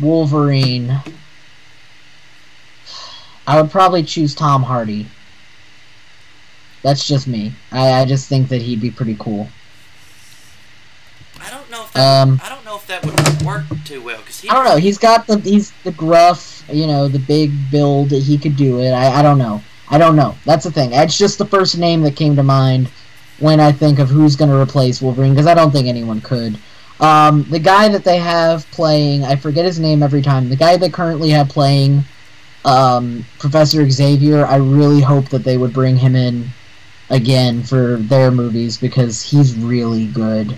Wolverine, 0.01 1.01
I 3.47 3.61
would 3.61 3.71
probably 3.71 4.03
choose 4.03 4.35
Tom 4.35 4.63
Hardy. 4.63 5.07
That's 6.83 7.07
just 7.07 7.27
me. 7.27 7.53
I, 7.73 8.01
I 8.01 8.05
just 8.07 8.29
think 8.29 8.49
that 8.49 8.63
he'd 8.63 8.81
be 8.81 8.91
pretty 8.91 9.17
cool. 9.19 9.49
I 11.42 11.50
don't 11.50 11.70
know 11.70 11.85
if 11.85 11.92
that 11.92 12.22
Um, 12.22 12.40
I 12.44 12.48
don't 12.48 12.64
know 12.64 12.76
if 12.76 12.87
that 12.87 13.05
would 13.05 13.46
work 13.46 13.64
too 13.85 14.03
well 14.03 14.18
because 14.18 14.44
I 14.48 14.55
don't 14.55 14.64
know. 14.64 14.76
He's 14.76 14.98
got 14.98 15.26
the 15.26 15.38
he's 15.40 15.72
the 15.85 15.92
gruff, 15.92 16.64
you 16.70 16.87
know, 16.87 17.09
the 17.09 17.18
big 17.18 17.53
build. 17.70 18.11
That 18.11 18.22
he 18.22 18.38
could 18.38 18.57
do 18.57 18.81
it. 18.81 18.90
I, 18.90 19.20
I 19.20 19.22
don't 19.22 19.38
know. 19.38 19.62
I 19.88 19.98
don't 19.98 20.16
know. 20.16 20.37
That's 20.44 20.64
the 20.64 20.70
thing. 20.70 20.92
It's 20.92 21.18
just 21.18 21.38
the 21.38 21.46
first 21.46 21.76
name 21.76 22.03
that 22.03 22.16
came 22.16 22.37
to 22.37 22.42
mind 22.42 22.88
when 23.40 23.59
I 23.59 23.72
think 23.72 23.98
of 23.98 24.09
who's 24.09 24.37
going 24.37 24.50
to 24.50 24.57
replace 24.57 25.03
Wolverine 25.03 25.33
because 25.33 25.46
I 25.46 25.55
don't 25.55 25.70
think 25.72 25.88
anyone 25.88 26.20
could. 26.20 26.59
Um, 27.00 27.44
the 27.44 27.59
guy 27.59 27.88
that 27.88 28.05
they 28.05 28.18
have 28.18 28.70
playing, 28.70 29.24
I 29.24 29.35
forget 29.35 29.64
his 29.64 29.81
name 29.81 30.03
every 30.03 30.20
time. 30.20 30.50
The 30.50 30.57
guy 30.57 30.76
they 30.76 30.90
currently 30.90 31.31
have 31.31 31.48
playing 31.48 32.05
um, 32.64 33.24
Professor 33.38 33.88
Xavier, 33.88 34.44
I 34.44 34.57
really 34.57 35.00
hope 35.00 35.31
that 35.31 35.42
they 35.42 35.57
would 35.57 35.72
bring 35.72 35.96
him 35.96 36.14
in 36.14 36.50
again 37.09 37.62
for 37.62 37.96
their 37.96 38.31
movies 38.31 38.76
because 38.76 39.22
he's 39.22 39.57
really 39.57 40.07
good. 40.07 40.57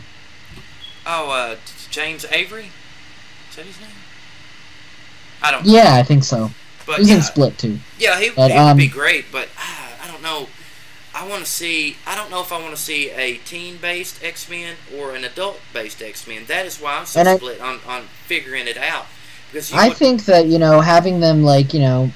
Oh, 1.07 1.31
uh, 1.31 1.57
James 1.91 2.25
Avery. 2.31 2.71
Is 3.51 3.57
that 3.57 3.67
his 3.67 3.81
name? 3.81 3.91
I 5.43 5.51
don't. 5.51 5.65
Yeah, 5.67 5.95
I 5.97 6.03
think 6.03 6.25
so. 6.25 6.51
But 6.87 6.97
He 6.97 7.01
was 7.03 7.09
yeah, 7.11 7.17
in 7.17 7.23
Split 7.23 7.59
too. 7.59 7.79
yeah, 7.99 8.19
he, 8.21 8.31
But, 8.31 8.51
he 8.51 8.59
would 8.59 8.77
be 8.77 8.87
um, 8.87 8.91
great. 8.91 9.27
But 9.33 9.49
ah, 9.59 9.93
I 10.03 10.11
don't 10.11 10.23
know. 10.23 10.49
I 11.15 11.27
want 11.29 11.45
to 11.45 11.51
see. 11.51 11.97
I 12.07 12.17
don't 12.17 12.31
know 12.31 12.41
if 12.41 12.53
I 12.53 12.59
want 12.61 12.75
to 12.75 12.81
see 12.81 13.11
a 13.11 13.37
teen-based 13.39 14.25
X-Men 14.25 14.77
or 14.97 15.15
an 15.15 15.25
adult-based 15.25 16.01
X-Men. 16.03 16.45
That 16.47 16.67
is 16.67 16.79
why 16.81 16.95
I'm 16.99 17.07
so 17.07 17.21
And 17.21 17.29
I- 17.29 17.37
split 17.37 17.61
on, 17.61 17.81
on 17.87 18.03
figuring 18.27 18.67
it 18.67 18.77
out. 18.79 19.07
Because 19.51 19.73
I 19.73 19.89
would- 19.89 19.97
think 19.97 20.25
that 20.25 20.47
you 20.47 20.59
know 20.59 20.81
having 20.81 21.21
them 21.21 21.43
like 21.43 21.75
you 21.75 21.81
know 21.81 22.11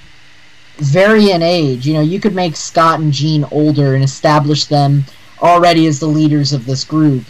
vary 0.78 1.30
in 1.30 1.42
age. 1.42 1.86
You 1.86 1.94
know, 1.94 2.00
you 2.02 2.20
could 2.20 2.34
make 2.34 2.56
Scott 2.56 3.00
and 3.00 3.12
Jean 3.12 3.44
older 3.50 3.94
and 3.94 4.02
establish 4.04 4.64
them 4.66 5.04
already 5.42 5.86
as 5.86 6.00
the 6.00 6.06
leaders 6.06 6.52
of 6.52 6.64
this 6.66 6.82
group, 6.84 7.24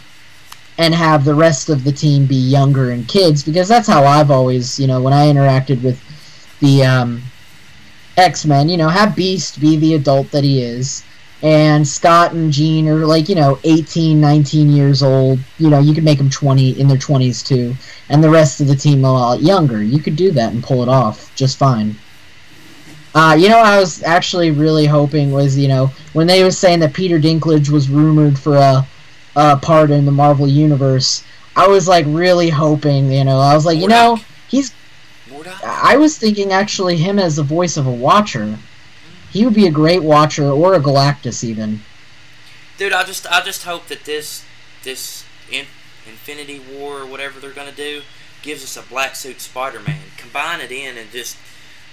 and 0.77 0.93
have 0.93 1.25
the 1.25 1.33
rest 1.33 1.69
of 1.69 1.83
the 1.83 1.91
team 1.91 2.25
be 2.25 2.35
younger 2.35 2.91
and 2.91 3.07
kids. 3.07 3.43
Because 3.43 3.67
that's 3.67 3.87
how 3.87 4.03
I've 4.03 4.31
always 4.31 4.79
you 4.79 4.87
know 4.87 5.01
when 5.01 5.13
I 5.13 5.27
interacted 5.27 5.81
with 5.83 6.01
the 6.59 6.83
um, 6.83 7.21
X 8.17 8.45
Men. 8.45 8.69
You 8.69 8.77
know, 8.77 8.89
have 8.89 9.15
Beast 9.15 9.59
be 9.59 9.77
the 9.77 9.95
adult 9.95 10.31
that 10.31 10.43
he 10.43 10.61
is. 10.61 11.03
And 11.43 11.87
Scott 11.87 12.31
and 12.31 12.51
Jean 12.51 12.87
are 12.87 13.05
like, 13.05 13.29
you 13.29 13.35
know, 13.35 13.59
18, 13.63 14.19
19 14.19 14.71
years 14.71 15.03
old. 15.03 15.37
You 15.59 15.69
know, 15.69 15.77
you 15.77 15.93
could 15.93 16.03
make 16.03 16.17
them 16.17 16.31
20 16.31 16.79
in 16.79 16.87
their 16.87 16.97
20s 16.97 17.45
too 17.45 17.75
and 18.09 18.23
the 18.23 18.29
rest 18.29 18.61
of 18.61 18.67
the 18.67 18.75
team 18.75 19.03
a 19.03 19.11
lot 19.11 19.41
younger. 19.41 19.83
You 19.83 19.99
could 19.99 20.15
do 20.15 20.31
that 20.31 20.53
and 20.53 20.63
pull 20.63 20.83
it 20.83 20.89
off 20.89 21.33
just 21.35 21.57
fine. 21.57 21.95
Uh, 23.13 23.35
you 23.37 23.49
know, 23.49 23.57
I 23.57 23.79
was 23.79 24.03
actually 24.03 24.51
really 24.51 24.85
hoping 24.85 25.31
was, 25.31 25.57
you 25.57 25.67
know, 25.67 25.87
when 26.13 26.27
they 26.27 26.43
were 26.43 26.51
saying 26.51 26.79
that 26.81 26.93
Peter 26.93 27.19
Dinklage 27.19 27.69
was 27.69 27.89
rumored 27.89 28.37
for 28.37 28.55
a, 28.57 28.85
a 29.37 29.55
part 29.55 29.91
in 29.91 30.05
the 30.05 30.11
Marvel 30.11 30.47
universe, 30.47 31.23
I 31.55 31.67
was 31.67 31.87
like 31.87 32.05
really 32.07 32.49
hoping, 32.49 33.11
you 33.11 33.23
know, 33.23 33.39
I 33.39 33.53
was 33.53 33.65
like, 33.65 33.79
you 33.79 33.87
know, 33.87 34.19
he's. 34.49 34.73
I 35.63 35.97
was 35.97 36.17
thinking 36.17 36.51
actually 36.51 36.97
him 36.97 37.19
as 37.19 37.35
the 37.35 37.43
voice 37.43 37.77
of 37.77 37.85
a 37.85 37.91
Watcher. 37.91 38.57
He 39.31 39.45
would 39.45 39.53
be 39.53 39.67
a 39.67 39.71
great 39.71 40.01
Watcher 40.01 40.49
or 40.49 40.73
a 40.73 40.79
Galactus 40.79 41.43
even. 41.43 41.81
Dude, 42.77 42.93
I 42.93 43.03
just 43.03 43.31
I 43.31 43.41
just 43.41 43.63
hope 43.63 43.87
that 43.87 44.05
this 44.05 44.43
this 44.83 45.23
in, 45.51 45.65
Infinity 46.07 46.59
War 46.59 47.01
or 47.01 47.05
whatever 47.05 47.39
they're 47.39 47.51
gonna 47.51 47.71
do 47.71 48.01
gives 48.41 48.63
us 48.63 48.77
a 48.77 48.87
black 48.87 49.15
suit 49.15 49.39
Spider-Man. 49.39 49.99
Combine 50.17 50.61
it 50.61 50.71
in 50.71 50.97
and 50.97 51.11
just 51.11 51.37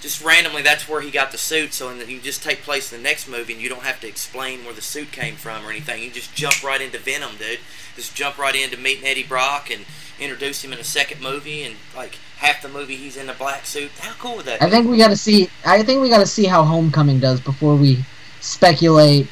just 0.05 0.23
randomly 0.23 0.61
that's 0.61 0.87
where 0.87 1.01
he 1.01 1.09
got 1.09 1.31
the 1.31 1.37
suit. 1.37 1.73
So 1.73 1.89
in 1.89 1.97
the, 1.97 2.05
you 2.11 2.19
just 2.21 2.43
take 2.43 2.61
place 2.61 2.93
in 2.93 2.99
the 2.99 3.03
next 3.03 3.27
movie 3.27 3.53
and 3.53 3.61
you 3.61 3.69
don't 3.69 3.81
have 3.83 3.99
to 4.01 4.07
explain 4.07 4.63
where 4.63 4.73
the 4.73 4.81
suit 4.81 5.11
came 5.11 5.35
from 5.35 5.65
or 5.65 5.71
anything. 5.71 6.03
You 6.03 6.11
just 6.11 6.35
jump 6.35 6.61
right 6.63 6.79
into 6.79 6.99
Venom, 6.99 7.37
dude. 7.39 7.57
Just 7.95 8.13
jump 8.15 8.37
right 8.37 8.53
into 8.55 8.77
meeting 8.77 9.03
Eddie 9.05 9.23
Brock 9.23 9.71
and 9.71 9.83
introduce 10.19 10.63
him 10.63 10.71
in 10.73 10.77
a 10.79 10.83
second 10.83 11.21
movie 11.23 11.63
and 11.63 11.75
like 11.95 12.19
half 12.37 12.61
the 12.61 12.69
movie 12.69 12.95
he's 12.97 13.17
in 13.17 13.29
a 13.29 13.33
black 13.33 13.65
suit. 13.65 13.89
How 13.99 14.13
cool 14.13 14.35
would 14.37 14.45
that? 14.45 14.61
I 14.61 14.65
be? 14.65 14.71
think 14.71 14.87
we 14.89 14.97
got 14.97 15.07
to 15.09 15.17
see. 15.17 15.49
I 15.65 15.81
think 15.81 16.01
we 16.03 16.09
got 16.09 16.19
to 16.19 16.27
see 16.27 16.45
how 16.45 16.63
Homecoming 16.63 17.19
does 17.19 17.41
before 17.41 17.75
we 17.75 18.05
speculate 18.41 19.27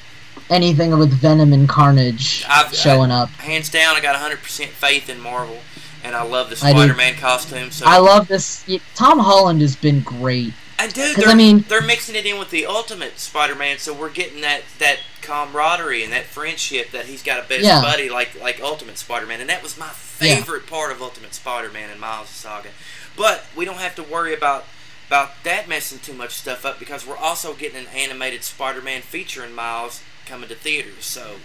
anything 0.50 0.98
with 0.98 1.12
Venom 1.14 1.54
and 1.54 1.70
Carnage 1.70 2.44
I've- 2.50 2.76
showing 2.76 3.12
I- 3.12 3.22
up. 3.24 3.30
Hands 3.30 3.70
down, 3.70 3.96
I 3.96 4.00
got 4.02 4.16
100% 4.16 4.70
faith 4.70 5.08
in 5.10 5.20
Marvel, 5.20 5.60
and 6.04 6.16
I 6.16 6.24
love 6.24 6.50
the 6.50 6.56
Spider-Man 6.56 7.16
costume. 7.18 7.70
So 7.70 7.86
I 7.88 8.00
love 8.00 8.28
this. 8.28 8.66
Tom 8.96 9.20
Holland 9.20 9.62
has 9.62 9.76
been 9.76 10.02
great. 10.02 10.54
And 10.80 10.94
dude, 10.94 11.16
they're, 11.18 11.30
I 11.30 11.36
mean- 11.36 11.64
they're 11.68 11.82
mixing 11.82 12.16
it 12.16 12.26
in 12.26 12.38
with 12.40 12.50
the 12.50 12.66
Ultimate 12.66 13.20
Spider-Man, 13.20 13.78
so 13.78 13.94
we're 13.94 14.10
getting 14.10 14.42
that 14.42 14.64
that 14.80 15.00
camaraderie 15.22 16.04
and 16.04 16.12
that 16.12 16.26
friendship 16.26 16.92
that 16.92 17.06
he's 17.06 17.24
got 17.24 17.40
a 17.44 17.48
best 17.48 17.62
Yeah. 17.64 17.82
buddy 17.82 18.10
like 18.10 18.40
like 18.42 18.60
Ultimate 18.62 18.98
Spider-Man, 18.98 19.40
and 19.42 19.50
that 19.50 19.64
was 19.64 19.78
my 19.78 19.88
Yeah. 20.20 20.36
favorite 20.38 20.68
part 20.68 20.92
of 20.92 21.02
Ultimate 21.02 21.34
Spider-Man 21.34 21.90
and 21.90 22.00
Miles' 22.00 22.30
saga. 22.30 22.70
But 23.16 23.46
we 23.56 23.66
don't 23.66 23.78
have 23.80 23.96
to 23.96 24.04
worry 24.04 24.34
about 24.34 24.66
about 25.08 25.44
that 25.44 25.68
messing 25.70 26.00
too 26.00 26.14
much 26.14 26.34
stuff 26.34 26.66
up 26.66 26.80
because 26.80 27.06
we're 27.06 27.18
also 27.18 27.54
getting 27.54 27.78
an 27.78 27.88
animated 27.96 28.44
Spider-Man 28.44 29.02
featuring 29.04 29.54
Miles 29.54 30.02
coming 30.26 30.50
to 30.50 30.56
theaters. 30.56 31.06
So, 31.06 31.36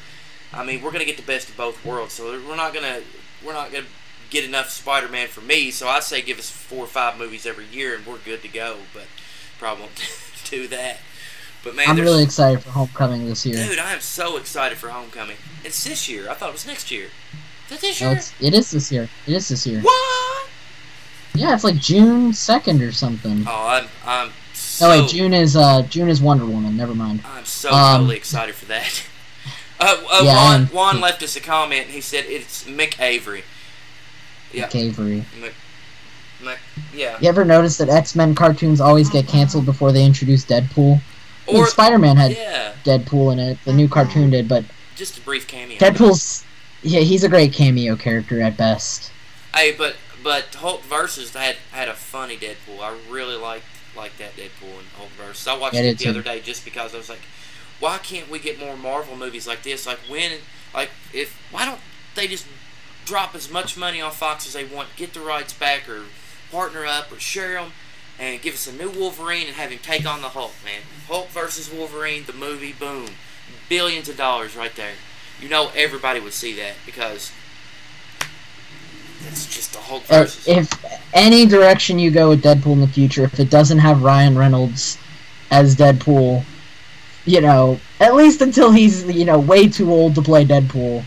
I 0.52 0.64
mean, 0.64 0.80
we're 0.80 0.92
gonna 0.92 1.04
get 1.04 1.16
the 1.16 1.22
best 1.22 1.48
of 1.50 1.56
both 1.56 1.84
worlds. 1.84 2.14
So 2.14 2.24
we're 2.46 2.56
not 2.56 2.72
gonna 2.72 3.02
we're 3.42 3.52
not 3.52 3.70
gonna 3.70 3.86
get 4.30 4.44
enough 4.44 4.70
Spider-Man 4.70 5.28
for 5.28 5.40
me. 5.40 5.70
So 5.70 5.88
I'd 5.88 6.02
say 6.02 6.20
give 6.22 6.38
us 6.38 6.50
four 6.50 6.84
or 6.84 6.86
five 6.88 7.18
movies 7.18 7.46
every 7.46 7.66
year 7.66 7.94
and 7.96 8.06
we're 8.06 8.18
good 8.18 8.42
to 8.42 8.48
go. 8.48 8.76
But 8.94 9.04
probably 9.58 9.84
won't 9.84 10.02
do 10.50 10.66
that. 10.68 10.98
But 11.64 11.74
man, 11.74 11.88
I'm 11.88 11.96
really 11.98 12.22
excited 12.22 12.62
for 12.62 12.70
Homecoming 12.70 13.26
this 13.26 13.44
year. 13.44 13.56
dude, 13.66 13.78
I 13.80 13.92
am 13.92 14.00
so 14.00 14.36
excited 14.36 14.78
for 14.78 14.88
Homecoming. 14.90 15.36
It's 15.64 15.82
this 15.84 16.08
year. 16.08 16.30
I 16.30 16.34
thought 16.34 16.50
it 16.50 16.52
was 16.52 16.66
next 16.66 16.90
year. 16.90 17.06
Is 17.70 17.76
it 17.76 17.80
this 17.80 18.00
No, 18.00 18.08
year? 18.10 18.16
it's, 18.16 18.32
it 18.40 18.54
is 18.54 18.70
this 18.70 18.92
year. 18.92 19.08
It 19.26 19.34
is 19.34 19.48
this 19.48 19.66
year. 19.66 19.80
What? 19.80 20.48
Yeah, 21.34 21.54
it's 21.54 21.64
like 21.64 21.76
June 21.76 22.32
second 22.32 22.80
or 22.82 22.92
something. 22.92 23.44
Oh, 23.46 23.66
I'm 23.68 23.86
I'm 24.04 24.30
so 24.54 24.88
No 24.88 25.00
wait, 25.02 25.10
June 25.10 25.34
is 25.34 25.56
uh 25.56 25.82
June 25.82 26.08
is 26.08 26.20
Wonder 26.22 26.46
Woman. 26.46 26.76
Never 26.76 26.94
mind. 26.94 27.22
I'm 27.26 27.44
so 27.44 27.70
Um, 27.70 27.98
totally 28.00 28.16
excited 28.16 28.54
for 28.54 28.64
that. 28.66 29.02
Uh, 29.78 29.96
uh, 30.10 30.20
Yeah, 30.24 30.34
Juan, 30.34 30.66
Juan 30.66 31.00
left 31.00 31.22
us 31.22 31.36
a 31.36 31.40
comment 31.40 31.82
and 31.86 31.90
he 31.90 32.00
said 32.00 32.24
it's 32.26 32.64
Mick 32.64 32.98
Avery. 33.00 33.44
Yeah. 34.52 34.62
Nick 34.66 34.74
Avery. 34.76 35.24
Mick, 35.40 35.52
Mick, 36.40 36.58
yeah. 36.94 37.18
You 37.20 37.28
ever 37.28 37.44
notice 37.44 37.76
that 37.78 37.88
X 37.88 38.14
Men 38.14 38.34
cartoons 38.34 38.80
always 38.80 39.08
get 39.10 39.26
canceled 39.26 39.66
before 39.66 39.92
they 39.92 40.04
introduce 40.04 40.44
Deadpool? 40.44 41.00
I 41.48 41.52
mean, 41.52 41.62
Or 41.62 41.66
Spider 41.66 41.98
Man 41.98 42.16
had 42.16 42.32
yeah, 42.32 42.72
Deadpool 42.84 43.32
in 43.32 43.38
it. 43.38 43.58
The 43.64 43.72
new 43.72 43.88
cartoon 43.88 44.30
did, 44.30 44.48
but 44.48 44.64
just 44.94 45.18
a 45.18 45.20
brief 45.20 45.46
cameo. 45.46 45.76
Deadpool's 45.78 46.44
yeah, 46.82 47.00
he's 47.00 47.24
a 47.24 47.28
great 47.28 47.52
cameo 47.52 47.96
character 47.96 48.40
at 48.40 48.56
best. 48.56 49.10
Hey, 49.54 49.72
but 49.72 49.96
but 50.22 50.54
Hulk 50.54 50.82
versus 50.82 51.34
had 51.34 51.56
had 51.72 51.88
a 51.88 51.94
funny 51.94 52.36
Deadpool. 52.36 52.80
I 52.80 52.96
really 53.10 53.36
liked 53.36 53.64
liked 53.96 54.18
that 54.18 54.36
Deadpool 54.36 54.78
and 54.78 54.88
Hulk 54.96 55.10
versus. 55.10 55.46
I 55.46 55.56
watched 55.56 55.74
Yeah, 55.74 55.82
it 55.82 55.98
the 55.98 56.04
too. 56.04 56.10
other 56.10 56.22
day 56.22 56.40
just 56.40 56.64
because 56.64 56.94
I 56.94 56.98
was 56.98 57.08
like, 57.08 57.20
why 57.80 57.98
can't 57.98 58.28
we 58.30 58.38
get 58.38 58.58
more 58.58 58.76
Marvel 58.76 59.16
movies 59.16 59.46
like 59.46 59.62
this? 59.62 59.86
Like 59.86 59.98
when 60.08 60.32
like 60.74 60.90
if 61.12 61.36
why 61.50 61.64
don't 61.64 61.80
they 62.14 62.26
just 62.28 62.46
drop 63.08 63.34
as 63.34 63.50
much 63.50 63.76
money 63.76 64.00
on 64.00 64.10
Fox 64.12 64.46
as 64.46 64.52
they 64.52 64.64
want, 64.64 64.88
get 64.96 65.14
the 65.14 65.20
rights 65.20 65.52
back, 65.54 65.88
or 65.88 66.02
partner 66.52 66.84
up, 66.84 67.10
or 67.10 67.18
share 67.18 67.54
them, 67.54 67.72
and 68.18 68.40
give 68.42 68.54
us 68.54 68.66
a 68.66 68.72
new 68.72 68.90
Wolverine 68.90 69.46
and 69.46 69.56
have 69.56 69.70
him 69.70 69.78
take 69.82 70.06
on 70.06 70.20
the 70.22 70.28
Hulk, 70.28 70.52
man. 70.64 70.82
Hulk 71.08 71.28
versus 71.30 71.72
Wolverine, 71.72 72.24
the 72.26 72.32
movie, 72.34 72.72
boom, 72.72 73.06
billions 73.68 74.08
of 74.08 74.16
dollars 74.16 74.54
right 74.56 74.74
there. 74.76 74.92
You 75.40 75.48
know 75.48 75.70
everybody 75.74 76.20
would 76.20 76.32
see 76.32 76.52
that 76.54 76.74
because 76.84 77.32
it's 79.26 79.46
just 79.54 79.72
the 79.72 79.78
Hulk 79.78 80.02
Uh, 80.10 80.20
versus. 80.24 80.46
if 80.48 80.68
any 81.14 81.46
direction 81.46 81.98
you 81.98 82.10
go 82.10 82.28
with 82.30 82.42
Deadpool 82.42 82.72
in 82.72 82.80
the 82.80 82.88
future, 82.88 83.24
if 83.24 83.38
it 83.40 83.50
doesn't 83.50 83.78
have 83.78 84.02
Ryan 84.02 84.36
Reynolds 84.36 84.98
as 85.50 85.74
Deadpool, 85.76 86.44
you 87.24 87.40
know, 87.40 87.78
at 88.00 88.14
least 88.14 88.40
until 88.42 88.70
he's 88.72 89.04
you 89.04 89.24
know 89.24 89.38
way 89.38 89.68
too 89.68 89.90
old 89.92 90.14
to 90.16 90.22
play 90.22 90.44
Deadpool, 90.44 91.04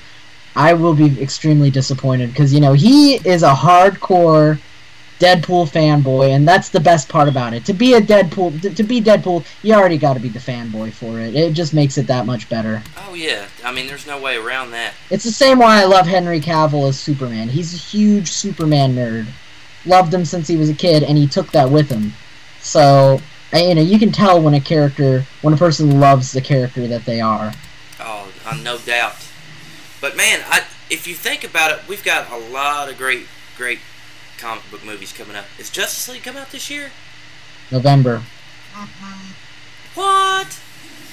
I 0.56 0.74
will 0.74 0.94
be 0.94 1.22
extremely 1.22 1.72
disappointed 1.72 2.30
because 2.30 2.54
you 2.54 2.60
know 2.60 2.74
he 2.74 3.16
is 3.28 3.44
a 3.44 3.54
hardcore 3.54 4.60
Deadpool 5.22 5.70
fanboy, 5.70 6.32
and 6.32 6.48
that's 6.48 6.70
the 6.70 6.80
best 6.80 7.08
part 7.08 7.30
about 7.30 7.54
it. 7.54 7.64
To 7.66 7.74
be 7.74 7.94
a 7.94 8.02
Deadpool, 8.02 8.60
to, 8.64 8.74
to 8.74 8.82
be 8.82 9.00
Deadpool, 9.00 9.46
you 9.62 9.76
already 9.76 10.00
got 10.00 10.16
to 10.16 10.20
be 10.20 10.30
the 10.30 10.40
fanboy 10.40 10.92
for 10.94 11.20
it. 11.20 11.36
It 11.36 11.54
just 11.54 11.76
makes 11.76 12.00
it 12.00 12.08
that 12.08 12.26
much 12.26 12.50
better. 12.50 12.82
oh 13.08 13.14
yeah, 13.14 13.46
I 13.64 13.72
mean, 13.72 13.86
there's 13.86 14.08
no 14.08 14.20
way 14.20 14.38
around 14.38 14.72
that. 14.72 14.94
It's 15.12 15.24
the 15.24 15.32
same 15.32 15.60
why 15.60 15.80
I 15.80 15.86
love 15.86 16.08
Henry 16.08 16.42
Cavill 16.42 16.90
as 16.90 17.00
Superman. 17.00 17.50
He's 17.50 17.72
a 17.76 17.78
huge 17.78 18.32
Superman 18.32 18.96
nerd. 18.96 19.28
Loved 19.86 20.12
him 20.12 20.26
since 20.26 20.48
he 20.48 20.58
was 20.58 20.70
a 20.70 20.74
kid, 20.74 21.04
and 21.04 21.18
he 21.18 21.28
took 21.28 21.52
that 21.52 21.70
with 21.70 21.90
him. 21.90 22.14
So, 22.60 23.22
you 23.54 23.76
know, 23.76 23.82
you 23.82 24.00
can 24.00 24.12
tell 24.12 24.42
when 24.42 24.56
a 24.56 24.62
character, 24.62 25.24
when 25.44 25.54
a 25.54 25.58
person 25.58 26.00
loves 26.00 26.32
the 26.32 26.42
character 26.42 26.88
that 26.88 27.06
they 27.06 27.22
are. 27.22 27.54
Oh, 28.00 28.32
uh, 28.46 28.58
no 28.64 28.80
doubt. 28.80 29.31
But 30.02 30.18
man, 30.18 30.42
I, 30.48 30.64
if 30.90 31.08
you 31.08 31.14
think 31.14 31.44
about 31.44 31.72
it, 31.72 31.88
we've 31.88 32.04
got 32.04 32.30
a 32.32 32.38
lot 32.38 32.90
of 32.90 32.98
great, 32.98 33.28
great 33.56 33.80
comic 34.40 34.64
book 34.72 34.84
movies 34.84 35.14
coming 35.14 35.36
up. 35.36 35.46
Is 35.60 35.70
Justice 35.70 36.10
League 36.10 36.24
coming 36.24 36.42
out 36.42 36.50
this 36.52 36.70
year? 36.70 36.90
November. 37.72 38.24
Mm-hmm. 38.74 39.32
What? 39.94 40.60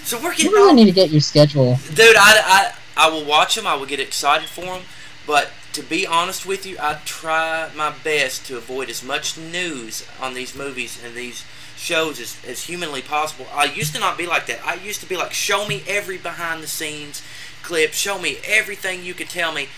So 0.04 0.16
we're 0.16 0.30
getting. 0.30 0.46
You 0.46 0.56
really 0.56 0.68
all 0.70 0.74
need 0.74 0.86
to 0.86 0.92
get 0.92 1.10
your 1.10 1.20
schedule. 1.20 1.78
Dude, 1.94 2.16
I, 2.16 2.72
I, 2.96 3.06
I 3.06 3.10
will 3.10 3.24
watch 3.24 3.54
them. 3.54 3.66
I 3.66 3.74
will 3.74 3.86
get 3.86 4.00
excited 4.00 4.48
for 4.48 4.64
them. 4.64 4.82
But 5.26 5.50
to 5.74 5.82
be 5.82 6.06
honest 6.06 6.46
with 6.46 6.64
you, 6.64 6.78
I 6.80 7.00
try 7.04 7.68
my 7.76 7.92
best 8.02 8.46
to 8.46 8.56
avoid 8.56 8.88
as 8.88 9.04
much 9.04 9.36
news 9.36 10.06
on 10.18 10.32
these 10.32 10.54
movies 10.54 10.98
and 11.04 11.14
these 11.14 11.44
shows 11.76 12.18
as, 12.18 12.38
as 12.46 12.64
humanly 12.64 13.02
possible. 13.02 13.46
I 13.52 13.66
used 13.66 13.94
to 13.94 14.00
not 14.00 14.16
be 14.16 14.26
like 14.26 14.46
that. 14.46 14.66
I 14.66 14.74
used 14.74 15.00
to 15.00 15.06
be 15.06 15.16
like, 15.16 15.32
show 15.32 15.68
me 15.68 15.82
every 15.86 16.16
behind 16.16 16.62
the 16.62 16.66
scenes 16.66 17.22
clip, 17.68 17.92
show 17.92 18.18
me 18.18 18.38
everything 18.46 19.04
you 19.04 19.12
could 19.12 19.28
tell 19.28 19.52
me. 19.52 19.68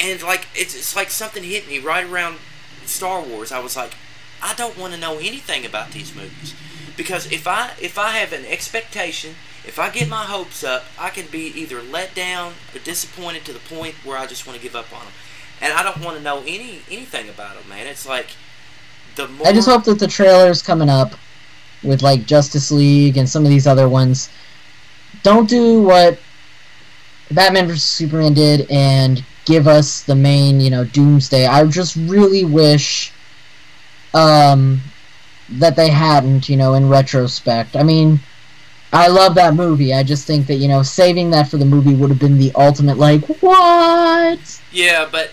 And 0.00 0.20
like 0.20 0.48
it's, 0.54 0.74
it's 0.74 0.96
like 0.96 1.10
something 1.10 1.44
hit 1.44 1.68
me 1.68 1.78
right 1.78 2.04
around 2.04 2.38
Star 2.84 3.22
Wars. 3.22 3.52
I 3.52 3.60
was 3.60 3.76
like, 3.76 3.94
I 4.42 4.52
don't 4.54 4.76
want 4.76 4.94
to 4.94 5.00
know 5.00 5.18
anything 5.18 5.64
about 5.64 5.92
these 5.92 6.14
movies 6.14 6.54
because 6.96 7.30
if 7.30 7.46
I 7.46 7.72
if 7.80 7.98
I 7.98 8.10
have 8.10 8.32
an 8.32 8.44
expectation, 8.44 9.36
if 9.64 9.78
I 9.78 9.90
get 9.90 10.08
my 10.08 10.24
hopes 10.24 10.64
up, 10.64 10.84
I 10.98 11.10
can 11.10 11.26
be 11.26 11.46
either 11.46 11.80
let 11.80 12.14
down 12.16 12.54
or 12.74 12.80
disappointed 12.80 13.44
to 13.44 13.52
the 13.52 13.60
point 13.60 13.94
where 14.04 14.18
I 14.18 14.26
just 14.26 14.46
want 14.46 14.58
to 14.58 14.62
give 14.62 14.74
up 14.74 14.92
on 14.92 15.04
them. 15.04 15.14
And 15.60 15.72
I 15.72 15.84
don't 15.84 16.04
want 16.04 16.16
to 16.16 16.22
know 16.22 16.40
any 16.40 16.80
anything 16.90 17.28
about 17.28 17.56
them, 17.56 17.68
man. 17.68 17.86
It's 17.86 18.08
like 18.08 18.30
the 19.14 19.28
more 19.28 19.46
I 19.46 19.52
just 19.52 19.68
hope 19.68 19.84
that 19.84 20.00
the 20.00 20.08
trailer's 20.08 20.62
coming 20.62 20.88
up 20.88 21.14
with 21.84 22.02
like 22.02 22.26
Justice 22.26 22.72
League 22.72 23.16
and 23.16 23.28
some 23.28 23.44
of 23.44 23.50
these 23.50 23.68
other 23.68 23.88
ones. 23.88 24.30
Don't 25.22 25.48
do 25.48 25.82
what 25.82 26.18
Batman 27.30 27.66
vs 27.66 27.82
Superman 27.82 28.34
did 28.34 28.70
and 28.70 29.24
give 29.44 29.66
us 29.66 30.02
the 30.02 30.14
main, 30.14 30.60
you 30.60 30.70
know, 30.70 30.84
Doomsday. 30.84 31.46
I 31.46 31.66
just 31.66 31.96
really 31.96 32.44
wish 32.44 33.12
um, 34.14 34.80
that 35.50 35.76
they 35.76 35.90
hadn't, 35.90 36.48
you 36.48 36.56
know, 36.56 36.74
in 36.74 36.88
retrospect. 36.88 37.76
I 37.76 37.82
mean, 37.82 38.20
I 38.92 39.08
love 39.08 39.34
that 39.34 39.54
movie. 39.54 39.92
I 39.92 40.02
just 40.02 40.26
think 40.26 40.46
that, 40.46 40.56
you 40.56 40.68
know, 40.68 40.82
saving 40.82 41.30
that 41.30 41.48
for 41.48 41.58
the 41.58 41.64
movie 41.64 41.94
would 41.94 42.10
have 42.10 42.18
been 42.18 42.38
the 42.38 42.52
ultimate, 42.54 42.96
like, 42.96 43.24
what? 43.42 44.60
Yeah, 44.72 45.06
but 45.10 45.32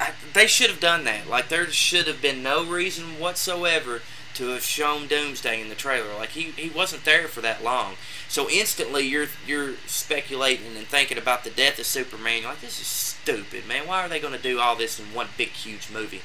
I, 0.00 0.12
they 0.32 0.46
should 0.46 0.70
have 0.70 0.80
done 0.80 1.04
that. 1.04 1.28
Like, 1.28 1.48
there 1.48 1.66
should 1.70 2.06
have 2.06 2.22
been 2.22 2.42
no 2.42 2.64
reason 2.64 3.18
whatsoever 3.18 4.00
to 4.34 4.48
have 4.48 4.62
shown 4.62 5.06
Doomsday 5.06 5.60
in 5.60 5.68
the 5.68 5.74
trailer. 5.74 6.14
Like, 6.14 6.30
he, 6.30 6.50
he 6.50 6.68
wasn't 6.70 7.04
there 7.04 7.28
for 7.28 7.40
that 7.40 7.64
long. 7.64 7.94
So 8.28 8.48
instantly, 8.50 9.06
you're 9.06 9.28
you're 9.46 9.74
speculating 9.86 10.76
and 10.76 10.86
thinking 10.86 11.18
about 11.18 11.44
the 11.44 11.50
death 11.50 11.78
of 11.78 11.86
Superman. 11.86 12.42
You're 12.42 12.50
like, 12.50 12.60
this 12.60 12.80
is 12.80 12.86
stupid, 12.86 13.66
man. 13.66 13.86
Why 13.86 14.04
are 14.04 14.08
they 14.08 14.20
going 14.20 14.34
to 14.34 14.42
do 14.42 14.58
all 14.58 14.76
this 14.76 14.98
in 14.98 15.06
one 15.14 15.28
big, 15.36 15.50
huge 15.50 15.90
movie? 15.90 16.22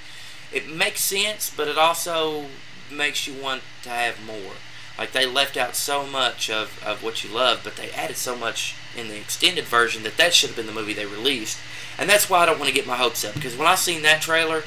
It 0.52 0.68
makes 0.68 1.02
sense, 1.02 1.52
but 1.56 1.68
it 1.68 1.78
also 1.78 2.46
makes 2.92 3.28
you 3.28 3.40
want 3.40 3.62
to 3.84 3.90
have 3.90 4.26
more. 4.26 4.54
Like 4.98 5.14
they 5.14 5.26
left 5.26 5.56
out 5.56 5.76
so 5.76 6.06
much 6.06 6.50
of, 6.50 6.84
of 6.86 7.04
what 7.04 7.24
you 7.24 7.34
love, 7.34 7.62
but 7.64 7.78
they 7.78 7.90
added 7.92 8.18
so 8.18 8.36
much 8.36 8.76
in 8.98 9.08
the 9.08 9.18
extended 9.18 9.64
version 9.64 10.04
that 10.04 10.18
that 10.18 10.34
should 10.34 10.50
have 10.50 10.58
been 10.58 10.66
the 10.66 10.74
movie 10.74 10.94
they 10.94 11.06
released. 11.06 11.58
And 11.98 12.10
that's 12.10 12.30
why 12.30 12.40
I 12.40 12.46
don't 12.46 12.60
want 12.60 12.68
to 12.68 12.76
get 12.76 12.88
my 12.88 12.98
hopes 12.98 13.24
up 13.24 13.34
because 13.34 13.56
when 13.56 13.68
I 13.68 13.76
seen 13.76 14.02
that 14.02 14.22
trailer, 14.22 14.64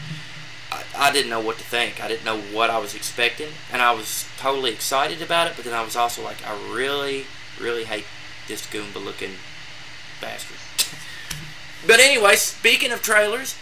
I, 0.97 1.13
didn't 1.13 1.31
know 1.31 1.41
what 1.41 1.59
to 1.59 1.65
think. 1.65 2.03
I 2.03 2.09
didn't 2.09 2.25
know 2.25 2.41
what 2.41 2.71
I 2.71 2.79
was 2.79 2.95
expecting, 2.95 3.49
and 3.73 3.83
I 3.83 3.93
was 3.93 4.27
totally 4.39 4.73
excited 4.73 5.21
about 5.23 5.49
it. 5.49 5.55
But 5.57 5.65
then 5.65 5.75
I 5.75 5.83
was 5.83 5.97
also 5.97 6.23
like, 6.23 6.47
I 6.47 6.53
really, 6.73 7.27
really 7.61 7.85
hate 7.85 8.05
this 8.49 8.67
Goomba 8.67 9.03
looking 9.03 9.33
bastard. 10.21 10.57
but 11.87 12.01
anyway, 12.01 12.37
speaking 12.37 12.93
of 12.93 13.03
trailers, 13.03 13.57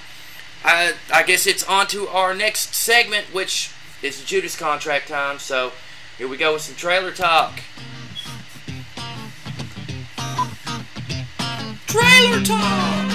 I 0.64 0.94
I 1.12 1.22
guess 1.22 1.46
it's 1.46 1.64
on 1.64 1.86
to 1.88 2.08
our 2.08 2.34
next 2.34 2.74
segment, 2.74 3.32
which 3.32 3.70
is 4.02 4.24
Judas 4.24 4.56
contract 4.56 5.08
time. 5.08 5.38
So 5.38 5.72
here 6.18 6.28
we 6.28 6.36
go 6.36 6.52
with 6.54 6.62
some 6.62 6.76
trailer 6.76 7.12
talk. 7.12 7.60
Trailer 11.86 12.42
talk. 12.44 13.09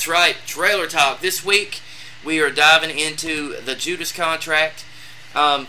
That's 0.00 0.08
right, 0.08 0.36
trailer 0.46 0.86
talk. 0.86 1.20
This 1.20 1.44
week 1.44 1.82
we 2.24 2.40
are 2.40 2.48
diving 2.48 2.98
into 2.98 3.60
the 3.60 3.74
Judas 3.74 4.12
contract. 4.12 4.86
Um, 5.34 5.66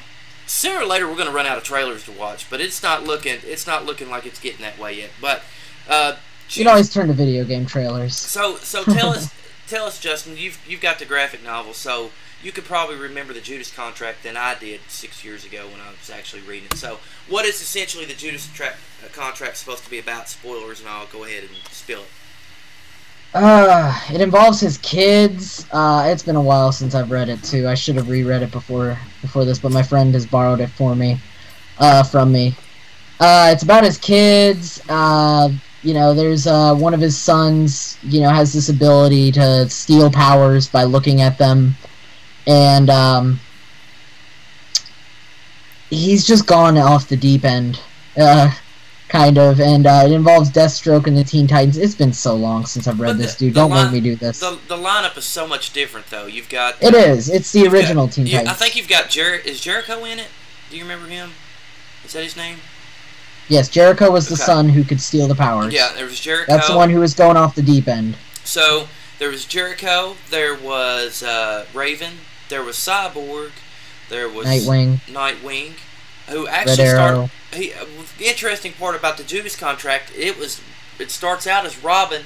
sooner 0.47 0.84
or 0.84 0.86
later 0.86 1.05
we're 1.05 1.15
going 1.17 1.27
to 1.27 1.34
run 1.34 1.45
out 1.45 1.57
of 1.57 1.65
trailers 1.65 2.05
to 2.05 2.13
watch, 2.13 2.49
but 2.49 2.61
it's 2.61 2.82
not 2.82 3.03
looking 3.03 3.39
it's 3.43 3.67
not 3.67 3.86
looking 3.86 4.09
like 4.09 4.25
it's 4.25 4.39
getting 4.39 4.61
that 4.61 4.79
way 4.79 4.93
yet. 4.93 5.09
But 5.19 5.43
uh, 5.89 6.15
You 6.47 6.63
can 6.63 6.67
always 6.69 6.93
turn 6.93 7.09
to 7.09 7.13
video 7.13 7.43
game 7.43 7.65
trailers. 7.65 8.15
so 8.17 8.55
so 8.55 8.86
tell 8.86 9.09
us 9.09 9.34
tell 9.67 9.84
us 9.86 9.99
Justin, 9.99 10.38
you've 10.38 10.65
you've 10.65 10.79
got 10.79 10.99
the 10.99 11.05
graphic 11.05 11.43
novel, 11.43 11.73
so 11.73 12.11
you 12.41 12.53
could 12.53 12.63
probably 12.63 12.95
remember 12.95 13.34
the 13.34 13.41
Judas 13.41 13.69
contract 13.75 14.23
than 14.23 14.38
I 14.38 14.55
did 14.57 14.79
six 14.88 15.25
years 15.25 15.43
ago 15.43 15.67
when 15.67 15.82
I 15.82 15.89
was 15.91 16.09
actually 16.09 16.43
reading 16.43 16.69
it. 16.71 16.77
So 16.77 16.99
what 17.27 17.43
is 17.43 17.61
essentially 17.61 18.05
the 18.05 18.13
Judas 18.13 18.47
tra- 18.53 18.75
contract 19.11 19.57
supposed 19.57 19.84
to 19.84 19.89
be 19.89 19.99
about? 19.99 20.29
Spoilers, 20.29 20.79
and 20.79 20.88
I'll 20.88 21.07
go 21.07 21.25
ahead 21.25 21.43
and 21.43 21.51
spill 21.69 22.03
it. 22.03 22.07
Uh, 23.34 23.97
it 24.11 24.19
involves 24.19 24.59
his 24.59 24.77
kids. 24.77 25.65
Uh, 25.71 26.03
it's 26.07 26.23
been 26.23 26.36
a 26.36 26.41
while 26.41 26.71
since 26.71 26.93
I've 26.95 27.11
read 27.11 27.29
it 27.29 27.41
too. 27.43 27.67
I 27.67 27.75
should 27.75 27.95
have 27.95 28.09
reread 28.09 28.41
it 28.41 28.51
before 28.51 28.97
before 29.21 29.45
this, 29.45 29.59
but 29.59 29.71
my 29.71 29.84
friend 29.84 30.13
has 30.15 30.25
borrowed 30.25 30.59
it 30.59 30.69
for 30.69 30.95
me, 30.95 31.17
uh, 31.79 32.03
from 32.03 32.32
me. 32.32 32.55
Uh, 33.19 33.49
it's 33.53 33.63
about 33.63 33.84
his 33.86 33.97
kids. 33.97 34.82
Uh, 34.89 35.49
you 35.82 35.93
know, 35.93 36.13
there's 36.13 36.45
uh 36.47 36.75
one 36.75 36.93
of 36.93 36.99
his 36.99 37.17
sons. 37.17 37.97
You 38.03 38.21
know, 38.21 38.29
has 38.29 38.53
this 38.53 38.69
ability 38.69 39.32
to 39.34 39.69
steal 39.69 40.11
powers 40.11 40.67
by 40.67 40.84
looking 40.84 41.21
at 41.21 41.38
them, 41.38 41.75
and 42.47 42.89
um, 42.89 43.39
he's 45.89 46.25
just 46.25 46.47
gone 46.47 46.77
off 46.77 47.07
the 47.07 47.17
deep 47.17 47.45
end. 47.45 47.79
Uh, 48.17 48.51
kind 49.12 49.38
of, 49.38 49.59
and 49.59 49.86
uh, 49.86 50.03
it 50.05 50.12
involves 50.12 50.49
Deathstroke 50.49 51.05
and 51.05 51.16
the 51.18 51.24
Teen 51.24 51.45
Titans. 51.45 51.78
It's 51.78 51.93
been 51.95 52.14
so 52.14 52.34
long 52.36 52.66
since 52.66 52.88
I've 52.88 52.99
read 52.99 53.09
But 53.09 53.18
this, 53.18 53.36
dude. 53.36 53.53
Don't 53.53 53.70
li- 53.72 53.84
make 53.84 53.91
me 53.91 53.99
do 54.01 54.16
this. 54.16 54.39
The, 54.39 54.57
the 54.70 54.78
lineup 54.78 55.18
is 55.18 55.26
so 55.26 55.45
much 55.45 55.74
different, 55.74 56.07
though. 56.07 56.26
You've 56.28 56.49
got 56.49 56.82
It 56.82 56.93
is. 56.95 57.30
It's 57.30 57.51
the 57.51 57.68
original 57.68 58.07
got- 58.07 58.14
Teen 58.16 58.26
you- 58.28 58.39
I 58.39 58.53
think 58.53 58.76
you've 58.76 58.88
got 58.88 59.09
Jer- 59.09 59.36
is 59.36 59.59
Jericho 59.59 60.03
in 60.05 60.18
it. 60.20 60.28
Do 60.70 60.78
you 60.78 60.84
remember 60.84 61.07
him? 61.07 61.32
Is 62.05 62.14
that 62.14 62.24
his 62.24 62.36
name? 62.38 62.57
Yes, 63.49 63.68
Jericho 63.68 64.09
was 64.09 64.28
the 64.30 64.36
Okay. 64.36 64.43
son 64.43 64.70
who 64.70 64.84
could 64.86 65.01
steal 65.01 65.28
the 65.28 65.36
powers. 65.36 65.74
Yeah, 65.74 65.91
there 65.93 66.05
was 66.05 66.20
Jericho. 66.20 66.49
That's 66.51 66.70
the 66.70 66.78
one 66.78 66.89
who 66.89 67.01
was 67.01 67.14
going 67.14 67.36
off 67.36 67.53
the 67.53 67.62
deep 67.62 67.88
end. 67.89 68.16
So 68.45 68.88
there 69.20 69.30
was 69.30 69.43
Jericho. 69.45 70.16
There 70.30 70.55
was 70.55 71.22
uh, 71.22 71.66
Raven. 71.74 72.14
There 72.47 72.64
was 72.64 72.78
Cyborg. 72.78 73.51
There 74.09 74.30
was 74.30 74.45
Nightwing. 74.47 75.01
Nightwing, 75.07 75.74
who 76.32 76.47
actually 76.47 76.88
started. 76.88 77.32
He, 77.53 77.73
uh, 77.73 77.86
the 78.17 78.25
interesting 78.27 78.73
part 78.73 78.95
about 78.95 79.17
the 79.17 79.23
Judas 79.23 79.55
contract, 79.55 80.11
it 80.15 80.38
was 80.38 80.61
it 80.99 81.11
starts 81.11 81.45
out 81.47 81.65
as 81.65 81.84
Robin 81.84 82.23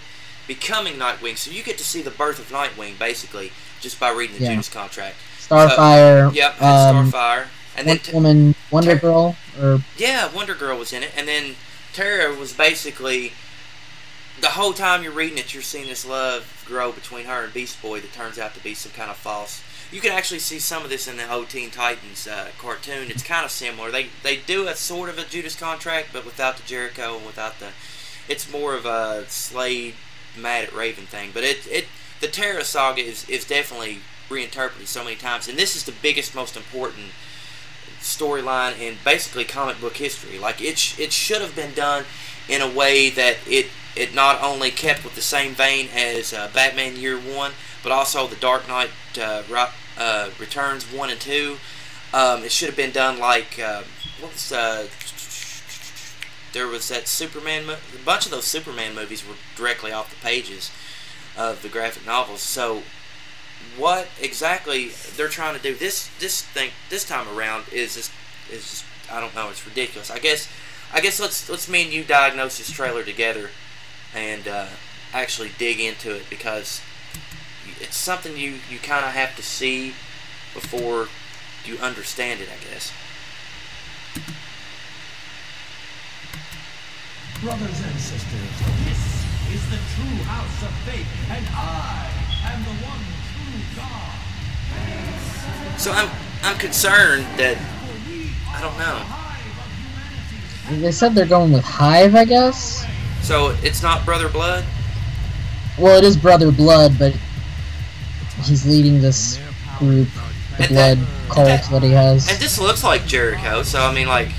becoming 0.47 0.95
Nightwing, 0.95 1.37
so 1.37 1.51
you 1.51 1.63
get 1.63 1.77
to 1.77 1.83
see 1.83 2.01
the 2.01 2.11
birth 2.11 2.39
of 2.39 2.49
Nightwing 2.49 2.97
basically 2.99 3.51
just 3.81 3.99
by 3.99 4.09
reading 4.09 4.37
the 4.37 4.43
Yeah. 4.43 4.51
Judas 4.51 4.69
contract. 4.69 5.15
Starfire. 5.39 6.33
Yep, 6.33 6.61
um, 6.61 7.11
Starfire, 7.11 7.47
and 7.77 7.87
then 7.87 7.97
Wonder 7.97 8.13
Woman, 8.13 8.55
Wonder 8.71 8.91
Ter- 8.95 8.99
Girl, 8.99 9.35
or 9.61 9.81
yeah, 9.97 10.27
Wonder 10.33 10.55
Girl 10.55 10.77
was 10.77 10.91
in 10.93 11.03
it, 11.03 11.11
and 11.15 11.27
then 11.27 11.55
Terra 11.93 12.33
was 12.33 12.53
basically 12.53 13.33
the 14.41 14.49
whole 14.49 14.73
time 14.73 15.01
you're 15.03 15.11
reading 15.13 15.37
it, 15.37 15.53
you're 15.53 15.63
seeing 15.63 15.87
this 15.87 16.05
love 16.05 16.63
grow 16.65 16.91
between 16.91 17.25
her 17.25 17.43
and 17.43 17.53
Beast 17.53 17.81
Boy 17.81 18.01
that 18.01 18.11
turns 18.11 18.37
out 18.37 18.53
to 18.55 18.59
be 18.59 18.73
some 18.73 18.91
kind 18.91 19.09
of 19.09 19.17
false. 19.17 19.61
You 19.95 20.01
can 20.01 20.11
actually 20.11 20.39
see 20.39 20.59
some 20.59 20.83
of 20.83 20.89
this 20.89 21.07
in 21.07 21.15
the 21.15 21.31
old 21.31 21.47
Teen 21.47 21.71
Titans 21.71 22.27
uh, 22.27 22.49
cartoon. 22.57 23.09
It's 23.09 23.23
kind 23.23 23.45
of 23.45 23.51
similar. 23.51 23.91
They 23.91 24.07
they 24.23 24.35
do 24.35 24.67
a 24.67 24.75
sort 24.75 25.07
of 25.07 25.17
a 25.17 25.23
Judas 25.23 25.55
contract, 25.55 26.09
but 26.11 26.25
without 26.25 26.57
the 26.57 26.63
Jericho 26.63 27.15
and 27.15 27.25
without 27.25 27.59
the. 27.59 27.69
It's 28.27 28.51
more 28.51 28.75
of 28.75 28.85
a 28.85 29.23
Slade 29.29 29.93
mad 30.37 30.65
at 30.65 30.73
Raven 30.75 31.05
thing, 31.05 31.29
but 31.33 31.45
it 31.45 31.65
it 31.71 31.85
the 32.19 32.27
Terra 32.27 32.65
saga 32.65 33.01
is 33.01 33.29
is 33.29 33.45
definitely 33.45 33.99
reinterpreted 34.29 34.89
so 34.89 35.01
many 35.01 35.15
times, 35.15 35.47
and 35.47 35.57
this 35.57 35.77
is 35.77 35.85
the 35.85 35.93
biggest, 35.93 36.35
most 36.35 36.57
important 36.57 37.11
storyline 38.01 38.77
in 38.77 38.97
basically 39.05 39.45
comic 39.45 39.79
book 39.79 39.95
history. 39.95 40.37
Like 40.37 40.61
it, 40.61 40.77
sh- 40.77 40.99
it 40.99 41.13
should 41.13 41.41
have 41.41 41.55
been 41.55 41.73
done 41.73 42.03
in 42.49 42.61
a 42.61 42.69
way 42.69 43.09
that 43.11 43.37
it 43.47 43.67
it 43.95 44.13
not 44.13 44.43
only 44.43 44.71
kept 44.71 45.05
with 45.05 45.15
the 45.15 45.21
same 45.21 45.53
vein 45.53 45.87
as 45.95 46.33
uh, 46.33 46.49
Batman 46.53 46.97
Year 46.97 47.15
One, 47.15 47.53
but 47.81 47.93
also 47.93 48.27
the 48.27 48.35
Dark 48.35 48.67
Knight 48.67 48.89
uh, 49.17 49.43
uh, 49.97 50.29
Returns 50.39 50.85
One 50.85 51.09
and 51.09 51.19
Two. 51.19 51.57
Um, 52.13 52.43
it 52.43 52.51
should 52.51 52.67
have 52.67 52.77
been 52.77 52.91
done 52.91 53.19
like 53.19 53.59
uh, 53.59 53.83
uh, 54.51 54.85
there 56.53 56.67
was 56.67 56.87
that 56.89 57.07
Superman. 57.07 57.65
Mo- 57.65 57.77
a 57.93 58.05
bunch 58.05 58.25
of 58.25 58.31
those 58.31 58.45
Superman 58.45 58.95
movies 58.95 59.27
were 59.27 59.35
directly 59.55 59.91
off 59.91 60.09
the 60.09 60.21
pages 60.21 60.71
of 61.37 61.61
the 61.61 61.69
graphic 61.69 62.05
novels. 62.05 62.41
So 62.41 62.83
what 63.77 64.07
exactly 64.21 64.89
they're 65.15 65.27
trying 65.27 65.55
to 65.55 65.61
do 65.61 65.75
this 65.75 66.09
this 66.19 66.41
thing 66.41 66.71
this 66.89 67.05
time 67.07 67.27
around 67.27 67.65
is 67.71 67.95
just 67.95 68.11
is 68.51 68.61
just 68.61 68.85
I 69.11 69.19
don't 69.19 69.35
know 69.35 69.49
it's 69.49 69.65
ridiculous 69.65 70.09
I 70.09 70.19
guess 70.19 70.47
I 70.93 71.01
guess 71.01 71.19
let's 71.19 71.49
let's 71.49 71.69
me 71.69 71.83
and 71.83 71.91
you 71.91 72.03
diagnose 72.03 72.57
this 72.57 72.71
trailer 72.71 73.03
together 73.03 73.49
and 74.13 74.47
uh, 74.47 74.67
actually 75.13 75.51
dig 75.57 75.79
into 75.79 76.15
it 76.15 76.23
because 76.29 76.81
it's 77.81 77.97
something 77.97 78.37
you 78.37 78.59
you 78.69 78.79
kind 78.79 79.05
of 79.05 79.11
have 79.11 79.35
to 79.35 79.43
see 79.43 79.93
before 80.53 81.07
you 81.65 81.77
understand 81.77 82.39
it 82.41 82.47
I 82.49 82.57
guess 82.71 82.91
Brothers 87.41 87.81
and 87.83 87.99
sisters, 87.99 88.53
this 88.85 89.25
is 89.53 89.61
the 89.69 89.75
true 89.93 90.23
house 90.23 90.63
of 90.63 90.71
faith, 90.89 91.05
and 91.29 91.45
I 91.51 92.09
am 92.45 92.63
the 92.63 92.71
one 92.85 92.99
true 93.29 93.61
God. 93.75 94.17
so 95.79 95.91
I'm 95.91 96.09
I'm 96.43 96.57
concerned 96.57 97.25
that 97.37 97.57
I 98.49 98.61
don't 98.61 98.77
know 98.77 99.03
they 100.81 100.91
said 100.91 101.13
they're 101.13 101.27
going 101.27 101.51
with 101.51 101.63
Hive, 101.63 102.15
I 102.15 102.25
guess. 102.25 102.83
so 103.21 103.55
it's 103.61 103.83
not 103.83 104.03
Brother 104.05 104.29
Blood 104.29 104.65
Well, 105.77 105.97
it 105.97 106.03
is 106.03 106.17
Brother 106.17 106.51
Blood, 106.51 106.97
but 106.97 107.13
he's 108.43 108.65
leading 108.65 109.01
this 109.01 109.39
group, 109.79 110.07
the 110.57 110.67
Blood 110.67 110.97
that- 110.99 111.07
cult 111.29 111.47
that- 111.47 111.69
that 111.71 111.83
he 111.83 111.91
has. 111.91 112.27
and 112.29 112.37
this 112.39 112.57
looks 112.59 112.83
like 112.83 113.05
Jericho 113.07 113.63
so 113.63 113.81
I 113.81 113.93
mean 113.93 114.07
like 114.07 114.29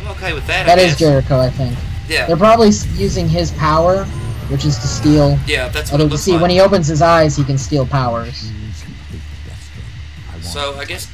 I'm 0.00 0.08
okay 0.12 0.32
with 0.32 0.46
that 0.46 0.66
That 0.66 0.78
is. 0.78 0.96
Jericho, 0.96 1.40
I 1.40 1.50
think. 1.50 1.76
yeah 2.08 2.26
They're 2.26 2.36
probably 2.36 2.70
using 2.96 3.28
his 3.28 3.50
power, 3.52 4.04
which 4.48 4.64
is 4.64 4.76
to 4.78 4.86
steal. 4.86 5.38
yeah 5.46 5.68
that's 5.68 5.90
what 5.90 6.00
Although 6.00 6.06
it 6.06 6.10
looks 6.12 6.22
see, 6.22 6.32
like 6.32 6.40
when 6.42 6.50
he 6.50 6.60
opens 6.60 6.86
his 6.88 7.02
eyes, 7.02 7.36
he 7.36 7.44
can 7.44 7.58
steal 7.58 7.86
powers. 7.86 8.50
So 10.40 10.74
I 10.76 10.84
guess, 10.84 11.08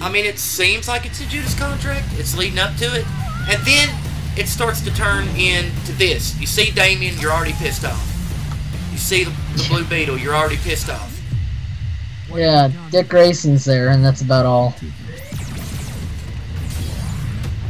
I 0.00 0.10
mean, 0.10 0.24
it 0.24 0.38
seems 0.38 0.88
like 0.88 1.04
it's 1.04 1.20
a 1.20 1.26
Judas 1.26 1.58
contract. 1.58 2.06
It's 2.16 2.36
leading 2.36 2.58
up 2.58 2.74
to 2.76 2.84
it, 2.86 3.04
and 3.50 3.60
then 3.66 3.88
it 4.36 4.46
starts 4.48 4.80
to 4.82 4.94
turn 4.94 5.26
into 5.36 5.92
this. 5.92 6.38
You 6.40 6.46
see 6.46 6.70
Damian, 6.70 7.18
you're 7.18 7.32
already 7.32 7.52
pissed 7.54 7.84
off. 7.84 8.06
You 8.92 8.98
see 8.98 9.24
the, 9.24 9.32
the 9.56 9.66
Blue 9.68 9.84
Beetle, 9.84 10.16
you're 10.18 10.34
already 10.34 10.56
pissed 10.58 10.88
off. 10.88 11.09
Yeah, 12.34 12.70
Dick 12.90 13.08
Grayson's 13.08 13.64
there, 13.64 13.88
and 13.88 14.04
that's 14.04 14.22
about 14.22 14.46
all. 14.46 14.74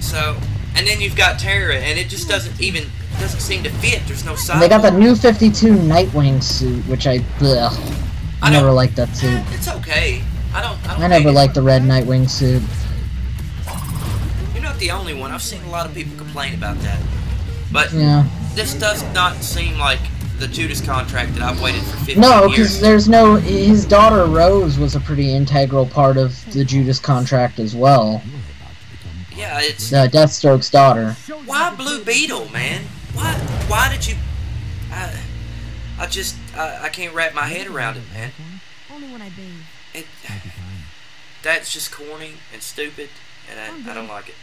So, 0.00 0.36
and 0.74 0.86
then 0.86 1.00
you've 1.00 1.16
got 1.16 1.38
Terra, 1.38 1.76
and 1.76 1.98
it 1.98 2.08
just 2.08 2.28
doesn't 2.28 2.60
even 2.60 2.84
doesn't 3.20 3.40
seem 3.40 3.62
to 3.62 3.70
fit. 3.70 4.02
There's 4.06 4.24
no. 4.24 4.34
And 4.52 4.62
they 4.62 4.68
got 4.68 4.82
the 4.82 4.90
new 4.90 5.14
52 5.14 5.68
Nightwing 5.74 6.42
suit, 6.42 6.84
which 6.86 7.06
I, 7.06 7.20
I, 7.40 7.98
I 8.42 8.50
never 8.50 8.70
liked 8.72 8.96
that 8.96 9.14
suit. 9.16 9.30
Eh, 9.30 9.44
it's 9.52 9.68
okay. 9.68 10.22
I 10.54 10.62
don't. 10.62 10.78
I, 10.88 10.94
don't 10.94 11.02
I 11.04 11.06
never 11.08 11.24
hate 11.24 11.30
it. 11.30 11.34
liked 11.34 11.54
the 11.54 11.62
red 11.62 11.82
Nightwing 11.82 12.28
suit. 12.28 12.62
You're 14.54 14.62
not 14.62 14.78
the 14.78 14.90
only 14.90 15.14
one. 15.14 15.30
I've 15.30 15.42
seen 15.42 15.62
a 15.62 15.70
lot 15.70 15.86
of 15.86 15.94
people 15.94 16.16
complain 16.16 16.54
about 16.54 16.78
that. 16.80 17.00
But 17.72 17.92
Yeah. 17.92 18.26
this 18.54 18.74
does 18.74 19.02
not 19.14 19.36
seem 19.36 19.78
like 19.78 20.00
the 20.40 20.48
Judas 20.48 20.80
contract 20.80 21.34
that 21.34 21.42
I've 21.42 21.60
waited 21.62 21.82
for 21.82 21.96
15 21.98 22.18
No, 22.20 22.40
years. 22.46 22.50
because 22.50 22.80
there's 22.80 23.08
no. 23.08 23.36
His 23.36 23.84
daughter 23.84 24.24
Rose 24.24 24.78
was 24.78 24.96
a 24.96 25.00
pretty 25.00 25.32
integral 25.34 25.86
part 25.86 26.16
of 26.16 26.34
the 26.52 26.64
Judas 26.64 26.98
contract 26.98 27.58
as 27.58 27.76
well. 27.76 28.22
Yeah, 29.36 29.60
it's 29.60 29.92
Uh, 29.92 30.06
Deathstroke's 30.08 30.70
daughter. 30.70 31.12
why 31.46 31.74
Blue 31.74 32.02
Beetle, 32.02 32.48
man? 32.50 32.82
Why? 33.12 33.32
Why 33.68 33.92
did 33.92 34.06
you? 34.08 34.16
I, 34.90 35.14
I 35.98 36.06
just 36.06 36.36
I, 36.56 36.84
I 36.84 36.88
can't 36.88 37.14
wrap 37.14 37.34
my 37.34 37.46
head 37.46 37.66
around 37.66 37.96
it, 37.98 38.02
man. 38.14 38.32
Only 38.92 39.08
when 39.08 39.22
I 39.22 39.28
bathe. 39.28 39.54
It, 39.94 40.06
that's 41.42 41.72
just 41.72 41.92
corny 41.92 42.32
and 42.52 42.62
stupid, 42.62 43.08
and 43.50 43.58
I, 43.60 43.90
I 43.90 43.94
don't 43.94 44.08
like 44.08 44.28
it. 44.30 44.34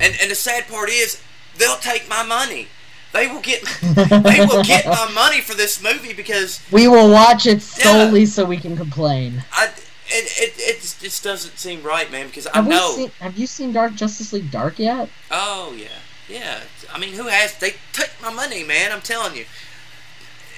And 0.00 0.14
and 0.20 0.30
the 0.30 0.34
sad 0.36 0.68
part 0.68 0.88
is, 0.88 1.20
they'll 1.56 1.76
take 1.76 2.08
my 2.08 2.22
money. 2.24 2.68
They 3.12 3.26
will 3.26 3.40
get 3.40 3.62
they 3.82 4.44
will 4.46 4.62
get 4.62 4.86
my 4.86 5.10
money 5.14 5.40
for 5.40 5.54
this 5.54 5.82
movie 5.82 6.12
because 6.12 6.60
We 6.70 6.88
will 6.88 7.10
watch 7.10 7.46
it 7.46 7.62
solely 7.62 8.26
so 8.26 8.44
we 8.44 8.58
can 8.58 8.76
complain. 8.76 9.44
I 9.52 9.66
it 9.66 9.74
it, 10.10 10.54
it 10.58 10.80
just- 10.80 11.00
just 11.00 11.22
doesn't 11.24 11.58
seem 11.58 11.82
right, 11.82 12.10
man. 12.10 12.26
Because 12.26 12.46
I 12.48 12.56
Have, 12.56 12.66
know. 12.66 12.92
seen, 12.96 13.10
have 13.20 13.36
you 13.38 13.46
seen 13.46 13.72
Dark 13.72 13.94
Justice 13.94 14.32
League 14.32 14.50
Dark 14.50 14.78
yet? 14.78 15.08
Oh 15.30 15.74
yeah, 15.76 15.88
yeah. 16.28 16.60
I 16.92 16.98
mean, 16.98 17.14
who 17.14 17.24
has? 17.28 17.56
They 17.58 17.74
took 17.92 18.10
my 18.22 18.32
money, 18.32 18.62
man. 18.64 18.92
I'm 18.92 19.00
telling 19.02 19.36
you. 19.36 19.44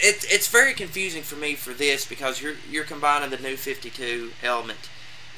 It, 0.03 0.25
it's 0.31 0.49
very 0.49 0.73
confusing 0.73 1.23
for 1.23 1.37
me 1.37 1.55
for 1.57 1.73
this 1.75 2.07
because 2.07 2.41
you're 2.41 2.55
you're 2.71 2.85
combining 2.85 3.29
the 3.31 3.37
new 3.37 3.57
52 3.57 4.33
element 4.43 4.89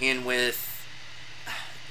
in 0.01 0.25
with 0.25 0.69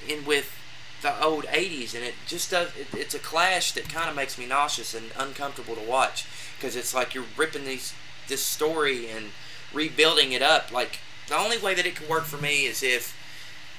in 0.07 0.23
with 0.25 0.57
the 1.01 1.23
old 1.23 1.45
80s, 1.45 1.95
and 1.95 2.03
it 2.03 2.13
just 2.27 2.51
does. 2.51 2.69
It, 2.77 2.87
it's 2.93 3.15
a 3.15 3.19
clash 3.19 3.71
that 3.73 3.89
kind 3.89 4.09
of 4.09 4.15
makes 4.15 4.37
me 4.37 4.45
nauseous 4.45 4.93
and 4.93 5.11
uncomfortable 5.17 5.75
to 5.75 5.81
watch 5.81 6.25
because 6.57 6.75
it's 6.75 6.93
like 6.93 7.15
you're 7.15 7.25
ripping 7.37 7.65
these 7.65 7.93
this 8.27 8.45
story 8.45 9.09
and 9.09 9.27
rebuilding 9.73 10.31
it 10.31 10.41
up. 10.41 10.71
Like 10.71 10.99
the 11.27 11.37
only 11.37 11.57
way 11.57 11.73
that 11.73 11.85
it 11.85 11.95
can 11.95 12.07
work 12.07 12.23
for 12.23 12.37
me 12.37 12.65
is 12.65 12.83
if 12.83 13.17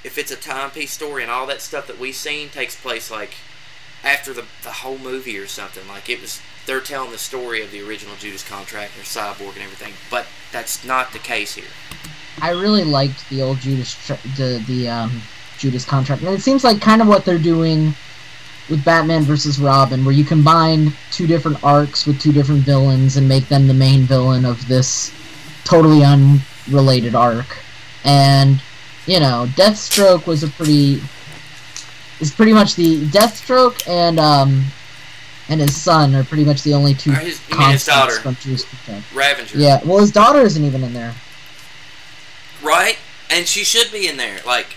if 0.05 0.19
it's 0.19 0.33
a 0.33 0.37
timepiece 0.37 0.93
story 0.93 1.23
and 1.23 1.31
all 1.31 1.47
that 1.47 1.61
stuff 1.61 1.87
that 1.87 1.99
we've 1.99 2.15
seen 2.15 2.49
takes 2.49 2.75
place 2.81 3.11
like 3.11 3.35
after 4.05 4.33
the, 4.33 4.45
the 4.63 4.71
whole 4.71 4.99
movie 4.99 5.39
or 5.39 5.47
something. 5.47 5.87
Like 5.89 6.09
it 6.09 6.21
was, 6.21 6.41
they're 6.67 6.81
telling 6.81 7.11
the 7.11 7.19
story 7.19 7.63
of 7.63 7.71
the 7.71 7.87
original 7.87 8.17
Judas 8.17 8.47
contract 8.47 8.93
and 8.97 9.05
Cyborg 9.05 9.55
and 9.55 9.63
everything. 9.63 9.95
But 10.11 10.27
that's 10.51 10.85
not 10.85 11.13
the 11.13 11.19
case 11.19 11.55
here. 11.55 11.71
I 12.41 12.51
really 12.51 12.85
liked 12.85 13.29
the 13.29 13.43
old 13.43 13.59
Judas 13.59 13.95
the 14.37 14.63
the 14.67 14.89
um, 14.89 15.23
Judas 15.63 15.85
contract, 15.85 16.23
and 16.23 16.35
it 16.35 16.43
seems 16.43 16.65
like 16.65 16.81
kind 16.81 17.01
of 17.01 17.07
what 17.07 17.25
they're 17.25 17.39
doing 17.39 17.95
with 18.69 18.85
Batman 18.85 19.23
versus 19.23 19.61
Robin, 19.61 20.05
where 20.05 20.13
you 20.15 20.25
combine 20.25 20.93
two 21.13 21.29
different 21.29 21.63
arcs 21.63 22.05
with 22.05 22.21
two 22.21 22.33
different 22.33 22.63
villains 22.63 23.17
and 23.17 23.29
make 23.29 23.47
them 23.49 23.69
the 23.69 23.75
main 23.75 24.03
villain 24.03 24.45
of 24.45 24.67
this 24.67 25.13
totally 25.65 26.03
unrelated 26.03 27.15
arc. 27.15 27.47
And 28.05 28.61
you 29.07 29.21
know, 29.21 29.47
Deathstroke 29.55 30.27
was 30.27 30.43
a 30.43 30.49
pretty 30.49 31.01
is 32.19 32.33
pretty 32.33 32.53
much 32.53 32.75
the 32.75 33.03
Deathstroke 33.07 33.89
and 33.89 34.19
um 34.19 34.65
and 35.49 35.61
his 35.61 35.77
son 35.77 36.15
are 36.17 36.25
pretty 36.25 36.45
much 36.45 36.63
the 36.65 36.75
only 36.75 36.95
two 36.95 37.13
Or 37.13 37.15
his- 37.15 37.39
his 37.41 37.85
daughter. 37.87 38.19
from 38.19 38.35
Judas 38.41 38.65
contract. 38.65 39.07
Ravager. 39.15 39.59
Yeah, 39.59 39.81
well, 39.85 39.99
his 39.99 40.11
daughter 40.11 40.41
isn't 40.41 40.65
even 40.65 40.83
in 40.83 40.93
there. 40.93 41.15
Right? 42.63 42.97
And 43.31 43.47
she 43.47 43.65
should 43.65 43.91
be 43.93 44.07
in 44.09 44.17
there. 44.17 44.39
Like, 44.47 44.77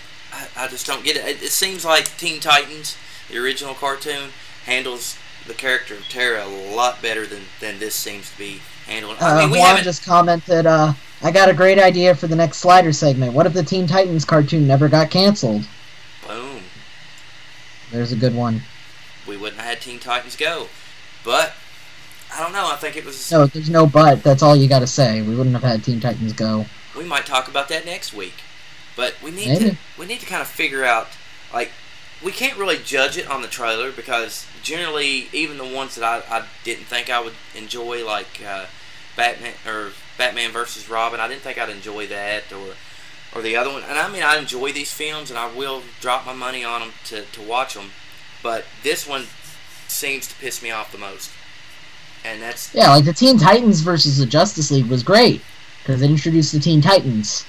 I, 0.56 0.68
just 0.68 0.86
don't 0.86 1.04
get 1.04 1.16
it. 1.16 1.24
it. 1.26 1.42
It 1.42 1.50
seems 1.50 1.84
like 1.84 2.16
Teen 2.16 2.40
Titans, 2.40 2.96
the 3.30 3.38
original 3.38 3.74
cartoon, 3.74 4.30
handles 4.64 5.16
the 5.46 5.54
character 5.54 5.94
of 5.94 6.08
Terra 6.08 6.44
a 6.44 6.74
lot 6.74 7.00
better 7.02 7.26
than, 7.26 7.42
than 7.60 7.78
this 7.78 7.94
seems 7.94 8.30
to 8.32 8.38
be 8.38 8.60
handled. 8.86 9.16
I 9.20 9.34
Uh, 9.34 9.38
mean, 9.42 9.50
we 9.50 9.58
Juan 9.58 9.82
just 9.82 10.04
commented, 10.04 10.66
uh, 10.66 10.92
I 11.22 11.30
got 11.30 11.48
a 11.48 11.54
great 11.54 11.78
idea 11.78 12.14
for 12.14 12.26
the 12.26 12.36
next 12.36 12.58
slider 12.58 12.92
segment. 12.92 13.32
What 13.32 13.46
if 13.46 13.52
the 13.52 13.62
Teen 13.62 13.86
Titans 13.86 14.24
cartoon 14.24 14.66
never 14.66 14.88
got 14.88 15.10
canceled? 15.10 15.66
Boom. 16.26 16.62
There's 17.92 18.12
a 18.12 18.16
good 18.16 18.34
one. 18.34 18.62
We 19.26 19.36
wouldn't 19.36 19.60
have 19.60 19.68
had 19.70 19.80
Teen 19.80 19.98
Titans 19.98 20.36
go. 20.36 20.68
But, 21.24 21.52
I 22.34 22.40
don't 22.42 22.52
know. 22.52 22.68
I 22.70 22.76
think 22.76 22.96
it 22.96 23.04
was. 23.04 23.30
No, 23.30 23.46
there's 23.46 23.70
no 23.70 23.86
but. 23.86 24.22
That's 24.22 24.42
all 24.42 24.54
you 24.56 24.68
gotta 24.68 24.86
say. 24.86 25.22
We 25.22 25.34
wouldn't 25.36 25.54
have 25.54 25.64
had 25.64 25.84
Teen 25.84 26.00
Titans 26.00 26.32
go. 26.32 26.66
we 26.96 27.04
might 27.04 27.26
talk 27.26 27.48
about 27.48 27.68
that 27.68 27.84
next 27.86 28.12
week. 28.12 28.34
But 28.96 29.14
we 29.22 29.30
need 29.30 29.48
Maybe. 29.48 29.70
to 29.70 29.76
we 29.98 30.06
need 30.06 30.20
to 30.20 30.26
kind 30.26 30.42
of 30.42 30.48
figure 30.48 30.84
out 30.84 31.08
like 31.52 31.70
we 32.24 32.32
can't 32.32 32.58
really 32.58 32.78
judge 32.78 33.18
it 33.18 33.28
on 33.28 33.42
the 33.42 33.48
trailer 33.48 33.92
because 33.92 34.46
generally 34.62 35.28
even 35.32 35.58
the 35.58 35.66
ones 35.66 35.94
that 35.96 36.04
I, 36.04 36.38
I 36.38 36.46
didn't 36.64 36.86
think 36.86 37.10
I 37.10 37.20
would 37.20 37.34
enjoy 37.54 38.04
like 38.04 38.42
uh, 38.46 38.66
Batman 39.16 39.52
or 39.66 39.90
Batman 40.16 40.50
versus 40.50 40.88
Robin 40.88 41.20
I 41.20 41.28
didn't 41.28 41.42
think 41.42 41.58
I'd 41.58 41.68
enjoy 41.68 42.06
that 42.06 42.50
or 42.52 42.74
or 43.34 43.42
the 43.42 43.56
other 43.56 43.70
one. 43.70 43.82
And 43.82 43.98
I 43.98 44.10
mean 44.10 44.22
I 44.22 44.38
enjoy 44.38 44.72
these 44.72 44.92
films 44.92 45.30
and 45.30 45.38
I 45.38 45.54
will 45.54 45.82
drop 46.00 46.24
my 46.24 46.32
money 46.32 46.64
on 46.64 46.80
them 46.80 46.92
to, 47.06 47.22
to 47.24 47.42
watch 47.42 47.74
them 47.74 47.90
but 48.42 48.64
this 48.82 49.06
one 49.06 49.26
seems 49.88 50.28
to 50.28 50.34
piss 50.36 50.62
me 50.62 50.70
off 50.70 50.92
the 50.92 50.98
most. 50.98 51.30
And 52.24 52.42
that's 52.42 52.74
Yeah, 52.74 52.90
like 52.90 53.04
the 53.04 53.12
Teen 53.12 53.38
Titans 53.38 53.80
versus 53.80 54.18
the 54.18 54.26
Justice 54.26 54.70
League 54.70 54.86
was 54.86 55.02
great 55.02 55.42
because 55.82 56.02
it 56.02 56.10
introduced 56.10 56.52
the 56.52 56.60
Teen 56.60 56.80
Titans, 56.80 57.44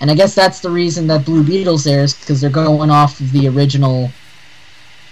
and 0.00 0.10
I 0.10 0.14
guess 0.14 0.34
that's 0.34 0.60
the 0.60 0.70
reason 0.70 1.06
that 1.08 1.24
Blue 1.24 1.42
Beetle's 1.42 1.84
there 1.84 2.02
is 2.02 2.14
because 2.14 2.40
they're 2.40 2.50
going 2.50 2.90
off 2.90 3.20
of 3.20 3.32
the 3.32 3.48
original 3.48 4.10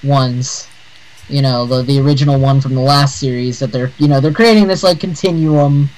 ones. 0.02 0.68
You 1.28 1.42
know, 1.42 1.66
the 1.66 1.82
the 1.82 2.00
original 2.00 2.38
one 2.38 2.60
from 2.60 2.74
the 2.74 2.80
last 2.80 3.18
series 3.18 3.58
that 3.58 3.72
they're 3.72 3.90
you 3.98 4.06
know 4.06 4.20
they're 4.20 4.32
creating 4.32 4.68
this 4.68 4.84
like 4.84 5.00
continuum, 5.00 5.88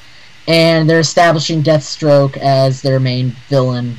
and 0.46 0.88
they're 0.88 1.00
establishing 1.00 1.62
Deathstroke 1.62 2.38
as 2.38 2.80
their 2.80 2.98
main 2.98 3.30
villain, 3.48 3.96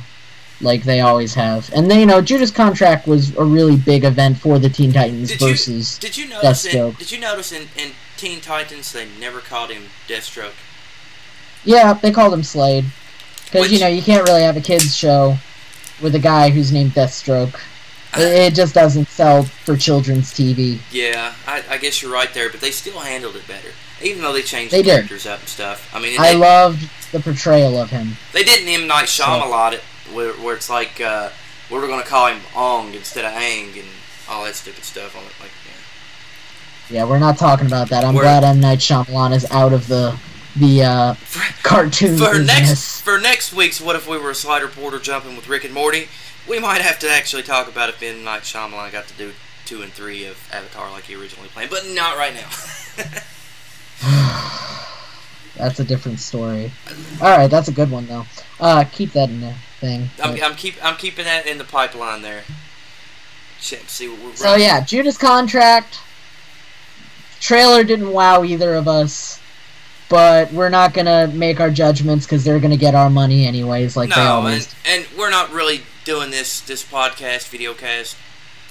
like 0.60 0.82
they 0.82 1.00
always 1.00 1.34
have. 1.34 1.70
And 1.72 1.88
then 1.88 2.00
you 2.00 2.06
know 2.06 2.20
Judas 2.20 2.50
Contract 2.50 3.06
was 3.06 3.36
a 3.36 3.44
really 3.44 3.76
big 3.76 4.04
event 4.04 4.38
for 4.38 4.58
the 4.58 4.68
Teen 4.68 4.92
Titans 4.92 5.28
Did 5.28 5.40
you, 5.40 5.48
versus 5.48 5.98
did 5.98 6.16
you 6.16 6.28
notice 6.28 6.64
in, 6.64 6.72
Deathstroke. 6.72 6.98
did 6.98 7.12
you 7.12 7.20
notice 7.20 7.52
in, 7.52 7.68
in 7.76 7.92
Teen 8.16 8.40
Titans 8.40 8.92
they 8.92 9.06
never 9.20 9.38
called 9.38 9.70
him 9.70 9.84
Deathstroke 10.08 10.58
Yeah, 11.64 11.92
they 11.92 12.10
called 12.10 12.34
him 12.34 12.42
Slade. 12.42 12.86
Because, 13.52 13.72
you 13.72 13.80
know, 13.80 13.86
you 13.88 14.02
can't 14.02 14.26
really 14.28 14.42
have 14.42 14.56
a 14.56 14.60
kids' 14.60 14.94
show 14.94 15.36
with 16.00 16.14
a 16.14 16.18
guy 16.18 16.50
who's 16.50 16.72
named 16.72 16.92
Deathstroke. 16.92 17.58
It, 18.16 18.52
it 18.52 18.54
just 18.54 18.74
doesn't 18.74 19.08
sell 19.08 19.42
for 19.44 19.76
children's 19.76 20.32
TV. 20.32 20.78
Yeah, 20.90 21.34
I, 21.46 21.62
I 21.70 21.78
guess 21.78 22.02
you're 22.02 22.12
right 22.12 22.32
there, 22.34 22.50
but 22.50 22.60
they 22.60 22.70
still 22.70 22.98
handled 23.00 23.36
it 23.36 23.46
better. 23.46 23.68
Even 24.02 24.22
though 24.22 24.32
they 24.32 24.42
changed 24.42 24.72
They 24.72 24.78
the 24.78 24.84
did. 24.84 24.92
characters 24.94 25.26
up 25.26 25.40
and 25.40 25.48
stuff. 25.48 25.90
I 25.94 26.00
mean, 26.00 26.18
I 26.18 26.32
they, 26.32 26.38
loved 26.38 26.88
the 27.12 27.20
portrayal 27.20 27.76
of 27.78 27.90
him. 27.90 28.12
they 28.32 28.42
didn't 28.44 28.68
M. 28.68 28.86
Night 28.88 29.04
Shyamalan 29.06 29.74
it, 29.74 29.80
where, 30.14 30.32
where 30.34 30.56
it's 30.56 30.70
like, 30.70 31.00
uh, 31.00 31.28
we 31.70 31.78
were 31.78 31.86
going 31.86 32.02
to 32.02 32.08
call 32.08 32.28
him 32.28 32.40
Ong 32.56 32.94
instead 32.94 33.24
of 33.24 33.32
Ang 33.32 33.78
and 33.78 33.88
all 34.28 34.44
that 34.44 34.54
stupid 34.54 34.84
stuff 34.84 35.14
on 35.16 35.22
it. 35.24 35.32
Like, 35.40 35.50
yeah. 36.88 36.96
Yeah, 36.96 37.04
we're 37.04 37.18
not 37.18 37.36
talking 37.38 37.66
about 37.66 37.90
that. 37.90 38.04
I'm 38.04 38.14
We're- 38.14 38.24
glad 38.24 38.42
M. 38.42 38.58
Night 38.60 38.78
Shyamalan 38.78 39.34
is 39.34 39.44
out 39.50 39.72
of 39.72 39.86
the 39.86 40.18
the 40.56 40.82
uh, 40.82 41.14
cartoon 41.62 42.16
For 42.18 42.38
next 42.38 43.02
for 43.02 43.18
next 43.18 43.52
week's 43.52 43.80
What 43.80 43.96
If 43.96 44.08
We 44.08 44.18
Were 44.18 44.30
a 44.30 44.34
Slider 44.34 44.68
Porter 44.68 44.98
Jumping 44.98 45.36
with 45.36 45.48
Rick 45.48 45.64
and 45.64 45.74
Morty, 45.74 46.08
we 46.48 46.58
might 46.58 46.80
have 46.80 46.98
to 47.00 47.10
actually 47.10 47.42
talk 47.42 47.68
about 47.68 47.88
if 47.88 48.02
M. 48.02 48.24
Night 48.24 48.42
Shyamalan 48.42 48.92
got 48.92 49.06
to 49.08 49.14
do 49.14 49.32
two 49.64 49.82
and 49.82 49.92
three 49.92 50.24
of 50.24 50.36
Avatar 50.52 50.90
like 50.90 51.04
he 51.04 51.14
originally 51.14 51.48
planned, 51.48 51.70
but 51.70 51.86
not 51.86 52.16
right 52.16 52.34
now. 52.34 52.48
That's 55.56 55.78
a 55.78 55.84
different 55.84 56.18
story. 56.18 56.72
Alright, 57.20 57.50
that's 57.50 57.68
a 57.68 57.72
good 57.72 57.90
one, 57.90 58.06
though. 58.06 58.24
Uh, 58.58 58.84
keep 58.90 59.12
that 59.12 59.28
in 59.28 59.42
the 59.42 59.54
thing. 59.78 60.08
I'm, 60.22 60.42
I'm 60.42 60.54
keep 60.54 60.82
I'm 60.82 60.96
keeping 60.96 61.26
that 61.26 61.46
in 61.46 61.58
the 61.58 61.64
pipeline 61.64 62.22
there. 62.22 62.44
Check 63.60 63.80
see 63.88 64.08
what 64.08 64.22
we're 64.22 64.36
So, 64.36 64.54
yeah, 64.54 64.82
Judas 64.82 65.18
Contract. 65.18 66.00
Trailer 67.40 67.84
didn't 67.84 68.10
wow 68.10 68.42
either 68.42 68.74
of 68.74 68.88
us. 68.88 69.39
But 70.10 70.52
we're 70.52 70.68
not 70.68 70.92
gonna 70.92 71.28
make 71.28 71.60
our 71.60 71.70
judgments 71.70 72.26
because 72.26 72.44
they're 72.44 72.60
gonna 72.60 72.76
get 72.76 72.94
our 72.94 73.08
money 73.08 73.46
anyways, 73.46 73.96
like 73.96 74.14
they 74.14 74.20
always. 74.20 74.74
and, 74.84 75.06
and 75.06 75.18
we're 75.18 75.30
not 75.30 75.50
really 75.50 75.82
doing 76.04 76.30
this 76.30 76.60
this 76.60 76.84
podcast, 76.84 77.48
videocast, 77.48 78.16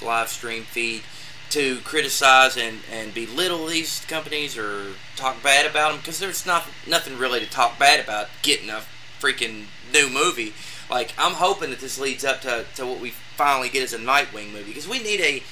live 0.06 0.28
stream 0.28 0.64
feed 0.64 1.02
to 1.50 1.80
criticize 1.80 2.56
and, 2.58 2.80
and 2.92 3.14
belittle 3.14 3.66
these 3.66 4.06
companies 4.06 4.56
or 4.56 4.94
talk 5.16 5.42
bad 5.42 5.66
about 5.66 5.92
them 5.92 6.00
because 6.00 6.20
there's 6.20 6.46
not 6.46 6.68
nothing 6.86 7.18
really 7.18 7.40
to 7.40 7.50
talk 7.50 7.80
bad 7.80 8.00
about 8.00 8.28
getting 8.44 8.70
a 8.70 8.84
freaking 9.20 9.66
new 9.94 10.10
movie. 10.10 10.54
Like 10.92 11.14
I'm 11.18 11.34
hoping 11.34 11.70
that 11.72 11.80
this 11.80 11.98
leads 11.98 12.24
up 12.26 12.42
to, 12.42 12.66
to 12.76 12.86
what 12.86 13.00
we 13.00 13.12
finally 13.12 13.70
get 13.70 13.82
as 13.82 13.94
a 13.94 13.98
Nightwing 13.98 14.52
movie 14.52 14.66
because 14.66 14.88
we 14.88 15.02
need 15.02 15.22
a 15.22 15.44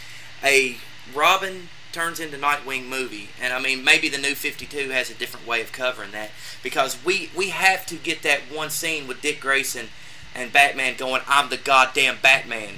a 0.43 0.77
Robin 1.15 1.69
turns 1.97 2.19
into 2.19 2.37
Nightwing 2.37 2.87
movie, 2.87 3.29
and 3.41 3.51
I 3.51 3.59
mean 3.59 3.83
maybe 3.83 4.07
the 4.07 4.19
new 4.19 4.35
52 4.35 4.89
has 4.91 5.09
a 5.09 5.15
different 5.15 5.47
way 5.47 5.61
of 5.61 5.71
covering 5.71 6.11
that 6.11 6.29
because 6.61 7.03
we 7.03 7.31
we 7.35 7.49
have 7.49 7.87
to 7.87 7.95
get 7.95 8.21
that 8.21 8.41
one 8.53 8.69
scene 8.69 9.07
with 9.07 9.19
Dick 9.19 9.41
Grayson 9.41 9.87
and 10.35 10.53
Batman 10.53 10.95
going, 10.95 11.23
"I'm 11.27 11.49
the 11.49 11.57
goddamn 11.57 12.19
Batman." 12.21 12.75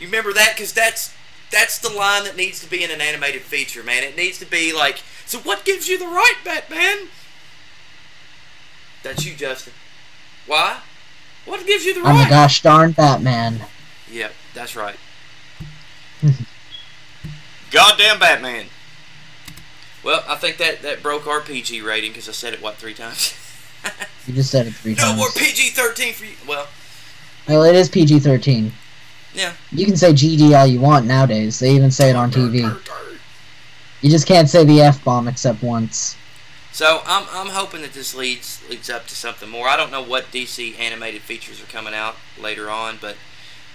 You 0.00 0.06
remember 0.06 0.32
that? 0.32 0.54
Because 0.54 0.72
that's 0.72 1.14
that's 1.50 1.78
the 1.78 1.90
line 1.90 2.24
that 2.24 2.34
needs 2.34 2.58
to 2.60 2.70
be 2.70 2.82
in 2.82 2.90
an 2.90 3.02
animated 3.02 3.42
feature, 3.42 3.82
man. 3.82 4.02
It 4.02 4.16
needs 4.16 4.38
to 4.38 4.46
be 4.46 4.72
like, 4.72 5.02
"So 5.26 5.38
what 5.40 5.66
gives 5.66 5.86
you 5.86 5.98
the 5.98 6.06
right, 6.06 6.36
Batman?" 6.42 7.08
That's 9.02 9.26
you, 9.26 9.34
Justin. 9.34 9.74
Why? 10.46 10.78
What 11.44 11.66
gives 11.66 11.84
you 11.84 11.92
the 11.92 12.00
I'm 12.00 12.16
right? 12.16 12.24
the 12.24 12.30
gosh 12.30 12.62
darn 12.62 12.92
Batman. 12.92 13.60
Yep, 14.10 14.32
that's 14.54 14.74
right. 14.74 14.96
Goddamn 17.70 18.18
Batman. 18.18 18.66
Well, 20.04 20.22
I 20.28 20.36
think 20.36 20.56
that 20.58 20.82
that 20.82 21.02
broke 21.02 21.26
our 21.26 21.40
PG 21.40 21.82
rating 21.82 22.12
because 22.12 22.28
I 22.28 22.32
said 22.32 22.54
it 22.54 22.62
what 22.62 22.76
three 22.76 22.94
times. 22.94 23.34
You 24.26 24.34
just 24.34 24.50
said 24.50 24.66
it 24.66 24.74
three 24.74 24.94
no 24.96 25.02
times. 25.04 25.10
No 25.12 25.16
more 25.18 25.28
PG 25.30 25.70
thirteen 25.70 26.12
for 26.12 26.24
you. 26.24 26.32
Well, 26.48 26.66
Well, 27.46 27.62
it 27.62 27.76
is 27.76 27.88
PG 27.88 28.18
thirteen. 28.18 28.72
yeah. 29.32 29.52
You 29.70 29.86
can 29.86 29.96
say 29.96 30.12
GD 30.12 30.58
all 30.58 30.66
you 30.66 30.80
want 30.80 31.06
nowadays. 31.06 31.60
They 31.60 31.70
even 31.70 31.92
say 31.92 32.10
it 32.10 32.16
on 32.16 32.32
TV. 32.32 32.76
You 34.00 34.10
just 34.10 34.26
can't 34.26 34.48
say 34.50 34.64
the 34.64 34.80
F 34.80 35.04
bomb 35.04 35.28
except 35.28 35.62
once. 35.62 36.16
So 36.72 37.02
I'm 37.06 37.24
I'm 37.30 37.50
hoping 37.52 37.82
that 37.82 37.92
this 37.92 38.16
leads 38.16 38.60
leads 38.68 38.90
up 38.90 39.06
to 39.06 39.14
something 39.14 39.48
more. 39.48 39.68
I 39.68 39.76
don't 39.76 39.92
know 39.92 40.02
what 40.02 40.32
DC 40.32 40.76
animated 40.80 41.22
features 41.22 41.62
are 41.62 41.66
coming 41.66 41.94
out 41.94 42.16
later 42.40 42.68
on, 42.68 42.98
but 43.00 43.16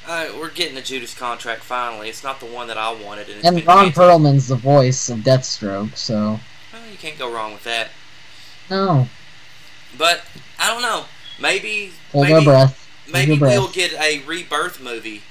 uh, 0.08 0.28
we're 0.38 0.50
getting 0.50 0.76
the 0.76 0.82
Judas 0.82 1.14
contract 1.14 1.64
finally. 1.64 2.10
It's 2.10 2.24
not 2.24 2.40
the 2.40 2.46
one 2.46 2.68
that 2.68 2.78
I 2.78 2.92
wanted, 2.94 3.30
and 3.30 3.38
it's 3.40 3.48
And 3.48 3.66
Ron. 3.66 3.92
Perlman's 3.92 4.48
the 4.48 4.56
voice 4.56 5.10
of 5.10 5.20
Deathstroke, 5.20 5.96
so 5.96 6.40
Well, 6.74 6.82
you 6.92 6.98
can't 6.98 7.18
go 7.20 7.32
wrong 7.32 7.54
with 7.54 7.64
that. 7.66 7.90
no. 8.70 9.08
But 9.98 10.22
I 10.58 10.68
don't 10.72 10.82
know. 10.82 11.06
Maybe 11.40 11.92
Hold 12.14 12.30
maybe 12.30 12.46
breath. 12.46 12.88
Maybe 13.12 13.38
breath. 13.38 13.58
we'll 13.58 13.68
get 13.72 13.94
a 13.94 14.24
rebirth 14.26 14.80
movie 14.82 15.22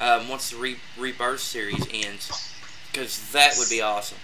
um, 0.00 0.28
once 0.28 0.50
the 0.50 0.56
re- 0.56 0.76
rebirth 0.96 1.40
series 1.40 1.84
ends, 1.92 2.52
because 2.92 3.30
that 3.32 3.54
would 3.58 3.68
be 3.68 3.80
awesome. 3.82 4.18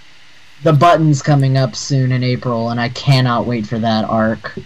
The 0.62 0.72
button's 0.72 1.22
coming 1.22 1.56
up 1.56 1.74
soon 1.74 2.12
in 2.12 2.22
April, 2.22 2.68
and 2.70 2.78
I 2.80 2.90
cannot 2.90 3.46
wait 3.46 3.66
for 3.66 3.78
that 3.80 4.04
arc. 4.04 4.56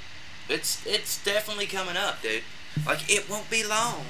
It's 0.49 0.85
it's 0.87 1.23
definitely 1.25 1.67
coming 1.67 1.97
up, 1.97 2.21
dude. 2.21 2.43
Like 2.87 3.09
it 3.09 3.31
won't 3.31 3.49
be 3.49 3.65
long. 3.65 4.05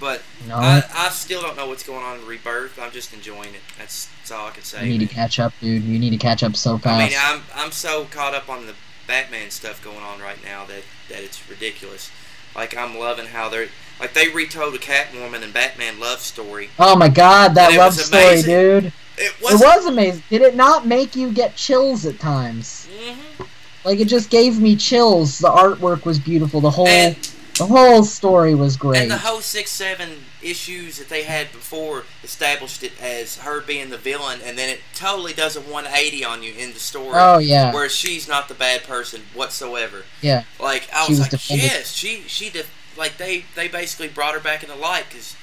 But 0.00 0.22
No. 0.48 0.56
I, 0.56 0.82
I 0.94 1.10
still 1.10 1.42
don't 1.42 1.56
know 1.56 1.66
what's 1.68 1.82
going 1.82 2.02
on 2.02 2.18
in 2.18 2.26
Rebirth. 2.26 2.78
I'm 2.80 2.90
just 2.90 3.12
enjoying 3.12 3.54
it. 3.54 3.60
That's, 3.78 4.06
that's 4.20 4.30
all 4.32 4.48
I 4.48 4.50
can 4.50 4.62
say. 4.64 4.84
You 4.90 4.98
need 4.98 5.06
to 5.06 5.14
catch 5.14 5.38
up, 5.38 5.52
dude. 5.60 5.84
You 5.84 5.98
need 5.98 6.10
to 6.10 6.16
catch 6.16 6.42
up 6.42 6.56
so 6.56 6.78
fast. 6.78 7.00
I 7.02 7.06
mean, 7.06 7.18
I'm 7.20 7.42
I'm 7.54 7.70
so 7.72 8.06
caught 8.06 8.32
up 8.34 8.48
on 8.48 8.66
the 8.66 8.74
Batman 9.06 9.50
stuff 9.50 9.82
going 9.84 9.98
on 9.98 10.20
right 10.20 10.42
now 10.42 10.64
that 10.66 10.82
that 11.10 11.22
it's 11.22 11.48
ridiculous. 11.50 12.10
Like 12.56 12.74
I'm 12.76 12.98
loving 12.98 13.26
how 13.26 13.48
they're 13.50 13.68
like 14.00 14.14
they 14.14 14.28
retold 14.28 14.74
a 14.74 14.78
Catwoman 14.78 15.42
and 15.42 15.52
Batman 15.52 16.00
love 16.00 16.20
story. 16.20 16.70
oh 16.78 16.96
my 16.96 17.08
god, 17.10 17.54
that 17.56 17.76
love 17.76 17.92
story, 17.94 18.22
amazing. 18.24 18.50
dude. 18.80 18.92
It 19.18 19.34
was, 19.42 19.60
It 19.60 19.64
was. 19.66 19.84
amazing. 19.86 20.22
Did 20.30 20.40
it 20.40 20.56
not 20.56 20.86
make 20.86 21.14
you 21.14 21.30
get 21.30 21.54
chills 21.56 22.06
at 22.06 22.18
times? 22.18 22.88
Mhm. 22.98 23.46
Like 23.84 24.00
it 24.00 24.06
just 24.08 24.30
gave 24.30 24.58
me 24.58 24.76
chills. 24.76 25.38
The 25.38 25.50
artwork 25.50 26.04
was 26.06 26.18
beautiful. 26.18 26.60
The 26.62 26.70
whole 26.70 26.88
And 26.88 27.16
the 27.60 27.66
whole 27.66 28.02
story 28.04 28.54
was 28.54 28.76
great. 28.76 29.00
and 29.02 29.10
the 29.10 29.18
whole 29.18 29.40
six 29.40 29.70
seven 29.70 30.10
issues 30.42 30.98
that 30.98 31.08
they 31.08 31.22
had 31.22 31.52
before 31.52 32.04
established 32.24 32.82
it 32.82 32.92
as 33.00 33.38
her 33.38 33.60
being 33.60 33.90
the 33.90 33.98
villain, 33.98 34.40
and 34.44 34.58
then 34.58 34.68
it 34.68 34.80
totally 34.94 35.32
does 35.32 35.56
a 35.56 35.60
180 35.60 36.24
on 36.24 36.42
you 36.42 36.52
in 36.54 36.72
the 36.72 36.78
story. 36.80 37.12
oh 37.14 37.38
yeah, 37.38 37.72
Where 37.72 37.88
she's 37.88 38.26
not 38.28 38.48
the 38.48 38.54
bad 38.54 38.84
person 38.84 39.22
whatsoever. 39.34 40.04
yeah. 40.20 40.44
Like 40.58 40.88
I 40.94 41.02
was, 41.02 41.10
was 41.10 41.20
like, 41.20 41.30
defended. 41.30 41.64
yes, 41.66 41.92
she 41.92 42.22
she 42.26 42.50
def- 42.50 42.74
like 42.98 43.16
they 43.18 43.44
they 43.54 43.68
basically 43.68 44.08
brought 44.08 44.34
her 44.34 44.40
back 44.40 44.62
into 44.62 44.74
light 44.74 45.04
because 45.08 45.36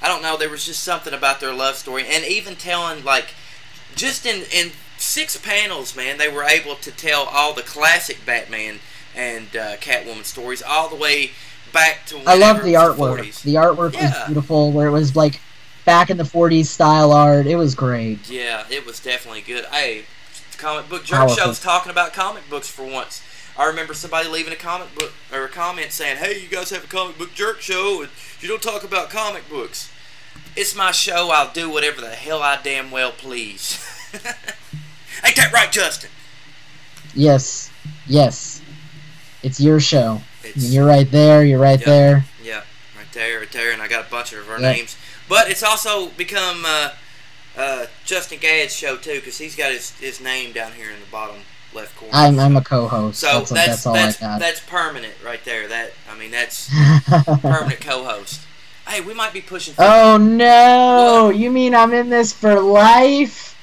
I 0.00 0.08
don't 0.08 0.22
know 0.22 0.36
there 0.36 0.50
was 0.50 0.64
just 0.66 0.82
something 0.84 1.12
about 1.14 1.40
their 1.40 1.52
love 1.54 1.76
story 1.76 2.04
and 2.06 2.24
even 2.24 2.54
telling 2.56 3.02
like 3.04 3.34
just 3.94 4.26
in 4.26 4.44
in 4.52 4.72
six 4.98 5.36
panels, 5.36 5.94
man, 5.96 6.16
they 6.18 6.28
were 6.28 6.42
able 6.44 6.74
to 6.76 6.90
tell 6.90 7.24
all 7.24 7.52
the 7.52 7.62
classic 7.62 8.24
Batman 8.24 8.78
and 9.16 9.46
uh, 9.56 9.76
Catwoman 9.76 10.24
stories 10.24 10.62
all 10.62 10.88
the 10.88 10.96
way 10.96 11.30
back 11.72 12.06
to. 12.06 12.18
I 12.26 12.36
love 12.36 12.62
the 12.62 12.74
artwork. 12.74 13.18
40s. 13.20 13.42
The 13.42 13.54
artwork 13.54 13.94
Yeah. 13.94 14.10
was 14.20 14.26
beautiful. 14.26 14.72
Where 14.72 14.86
it 14.86 14.92
was 14.92 15.16
like 15.16 15.40
back 15.84 16.10
in 16.10 16.16
the 16.16 16.24
'40s 16.24 16.66
style 16.66 17.12
art. 17.12 17.46
It 17.46 17.56
was 17.56 17.74
great. 17.74 18.28
Yeah, 18.28 18.64
it 18.70 18.84
was 18.86 19.00
definitely 19.00 19.40
good. 19.42 19.64
Hey, 19.66 20.04
comic 20.58 20.88
book 20.88 21.04
jerk 21.04 21.18
Powerful. 21.18 21.36
show's 21.36 21.60
talking 21.60 21.90
about 21.90 22.12
comic 22.12 22.48
books 22.48 22.68
for 22.68 22.84
once. 22.84 23.22
I 23.58 23.64
remember 23.66 23.94
somebody 23.94 24.28
leaving 24.28 24.52
a 24.52 24.56
comic 24.56 24.94
book 24.98 25.12
or 25.32 25.44
a 25.44 25.48
comment 25.48 25.90
saying, 25.92 26.18
"Hey, 26.18 26.40
you 26.40 26.48
guys 26.48 26.70
have 26.70 26.84
a 26.84 26.86
comic 26.88 27.16
book 27.18 27.34
jerk 27.34 27.60
show, 27.62 28.02
and 28.02 28.10
you 28.40 28.48
don't 28.48 28.62
talk 28.62 28.84
about 28.84 29.10
comic 29.10 29.48
books." 29.48 29.90
It's 30.54 30.74
my 30.74 30.90
show. 30.90 31.30
I'll 31.30 31.52
do 31.52 31.68
whatever 31.70 32.00
the 32.00 32.10
hell 32.10 32.42
I 32.42 32.58
damn 32.62 32.90
well 32.90 33.12
please. 33.12 33.78
Ain't 35.24 35.36
that 35.36 35.52
right, 35.52 35.70
Justin? 35.72 36.10
Yes, 37.14 37.70
yes. 38.06 38.60
It's 39.46 39.60
your 39.60 39.78
show. 39.78 40.20
I 40.42 40.46
mean, 40.58 40.72
you're 40.72 40.86
right 40.86 41.08
there. 41.10 41.44
You're 41.44 41.60
right 41.60 41.78
Yeah. 41.78 41.86
there. 41.86 42.24
yeah, 42.42 42.62
right 42.98 43.12
there, 43.12 43.38
right 43.38 43.52
there, 43.52 43.70
and 43.70 43.80
I 43.80 43.86
got 43.86 44.06
a 44.06 44.10
bunch 44.10 44.32
of 44.32 44.50
our 44.50 44.60
Yeah. 44.60 44.72
names. 44.72 44.96
But 45.28 45.48
it's 45.50 45.62
also 45.62 46.08
become 46.08 46.64
uh, 46.66 46.90
uh, 47.56 47.86
Justin 48.04 48.38
Gadd's 48.40 48.74
show 48.74 48.96
too, 48.96 49.14
because 49.20 49.38
he's 49.38 49.54
got 49.54 49.70
his, 49.70 49.92
his 50.00 50.20
name 50.20 50.52
down 50.52 50.72
here 50.72 50.90
in 50.90 50.98
the 50.98 51.06
bottom 51.06 51.36
left 51.72 51.96
corner. 51.96 52.12
I'm 52.14 52.38
I'm 52.40 52.56
a 52.56 52.60
co-host. 52.64 53.20
So 53.20 53.26
that's, 53.26 53.50
that's 53.50 53.66
that's 53.66 53.86
all 53.86 53.94
that's, 53.94 54.22
I 54.22 54.26
got. 54.26 54.40
that's 54.40 54.60
permanent 54.60 55.14
right 55.24 55.44
there. 55.44 55.68
That 55.68 55.92
I 56.10 56.16
mean 56.18 56.32
that's 56.32 56.68
permanent 57.40 57.80
co-host. 57.80 58.40
Hey, 58.88 59.00
we 59.00 59.14
might 59.14 59.32
be 59.32 59.40
pushing. 59.40 59.74
50. 59.74 59.82
oh 59.88 60.16
no! 60.16 61.24
What? 61.26 61.36
You 61.36 61.50
mean 61.50 61.74
I'm 61.74 61.92
in 61.92 62.08
this 62.08 62.32
for 62.32 62.58
life? 62.60 63.55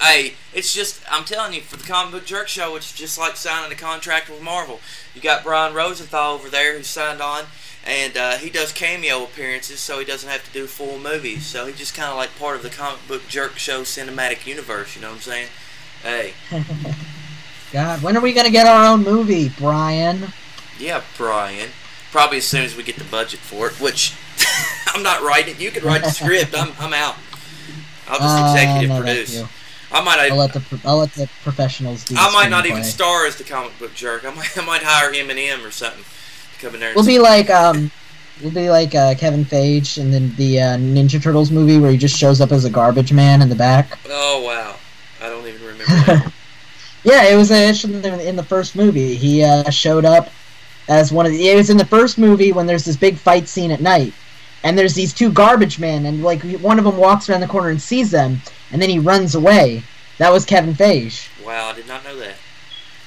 Hey, 0.00 0.34
it's 0.52 0.72
just 0.72 1.02
I'm 1.10 1.24
telling 1.24 1.52
you, 1.54 1.60
for 1.62 1.76
the 1.76 1.84
comic 1.84 2.12
book 2.12 2.24
jerk 2.26 2.48
show, 2.48 2.76
it's 2.76 2.92
just 2.92 3.18
like 3.18 3.36
signing 3.36 3.72
a 3.72 3.74
contract 3.74 4.28
with 4.28 4.42
Marvel. 4.42 4.80
You 5.14 5.20
got 5.20 5.42
Brian 5.44 5.74
Rosenthal 5.74 6.34
over 6.34 6.48
there 6.48 6.76
who 6.76 6.82
signed 6.82 7.20
on, 7.20 7.44
and 7.84 8.16
uh, 8.16 8.36
he 8.36 8.50
does 8.50 8.72
cameo 8.72 9.24
appearances, 9.24 9.80
so 9.80 9.98
he 9.98 10.04
doesn't 10.04 10.28
have 10.28 10.44
to 10.44 10.52
do 10.52 10.66
full 10.66 10.98
movies. 10.98 11.46
So 11.46 11.66
he's 11.66 11.78
just 11.78 11.94
kind 11.94 12.10
of 12.10 12.16
like 12.16 12.36
part 12.38 12.56
of 12.56 12.62
the 12.62 12.70
comic 12.70 13.00
book 13.08 13.22
jerk 13.28 13.56
show 13.58 13.82
cinematic 13.82 14.46
universe. 14.46 14.94
You 14.94 15.02
know 15.02 15.08
what 15.08 15.14
I'm 15.16 15.20
saying? 15.22 15.48
Hey, 16.02 16.32
God, 17.72 18.02
when 18.02 18.16
are 18.16 18.20
we 18.20 18.32
gonna 18.32 18.50
get 18.50 18.66
our 18.66 18.92
own 18.92 19.02
movie, 19.02 19.48
Brian? 19.50 20.32
yeah, 20.78 21.02
Brian. 21.16 21.70
Probably 22.10 22.38
as 22.38 22.44
soon 22.46 22.64
as 22.64 22.74
we 22.76 22.82
get 22.82 22.96
the 22.96 23.04
budget 23.04 23.38
for 23.40 23.68
it, 23.68 23.80
which 23.80 24.14
I'm 24.88 25.02
not 25.02 25.22
writing 25.22 25.54
it. 25.54 25.60
You 25.60 25.70
can 25.70 25.84
write 25.84 26.02
the 26.02 26.10
script. 26.10 26.54
I'm, 26.56 26.72
I'm 26.80 26.92
out. 26.92 27.14
I'll 28.08 28.18
just 28.18 28.36
Uh, 28.36 28.50
executive 28.52 28.88
no, 28.88 29.02
that's 29.02 29.30
produce. 29.34 29.59
I 29.92 30.02
might. 30.02 30.30
I'll 30.30 30.36
let 30.36 30.52
the 30.52 30.62
I'll 30.84 30.98
let 30.98 31.12
the 31.12 31.28
professionals 31.42 32.04
do. 32.04 32.14
I 32.18 32.32
might 32.32 32.48
not 32.48 32.66
even 32.66 32.84
star 32.84 33.26
as 33.26 33.36
the 33.36 33.44
comic 33.44 33.76
book 33.78 33.94
jerk. 33.94 34.24
I 34.24 34.32
might, 34.34 34.56
I 34.56 34.64
might 34.64 34.82
hire 34.82 35.12
Eminem 35.12 35.66
or 35.66 35.70
something 35.70 36.04
to 36.54 36.60
come 36.60 36.74
in 36.74 36.80
there. 36.80 36.92
We'll 36.94 37.04
be 37.06 37.18
like 37.18 37.50
um, 37.50 37.90
we'll 38.42 38.52
be 38.52 38.70
like 38.70 38.94
uh, 38.94 39.14
Kevin 39.16 39.44
Feige 39.44 40.00
and 40.00 40.12
then 40.12 40.34
the 40.36 40.60
uh, 40.60 40.76
Ninja 40.76 41.20
Turtles 41.22 41.50
movie 41.50 41.78
where 41.78 41.90
he 41.90 41.96
just 41.96 42.16
shows 42.16 42.40
up 42.40 42.52
as 42.52 42.64
a 42.64 42.70
garbage 42.70 43.12
man 43.12 43.42
in 43.42 43.48
the 43.48 43.56
back. 43.56 43.98
oh 44.08 44.42
wow, 44.44 44.76
I 45.20 45.28
don't 45.28 45.46
even 45.46 45.60
remember 45.62 45.84
that. 45.84 46.32
Yeah, 47.02 47.24
it 47.32 47.36
was 47.36 47.50
actually 47.50 47.94
in 47.94 48.02
the, 48.02 48.28
in 48.28 48.36
the 48.36 48.42
first 48.42 48.76
movie. 48.76 49.14
He 49.14 49.42
uh, 49.42 49.70
showed 49.70 50.04
up 50.04 50.28
as 50.88 51.10
one 51.10 51.24
of 51.24 51.32
the. 51.32 51.48
It 51.48 51.56
was 51.56 51.70
in 51.70 51.78
the 51.78 51.84
first 51.86 52.18
movie 52.18 52.52
when 52.52 52.66
there's 52.66 52.84
this 52.84 52.96
big 52.96 53.16
fight 53.16 53.48
scene 53.48 53.70
at 53.70 53.80
night, 53.80 54.12
and 54.64 54.76
there's 54.76 54.92
these 54.94 55.14
two 55.14 55.32
garbage 55.32 55.78
men, 55.78 56.04
and 56.04 56.22
like 56.22 56.42
one 56.60 56.78
of 56.78 56.84
them 56.84 56.98
walks 56.98 57.30
around 57.30 57.40
the 57.40 57.46
corner 57.46 57.70
and 57.70 57.80
sees 57.80 58.10
them, 58.10 58.42
and 58.72 58.80
then 58.80 58.88
he 58.90 58.98
runs 58.98 59.34
away. 59.34 59.82
That 60.18 60.30
was 60.32 60.44
Kevin 60.44 60.74
Feige. 60.74 61.28
wow, 61.44 61.70
I 61.70 61.72
did 61.74 61.86
not 61.88 62.04
know 62.04 62.16
that. 62.16 62.34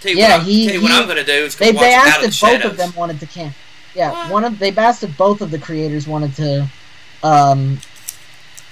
Tell 0.02 0.12
you 0.12 0.18
Yeah, 0.18 0.38
what, 0.38 0.46
he- 0.48 0.66
tell 0.66 0.76
you 0.76 0.82
what 0.82 0.92
he- 0.92 0.98
I'm 0.98 1.08
gonna 1.08 1.24
do 1.24 1.32
is 1.32 1.56
go 1.56 1.66
They 1.66 1.72
watch 1.72 1.82
they 1.84 1.94
Out 1.94 2.08
asked 2.08 2.20
the 2.22 2.28
if 2.28 2.42
both 2.42 2.50
Shadows. 2.50 2.72
of 2.72 2.78
them 2.78 2.94
wanted 2.96 3.20
to 3.20 3.26
can. 3.26 3.54
Yeah, 3.96 4.12
What? 4.12 4.32
one 4.32 4.44
of 4.46 4.60
they 4.60 4.72
asked 4.76 5.04
if 5.04 5.16
both 5.18 5.42
of 5.42 5.52
the 5.52 5.60
creators 5.60 6.08
wanted 6.08 6.36
to, 6.38 6.68
um, 7.24 7.80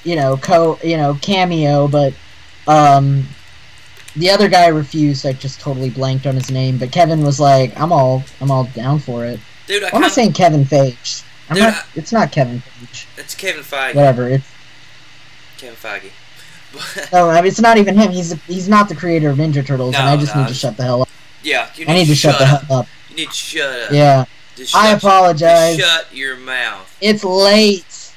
you 0.03 0.15
know, 0.15 0.35
co 0.37 0.79
you 0.83 0.97
know 0.97 1.17
cameo, 1.21 1.87
but 1.87 2.13
um, 2.67 3.27
the 4.15 4.29
other 4.31 4.47
guy 4.49 4.67
refused. 4.67 5.25
I 5.25 5.33
just 5.33 5.59
totally 5.61 5.89
blanked 5.91 6.25
on 6.25 6.33
his 6.35 6.49
name, 6.51 6.77
but 6.79 6.91
Kevin 6.91 7.23
was 7.23 7.39
like, 7.39 7.79
"I'm 7.79 7.91
all, 7.93 8.23
I'm 8.41 8.49
all 8.51 8.63
down 8.65 8.97
for 8.99 9.25
it." 9.25 9.39
Dude, 9.67 9.83
I 9.83 9.91
I'm 9.93 10.01
not 10.01 10.11
saying 10.11 10.33
Kevin 10.33 10.65
Feige. 10.65 11.23
I'm 11.49 11.55
Dude, 11.55 11.63
not. 11.65 11.73
I- 11.75 11.83
it's 11.95 12.11
not 12.11 12.31
Kevin 12.31 12.61
Feige. 12.63 13.05
It's 13.17 13.35
Kevin 13.35 13.61
Feige. 13.63 13.93
Whatever. 13.95 14.27
It's 14.27 14.47
Kevin 15.59 15.75
Feige. 15.75 16.09
No. 17.13 17.29
I 17.29 17.41
mean, 17.41 17.47
it's 17.47 17.59
not 17.61 17.77
even 17.77 17.95
him. 17.97 18.11
He's 18.11 18.31
he's 18.43 18.69
not 18.69 18.87
the 18.89 18.95
creator 18.95 19.29
of 19.29 19.37
Ninja 19.37 19.65
Turtles, 19.65 19.95
and 19.95 20.07
I 20.07 20.15
just 20.17 20.35
no, 20.35 20.41
need 20.43 20.47
to 20.49 20.53
shut 20.53 20.77
the 20.77 20.83
hell 20.83 21.01
up. 21.01 21.09
yeah, 21.43 21.69
you 21.75 21.85
I 21.87 21.93
need 21.93 22.05
to 22.05 22.15
shut 22.15 22.37
the 22.37 22.45
up. 22.45 22.63
hell 22.63 22.77
up. 22.79 22.87
You 23.09 23.15
need 23.17 23.29
to 23.29 23.35
shut 23.35 23.79
up. 23.87 23.91
Yeah. 23.91 24.25
Just 24.55 24.75
I 24.75 24.89
shut- 24.91 24.97
apologize. 25.03 25.77
just 25.77 25.89
shut 25.89 26.15
your 26.15 26.37
mouth. 26.37 26.97
It's 27.01 27.23
late. 27.23 28.13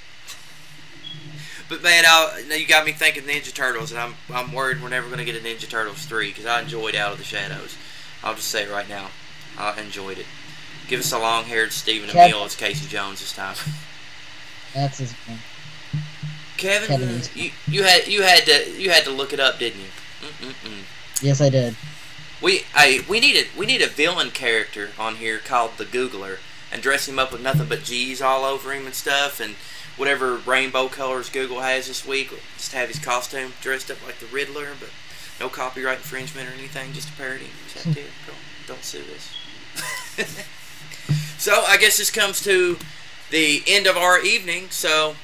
But 1.68 1.82
man, 1.82 2.04
I, 2.06 2.44
now 2.48 2.54
you 2.56 2.66
got 2.66 2.84
me 2.84 2.92
thinking 2.92 3.22
Ninja 3.24 3.52
Turtles, 3.52 3.90
and 3.90 4.00
I'm 4.00 4.14
I'm 4.32 4.52
worried 4.52 4.82
we're 4.82 4.88
never 4.90 5.08
gonna 5.08 5.24
get 5.24 5.34
a 5.36 5.40
Ninja 5.40 5.68
Turtles 5.68 6.04
three 6.04 6.28
because 6.28 6.46
I 6.46 6.60
enjoyed 6.60 6.94
Out 6.94 7.12
of 7.12 7.18
the 7.18 7.24
Shadows. 7.24 7.76
I'll 8.22 8.34
just 8.34 8.48
say 8.48 8.64
it 8.64 8.70
right 8.70 8.88
now, 8.88 9.08
I 9.58 9.78
enjoyed 9.80 10.18
it. 10.18 10.26
Give 10.86 11.00
us 11.00 11.12
a 11.12 11.18
long-haired 11.18 11.72
Stephen 11.72 12.10
Kev- 12.10 12.30
Amell 12.30 12.44
as 12.44 12.54
Casey 12.54 12.86
Jones 12.86 13.20
this 13.20 13.32
time. 13.32 13.56
That's 14.74 14.98
his 14.98 15.14
name. 15.26 15.38
Kevin, 16.56 17.22
you, 17.34 17.50
you 17.66 17.82
had 17.82 18.06
you 18.06 18.22
had 18.22 18.44
to 18.46 18.80
you 18.80 18.90
had 18.90 19.04
to 19.04 19.10
look 19.10 19.32
it 19.32 19.40
up, 19.40 19.58
didn't 19.58 19.80
you? 19.80 19.88
Mm-mm-mm. 20.22 21.22
Yes, 21.22 21.40
I 21.40 21.48
did. 21.48 21.76
We 22.40 22.62
I 22.74 23.04
we 23.08 23.20
need 23.20 23.36
a 23.36 23.58
we 23.58 23.66
need 23.66 23.82
a 23.82 23.88
villain 23.88 24.30
character 24.30 24.90
on 24.98 25.16
here 25.16 25.38
called 25.38 25.72
the 25.78 25.84
Googler 25.84 26.38
and 26.72 26.82
dress 26.82 27.08
him 27.08 27.18
up 27.18 27.32
with 27.32 27.42
nothing 27.42 27.68
but 27.68 27.84
G's 27.84 28.20
all 28.20 28.44
over 28.44 28.72
him 28.72 28.86
and 28.86 28.94
stuff 28.94 29.40
and 29.40 29.54
whatever 29.96 30.36
rainbow 30.36 30.88
colors 30.88 31.28
Google 31.28 31.60
has 31.60 31.86
this 31.86 32.06
week. 32.06 32.30
Just 32.56 32.72
have 32.72 32.88
his 32.88 32.98
costume 32.98 33.52
dressed 33.60 33.90
up 33.90 34.04
like 34.04 34.18
the 34.18 34.26
Riddler, 34.26 34.68
but 34.78 34.90
no 35.40 35.48
copyright 35.48 35.98
infringement 35.98 36.48
or 36.48 36.52
anything, 36.52 36.92
just 36.92 37.08
a 37.08 37.12
parody. 37.12 37.46
It? 37.74 37.84
Don't, 38.26 38.36
don't 38.66 38.82
sue 38.82 39.02
us. 39.14 39.36
so 41.38 41.64
I 41.66 41.76
guess 41.76 41.98
this 41.98 42.10
comes 42.10 42.42
to 42.44 42.78
the 43.30 43.62
end 43.66 43.86
of 43.86 43.96
our 43.96 44.20
evening. 44.20 44.68
So 44.70 45.16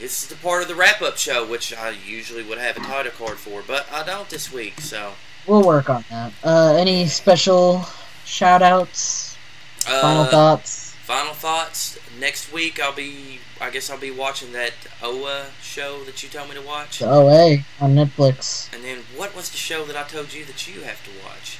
this 0.00 0.22
is 0.22 0.28
the 0.28 0.36
part 0.36 0.62
of 0.62 0.68
the 0.68 0.74
wrap 0.74 1.00
up 1.02 1.16
show, 1.16 1.46
which 1.46 1.72
I 1.74 1.90
usually 1.90 2.42
would 2.42 2.58
have 2.58 2.76
a 2.76 2.80
title 2.80 3.12
card 3.12 3.38
for, 3.38 3.62
but 3.66 3.86
I 3.92 4.02
don't 4.04 4.28
this 4.28 4.52
week. 4.52 4.80
So. 4.80 5.12
We'll 5.46 5.62
work 5.66 5.88
on 5.88 6.04
that. 6.10 6.32
Uh, 6.44 6.74
any 6.78 7.06
special 7.06 7.84
shout 8.24 8.62
outs? 8.62 9.36
Final 9.80 10.22
Uh, 10.22 10.30
thoughts? 10.30 10.94
Final 11.04 11.32
thoughts. 11.34 11.98
Next 12.18 12.52
week, 12.52 12.78
I'll 12.80 12.92
be. 12.92 13.40
I 13.60 13.70
guess 13.70 13.90
I'll 13.90 13.98
be 13.98 14.10
watching 14.10 14.52
that 14.52 14.72
OA 15.02 15.46
show 15.62 16.04
that 16.04 16.22
you 16.22 16.28
told 16.28 16.48
me 16.50 16.54
to 16.54 16.60
watch. 16.62 16.98
The 17.00 17.10
OA 17.10 17.64
on 17.80 17.94
Netflix. 17.94 18.72
And 18.74 18.84
then, 18.84 18.98
what 19.16 19.34
was 19.34 19.50
the 19.50 19.56
show 19.56 19.84
that 19.86 19.96
I 19.96 20.02
told 20.04 20.32
you 20.32 20.44
that 20.44 20.68
you 20.68 20.82
have 20.82 21.02
to 21.04 21.10
watch? 21.24 21.58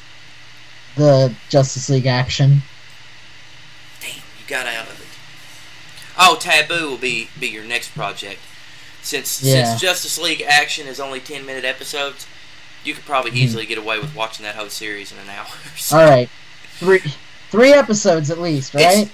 The 0.96 1.34
Justice 1.48 1.88
League 1.88 2.06
action. 2.06 2.62
Damn, 4.00 4.10
you 4.16 4.46
got 4.46 4.66
out 4.66 4.86
of 4.88 5.00
it. 5.00 5.06
Oh, 6.20 6.36
Taboo 6.38 6.90
will 6.90 6.96
be 6.98 7.28
be 7.38 7.48
your 7.48 7.64
next 7.64 7.94
project. 7.94 8.40
Since 9.02 9.42
Yeah. 9.42 9.64
since 9.64 9.80
Justice 9.80 10.18
League 10.18 10.42
Action 10.42 10.86
is 10.86 11.00
only 11.00 11.18
ten 11.20 11.46
minute 11.46 11.64
episodes, 11.64 12.26
you 12.84 12.92
could 12.94 13.06
probably 13.06 13.30
Mhm. 13.30 13.36
easily 13.36 13.66
get 13.66 13.78
away 13.78 13.98
with 13.98 14.14
watching 14.14 14.44
that 14.44 14.54
whole 14.56 14.68
series 14.70 15.10
in 15.12 15.18
an 15.18 15.30
hour. 15.30 15.46
So- 15.76 15.98
All 15.98 16.04
right, 16.04 16.28
three 16.78 17.02
three 17.50 17.72
episodes 17.72 18.30
at 18.30 18.38
least, 18.38 18.74
It's- 18.74 18.96
right? 18.96 19.08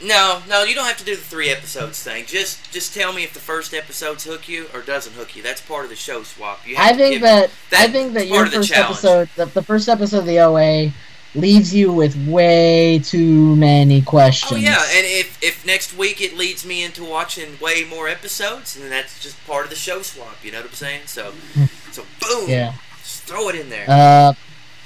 No, 0.00 0.42
no, 0.48 0.62
you 0.62 0.76
don't 0.76 0.86
have 0.86 0.96
to 0.98 1.04
do 1.04 1.16
the 1.16 1.22
three 1.22 1.50
episodes 1.50 1.98
thing. 2.00 2.24
Just 2.24 2.70
just 2.70 2.94
tell 2.94 3.12
me 3.12 3.24
if 3.24 3.34
the 3.34 3.40
first 3.40 3.74
episode's 3.74 4.22
hook 4.22 4.48
you 4.48 4.70
or 4.72 4.80
doesn't 4.80 5.14
hook 5.14 5.34
you. 5.34 5.42
That's 5.42 5.60
part 5.60 5.82
of 5.82 5.90
the 5.90 5.96
show 5.96 6.22
swap. 6.22 6.60
You 6.64 6.76
have 6.76 6.94
I 6.94 6.96
think 6.96 7.14
give- 7.14 7.22
that, 7.22 7.50
I 7.72 7.86
that- 7.86 7.90
think 7.92 8.14
that 8.14 8.28
your 8.28 8.44
of 8.44 8.52
the 8.52 8.58
first 8.58 8.70
episode, 8.72 9.28
the, 9.34 9.46
the 9.46 9.62
first 9.62 9.88
episode 9.88 10.18
of 10.20 10.26
the 10.26 10.38
OA, 10.38 10.92
leaves 11.34 11.74
you 11.74 11.92
with 11.92 12.16
way 12.26 12.98
too 13.00 13.54
many 13.56 14.02
questions. 14.02 14.52
Oh 14.52 14.56
yeah, 14.56 14.82
and 14.90 15.06
if 15.06 15.38
if 15.42 15.64
next 15.66 15.96
week 15.96 16.20
it 16.20 16.36
leads 16.36 16.64
me 16.64 16.82
into 16.84 17.04
watching 17.04 17.58
way 17.60 17.84
more 17.84 18.08
episodes, 18.08 18.74
then 18.74 18.90
that's 18.90 19.22
just 19.22 19.36
part 19.46 19.64
of 19.64 19.70
the 19.70 19.76
show 19.76 20.02
swap. 20.02 20.36
You 20.42 20.52
know 20.52 20.58
what 20.58 20.68
I'm 20.70 20.74
saying? 20.74 21.02
So, 21.06 21.32
so 21.92 22.04
boom, 22.20 22.48
Yeah. 22.48 22.72
just 23.02 23.22
throw 23.24 23.48
it 23.48 23.54
in 23.56 23.68
there. 23.68 23.84
Uh, 23.88 24.32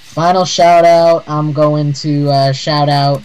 final 0.00 0.44
shout 0.44 0.84
out. 0.84 1.24
I'm 1.28 1.52
going 1.52 1.92
to 1.94 2.28
uh, 2.30 2.52
shout 2.52 2.88
out 2.88 3.22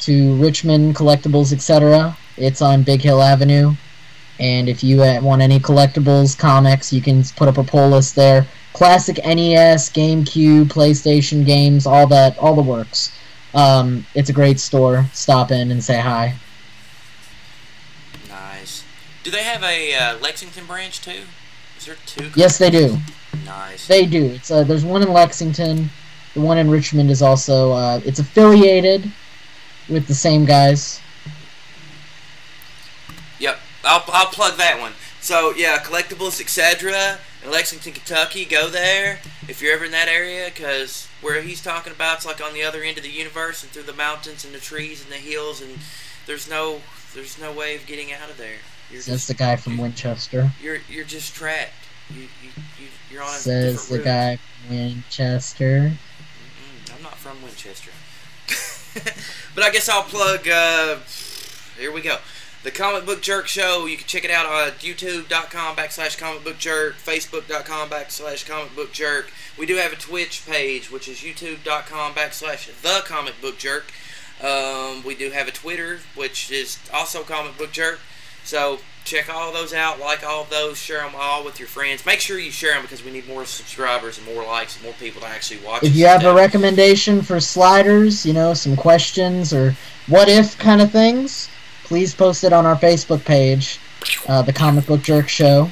to 0.00 0.34
Richmond 0.36 0.94
Collectibles, 0.96 1.52
etc. 1.52 2.16
It's 2.36 2.62
on 2.62 2.82
Big 2.82 3.02
Hill 3.02 3.20
Avenue, 3.20 3.74
and 4.38 4.68
if 4.68 4.84
you 4.84 5.02
uh, 5.02 5.20
want 5.20 5.42
any 5.42 5.58
collectibles, 5.58 6.38
comics, 6.38 6.92
you 6.92 7.00
can 7.00 7.24
put 7.36 7.48
up 7.48 7.58
a 7.58 7.64
pull 7.64 7.90
list 7.90 8.14
there. 8.14 8.46
Classic 8.72 9.16
NES, 9.24 9.90
GameCube, 9.90 10.66
PlayStation 10.66 11.44
games, 11.44 11.86
all 11.86 12.06
that, 12.06 12.38
all 12.38 12.54
the 12.54 12.62
works. 12.62 13.12
Um, 13.54 14.06
it's 14.14 14.30
a 14.30 14.32
great 14.32 14.60
store. 14.60 15.06
Stop 15.12 15.50
in 15.50 15.70
and 15.70 15.82
say 15.82 15.98
hi. 15.98 16.34
nice. 18.28 18.84
Do 19.24 19.30
they 19.30 19.42
have 19.42 19.62
a 19.64 19.94
uh, 19.94 20.18
Lexington 20.18 20.66
branch 20.66 21.00
too? 21.00 21.22
Is 21.76 21.86
there 21.86 21.96
two? 22.06 22.30
Yes, 22.36 22.58
they 22.58 22.70
do. 22.70 22.96
Nice. 23.44 23.86
They 23.88 24.06
do. 24.06 24.26
It's 24.26 24.50
uh, 24.50 24.64
there's 24.64 24.84
one 24.84 25.02
in 25.02 25.12
Lexington. 25.12 25.90
The 26.34 26.40
one 26.40 26.58
in 26.58 26.70
Richmond 26.70 27.10
is 27.10 27.22
also 27.22 27.72
uh, 27.72 28.00
it's 28.04 28.18
affiliated 28.18 29.10
with 29.88 30.06
the 30.06 30.14
same 30.14 30.44
guys. 30.44 31.00
I'll, 33.88 34.04
I'll 34.08 34.26
plug 34.26 34.56
that 34.58 34.78
one. 34.80 34.92
So 35.20 35.52
yeah, 35.56 35.78
collectibles, 35.78 36.40
etc. 36.40 37.18
In 37.44 37.50
Lexington, 37.50 37.92
Kentucky, 37.92 38.44
go 38.44 38.68
there 38.68 39.18
if 39.48 39.60
you're 39.62 39.72
ever 39.74 39.84
in 39.84 39.90
that 39.92 40.08
area, 40.08 40.50
because 40.52 41.06
where 41.20 41.40
he's 41.42 41.62
talking 41.62 41.92
about, 41.92 42.16
it's 42.18 42.26
like 42.26 42.40
on 42.42 42.52
the 42.54 42.62
other 42.62 42.82
end 42.82 42.96
of 42.98 43.02
the 43.04 43.10
universe 43.10 43.62
and 43.62 43.72
through 43.72 43.84
the 43.84 43.92
mountains 43.92 44.44
and 44.44 44.54
the 44.54 44.58
trees 44.60 45.02
and 45.02 45.10
the 45.12 45.16
hills, 45.16 45.60
and 45.62 45.78
there's 46.26 46.48
no 46.48 46.80
there's 47.14 47.40
no 47.40 47.52
way 47.52 47.74
of 47.74 47.86
getting 47.86 48.12
out 48.12 48.30
of 48.30 48.36
there. 48.36 48.58
You're 48.90 49.02
Says 49.02 49.14
just 49.14 49.28
the 49.28 49.34
guy 49.34 49.56
from 49.56 49.76
Winchester. 49.78 50.50
you're 50.62 50.78
you're 50.88 51.04
just 51.04 51.34
trapped. 51.34 51.72
You 52.10 52.22
you, 52.42 52.50
you 52.80 52.86
you're 53.10 53.22
on 53.22 53.28
a 53.30 53.38
Says 53.38 53.88
the 53.88 53.96
route. 53.96 54.04
guy 54.04 54.36
from 54.66 54.76
Winchester. 54.76 55.92
Mm, 55.92 56.94
I'm 56.96 57.02
not 57.02 57.16
from 57.16 57.42
Winchester. 57.42 57.90
but 59.54 59.64
I 59.64 59.70
guess 59.70 59.88
I'll 59.88 60.02
plug. 60.04 60.48
Uh, 60.48 60.96
here 61.78 61.92
we 61.92 62.00
go. 62.00 62.16
The 62.68 62.74
Comic 62.74 63.06
Book 63.06 63.22
Jerk 63.22 63.46
Show. 63.46 63.86
You 63.86 63.96
can 63.96 64.06
check 64.06 64.26
it 64.26 64.30
out 64.30 64.44
on 64.44 64.72
YouTube.com 64.72 65.74
backslash 65.74 66.18
Comic 66.18 66.44
Book 66.44 66.58
Jerk, 66.58 66.96
Facebook.com 66.96 67.88
backslash 67.88 68.46
Comic 68.46 68.76
Book 68.76 68.92
Jerk. 68.92 69.32
We 69.58 69.64
do 69.64 69.76
have 69.76 69.90
a 69.90 69.96
Twitch 69.96 70.44
page, 70.44 70.90
which 70.90 71.08
is 71.08 71.20
YouTube.com 71.20 72.12
backslash 72.12 72.70
The 72.82 73.00
Comic 73.06 73.40
Book 73.40 73.56
Jerk. 73.56 73.90
Um, 74.42 75.02
we 75.02 75.14
do 75.14 75.30
have 75.30 75.48
a 75.48 75.50
Twitter, 75.50 76.00
which 76.14 76.50
is 76.50 76.78
also 76.92 77.22
Comic 77.22 77.56
Book 77.56 77.72
Jerk. 77.72 78.00
So 78.44 78.80
check 79.04 79.34
all 79.34 79.50
those 79.50 79.72
out, 79.72 79.98
like 79.98 80.22
all 80.22 80.44
those, 80.44 80.76
share 80.76 81.00
them 81.00 81.14
all 81.16 81.42
with 81.46 81.58
your 81.58 81.68
friends. 81.68 82.04
Make 82.04 82.20
sure 82.20 82.38
you 82.38 82.50
share 82.50 82.74
them 82.74 82.82
because 82.82 83.02
we 83.02 83.10
need 83.10 83.26
more 83.26 83.46
subscribers 83.46 84.18
and 84.18 84.26
more 84.26 84.44
likes 84.44 84.76
and 84.76 84.84
more 84.84 84.94
people 85.00 85.22
to 85.22 85.26
actually 85.26 85.60
watch. 85.64 85.84
If 85.84 85.96
you 85.96 86.04
have 86.04 86.22
a 86.22 86.34
recommendation 86.34 87.22
for 87.22 87.40
sliders, 87.40 88.26
you 88.26 88.34
know, 88.34 88.52
some 88.52 88.76
questions 88.76 89.54
or 89.54 89.74
what 90.06 90.28
if 90.28 90.58
kind 90.58 90.82
of 90.82 90.92
things, 90.92 91.48
please 91.88 92.14
post 92.14 92.44
it 92.44 92.52
on 92.52 92.66
our 92.66 92.76
Facebook 92.76 93.24
page, 93.24 93.80
uh, 94.28 94.42
the 94.42 94.52
Comic 94.52 94.86
Book 94.86 95.02
Jerk 95.02 95.28
Show. 95.28 95.70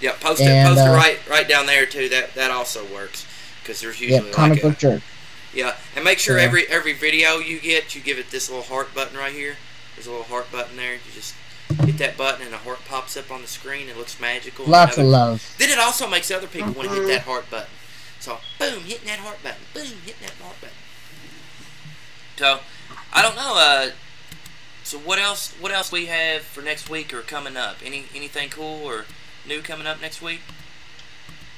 Yeah, 0.00 0.12
post 0.20 0.40
it, 0.40 0.46
And, 0.48 0.68
post 0.74 0.80
it 0.86 0.90
uh, 0.90 0.94
right, 0.96 1.18
right 1.28 1.48
down 1.48 1.66
there 1.66 1.86
too. 1.86 2.08
That 2.08 2.34
that 2.34 2.50
also 2.50 2.84
works 2.86 3.26
because 3.62 3.80
there's 3.80 4.00
usually 4.00 4.24
Yep, 4.26 4.32
Comic 4.34 4.56
like 4.56 4.64
a, 4.64 4.68
Book 4.70 4.78
Jerk. 4.78 5.02
yeah, 5.54 5.76
and 5.94 6.04
make 6.04 6.18
sure 6.18 6.38
Yeah. 6.38 6.44
every 6.44 6.66
every 6.68 6.94
video 6.94 7.38
you 7.38 7.60
get, 7.60 7.94
you 7.94 8.00
give 8.00 8.18
it 8.18 8.30
this 8.30 8.48
little 8.50 8.64
heart 8.64 8.94
button 8.94 9.16
right 9.16 9.32
here. 9.32 9.56
There's 9.94 10.06
a 10.06 10.10
little 10.10 10.24
heart 10.26 10.50
button 10.50 10.76
there. 10.76 10.94
You 10.94 11.00
just 11.14 11.34
hit 11.84 11.98
that 11.98 12.16
button 12.16 12.44
and 12.46 12.54
a 12.54 12.58
heart 12.58 12.80
pops 12.88 13.16
up 13.16 13.30
on 13.30 13.42
the 13.42 13.46
screen. 13.48 13.88
It 13.88 13.96
looks 13.96 14.18
magical. 14.20 14.64
and 14.64 14.72
Lots 14.72 14.94
of 14.96 15.00
other- 15.00 15.08
love. 15.08 15.54
Then 15.58 15.68
it 15.70 15.78
also 15.78 16.08
makes 16.08 16.30
other 16.30 16.46
people 16.48 16.72
want 16.72 16.88
to 16.88 16.94
hit 16.96 17.06
that 17.08 17.22
heart 17.22 17.48
button. 17.50 17.68
So 18.20 18.38
boom, 18.58 18.80
hitting 18.84 19.06
that 19.06 19.18
heart 19.20 19.42
button. 19.42 19.60
Boom, 19.74 19.84
hitting 20.04 20.22
that 20.22 20.32
heart 20.42 20.56
button. 20.60 20.76
So 22.36 22.58
I 23.12 23.22
don't 23.22 23.36
know. 23.36 23.54
Uh, 23.56 23.90
so 24.92 24.98
what 24.98 25.18
else? 25.18 25.54
What 25.58 25.72
else 25.72 25.90
we 25.90 26.04
have 26.06 26.42
for 26.42 26.60
next 26.60 26.90
week 26.90 27.14
or 27.14 27.22
coming 27.22 27.56
up? 27.56 27.76
Any 27.82 28.04
anything 28.14 28.50
cool 28.50 28.84
or 28.84 29.06
new 29.48 29.62
coming 29.62 29.86
up 29.86 30.02
next 30.02 30.20
week? 30.20 30.40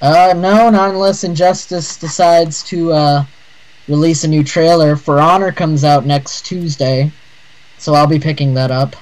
Uh, 0.01 0.35
no, 0.37 0.71
not 0.71 0.91
unless 0.91 1.25
Injustice 1.25 1.97
decides 1.97 2.63
to 2.65 2.93
uh, 2.93 3.25
release 3.89 4.23
a 4.23 4.29
new 4.29 4.45
trailer. 4.45 4.95
For 4.95 5.19
Honor 5.19 5.51
comes 5.51 5.83
out 5.83 6.07
next 6.07 6.47
Tuesday, 6.47 7.11
so 7.77 7.95
I'll 7.95 8.07
be 8.07 8.21
picking 8.21 8.55
that 8.55 8.71
up. 8.71 8.95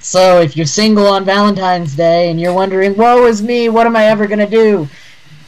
So 0.00 0.42
if 0.42 0.54
you're 0.54 0.66
single 0.66 1.06
on 1.06 1.24
Valentine's 1.24 1.96
Day 1.96 2.30
and 2.30 2.38
you're 2.38 2.52
wondering, 2.52 2.94
"Woe 2.94 3.24
is 3.24 3.42
me! 3.42 3.70
What 3.70 3.86
am 3.86 3.96
I 3.96 4.04
ever 4.04 4.26
gonna 4.26 4.46
do?" 4.46 4.86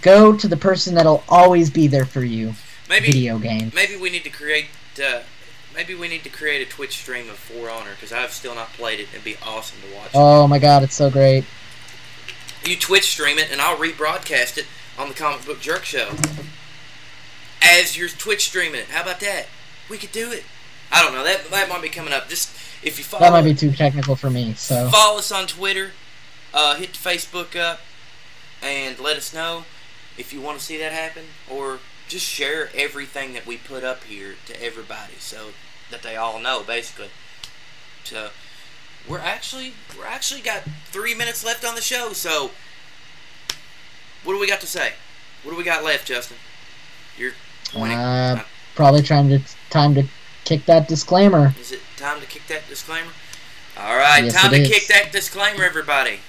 Go 0.01 0.35
to 0.35 0.49
the 0.49 0.57
person 0.57 0.95
that'll 0.95 1.25
always 1.29 1.69
be 1.69 1.89
there 1.89 2.07
for 2.07 2.25
you. 2.25 2.55
Maybe 2.89 3.09
Video 3.09 3.39
game. 3.39 3.71
Maybe 3.75 3.97
we 3.97 4.09
need 4.09 4.25
to 4.25 4.31
create. 4.31 4.69
Uh, 4.99 5.21
maybe 5.77 5.95
we 5.95 6.09
need 6.09 6.25
to 6.25 6.31
create 6.31 6.67
a 6.67 6.71
Twitch 6.71 6.97
stream 6.97 7.29
of 7.29 7.37
For 7.37 7.71
Honor 7.71 7.93
because 7.93 8.13
I've 8.13 8.33
still 8.33 8.55
not 8.55 8.73
played 8.73 8.99
it. 8.99 9.09
It'd 9.13 9.23
be 9.23 9.37
awesome 9.47 9.79
to 9.89 9.95
watch. 9.95 10.11
Oh 10.15 10.49
my 10.49 10.59
God, 10.59 10.83
it's 10.83 10.95
so 10.95 11.11
great. 11.11 11.45
You 12.65 12.77
Twitch 12.77 13.05
stream 13.05 13.39
it, 13.39 13.53
and 13.53 13.61
I'll 13.61 13.77
rebroadcast 13.77 14.59
it 14.59 14.67
on 14.99 15.09
the 15.09 15.15
Comic 15.15 15.45
Book 15.45 15.61
Jerk 15.61 15.85
Show 15.85 16.11
as 17.63 17.97
you're 17.97 18.09
Twitch 18.09 18.47
streaming 18.49 18.81
it. 18.81 18.87
How 18.89 19.03
about 19.03 19.21
that? 19.21 19.47
We 19.89 19.99
could 19.99 20.13
do 20.13 20.33
it. 20.33 20.45
I 20.91 21.03
don't 21.03 21.13
know. 21.13 21.23
That 21.23 21.49
that 21.51 21.69
might 21.69 21.83
be 21.83 21.89
coming 21.89 22.13
up. 22.13 22.29
Just 22.29 22.51
if 22.83 22.99
you 22.99 23.05
follow, 23.05 23.21
That 23.21 23.33
might 23.33 23.43
be 23.43 23.55
too 23.55 23.73
technical 23.73 24.17
for 24.17 24.31
me. 24.31 24.55
So 24.55 24.89
follow 24.89 25.19
us 25.19 25.31
on 25.31 25.47
Twitter, 25.47 25.93
uh, 26.55 26.77
hit 26.77 26.93
Facebook 26.93 27.55
up, 27.55 27.81
and 28.63 28.99
let 28.99 29.17
us 29.17 29.35
know 29.35 29.65
if 30.17 30.33
you 30.33 30.41
want 30.41 30.59
to 30.59 30.65
see 30.65 30.79
that 30.79 30.93
happen, 30.93 31.25
or 31.49 31.81
just 32.09 32.25
share 32.25 32.71
everything 32.75 33.33
that 33.35 33.47
we 33.47 33.57
put 33.57 33.85
up 33.85 34.05
here 34.05 34.37
to 34.47 34.63
everybody, 34.63 35.15
so 35.19 35.49
that 35.91 36.03
they 36.03 36.17
all 36.17 36.39
know, 36.41 36.63
basically. 36.67 37.09
So 38.05 38.31
we're 39.09 39.19
actually 39.21 39.75
we're 39.99 40.07
actually 40.07 40.41
got 40.41 40.63
three 40.87 41.15
minutes 41.15 41.45
left 41.45 41.65
on 41.65 41.75
the 41.75 41.81
show. 41.81 42.13
So 42.13 42.51
what 44.25 44.33
do 44.35 44.41
we 44.41 44.49
got 44.49 44.61
to 44.61 44.67
say? 44.67 44.93
What 45.43 45.53
do 45.53 45.57
we 45.59 45.65
got 45.65 45.85
left, 45.85 46.07
Justin? 46.07 46.37
You're 47.17 47.33
pointing. 47.73 47.97
uh, 47.99 48.43
probably 48.75 49.03
trying 49.03 49.29
to 49.29 49.41
time 49.71 49.95
to 49.95 50.05
kick 50.45 50.67
that 50.67 50.89
disclaimer. 50.89 51.55
Is 51.61 51.73
it 51.73 51.81
time 51.97 52.21
to 52.21 52.27
kick 52.27 52.47
that 52.49 52.69
disclaimer? 52.69 53.11
All 53.79 53.97
right, 53.97 54.25
Yes, 54.25 54.35
time 54.35 54.51
to 54.53 54.61
is. 54.61 54.69
kick 54.69 54.87
that 54.89 55.13
disclaimer, 55.13 55.63
everybody. 55.63 56.21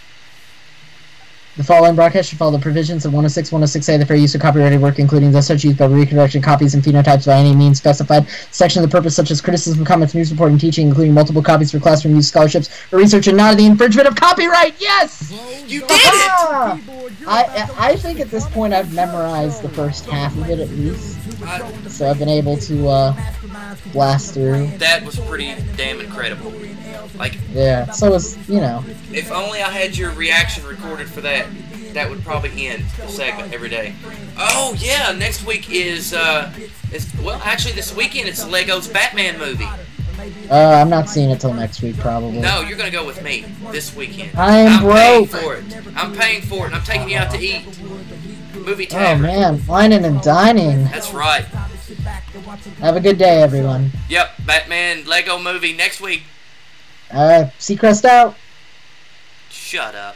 The 1.58 1.64
following 1.64 1.96
broadcast 1.96 2.30
should 2.30 2.38
follow 2.38 2.52
the 2.52 2.60
provisions 2.60 3.04
of 3.04 3.14
106, 3.14 3.50
106A, 3.50 3.98
the 3.98 4.06
fair 4.06 4.16
use 4.16 4.36
of 4.36 4.42
copyrighted 4.42 4.80
work, 4.80 5.00
including 5.00 5.32
those 5.32 5.48
such 5.48 5.64
used 5.64 5.80
by 5.80 5.86
reproduction, 5.86 6.40
copies, 6.40 6.76
and 6.76 6.84
phenotypes 6.84 7.26
by 7.26 7.34
any 7.34 7.56
means 7.56 7.80
specified. 7.80 8.30
Section 8.52 8.84
of 8.84 8.88
the 8.88 8.96
purpose, 8.96 9.16
such 9.16 9.32
as 9.32 9.42
criticism, 9.42 9.84
comments, 9.84 10.14
news 10.14 10.30
reporting, 10.32 10.60
teaching, 10.60 10.88
including 10.88 11.16
multiple 11.16 11.42
copies 11.42 11.72
for 11.72 11.80
classroom 11.80 12.16
use, 12.16 12.28
scholarships, 12.28 12.70
or 12.94 13.00
research, 13.00 13.26
and 13.26 13.38
not 13.38 13.58
the 13.58 13.66
infringement 13.66 14.08
of 14.08 14.16
copyright. 14.16 14.76
Yes! 14.80 15.32
You 15.66 15.80
did 15.80 15.90
it! 15.90 16.32
Ah! 16.40 16.80
I 17.26 17.70
I 17.80 17.96
think 17.96 18.20
at 18.20 18.30
this 18.30 18.48
point 18.50 18.72
I've 18.72 18.94
memorized 18.94 19.64
the 19.64 19.70
first 19.70 20.06
half 20.06 20.38
of 20.38 20.48
it 20.52 20.60
at 20.60 20.70
least, 20.70 21.17
so 21.90 22.10
I've 22.10 22.20
been 22.20 22.30
able 22.30 22.58
to 22.58 22.88
uh, 22.88 23.16
blast 23.94 24.34
through. 24.34 24.68
that 24.78 25.04
was 25.06 25.20
pretty 25.20 25.54
damn 25.76 26.00
incredible. 26.00 26.54
Like, 27.18 27.38
Yeah, 27.52 27.92
so 27.92 28.14
it's 28.16 28.38
you 28.50 28.60
know. 28.60 28.84
if 29.12 29.32
only 29.32 29.62
I 29.62 29.70
had 29.70 29.98
your 29.98 30.12
reaction 30.12 30.66
recorded 30.66 31.10
for 31.10 31.22
that, 31.22 31.48
that 31.94 32.10
would 32.10 32.24
probably 32.24 32.68
end 32.68 32.84
the 33.00 33.08
segment 33.08 33.54
every 33.54 33.70
day. 33.70 33.96
Oh 34.38 34.76
yeah, 34.78 35.12
next 35.14 35.46
week 35.46 35.72
is 35.72 36.14
uh, 36.14 36.52
is 36.92 37.12
well 37.24 37.42
actually 37.44 37.74
this 37.74 37.96
weekend 37.96 38.28
it's 38.30 38.46
Lego's 38.48 38.88
Batman 38.88 39.40
movie. 39.40 39.68
Uh, 40.50 40.56
I'm 40.82 40.90
not 40.90 41.10
seeing 41.10 41.30
it 41.30 41.40
till 41.40 41.54
next 41.54 41.82
week 41.82 41.98
probably. 41.98 42.40
No, 42.40 42.62
you're 42.62 42.78
gonna 42.78 42.92
go 42.92 43.06
with 43.06 43.24
me 43.24 43.46
this 43.72 43.96
weekend. 43.96 44.38
I 44.38 44.58
am 44.60 44.86
I'm 44.86 44.92
paying 44.92 45.28
for 45.28 45.56
it. 45.56 45.64
I'm 45.96 46.14
paying 46.16 46.42
for 46.42 46.64
it. 46.64 46.68
and 46.68 46.76
I'm 46.76 46.84
taking 46.84 47.10
you 47.10 47.18
out 47.18 47.32
to 47.32 47.40
eat. 47.40 47.66
Movie 48.66 48.88
Oh 48.92 49.16
man, 49.18 49.60
whining 49.60 50.06
and 50.06 50.22
dining. 50.22 50.86
That's 50.86 51.14
right. 51.14 51.46
Have 52.80 52.96
a 52.96 53.00
good 53.00 53.18
day, 53.18 53.42
everyone. 53.42 53.92
Yep, 54.10 54.32
Batman 54.46 55.06
Lego 55.06 55.40
movie 55.40 55.74
next 55.74 56.02
week. 56.02 56.24
Uh, 57.12 57.50
Seacrest 57.60 58.06
out. 58.06 58.36
Shut 59.50 59.96
up. 59.96 60.16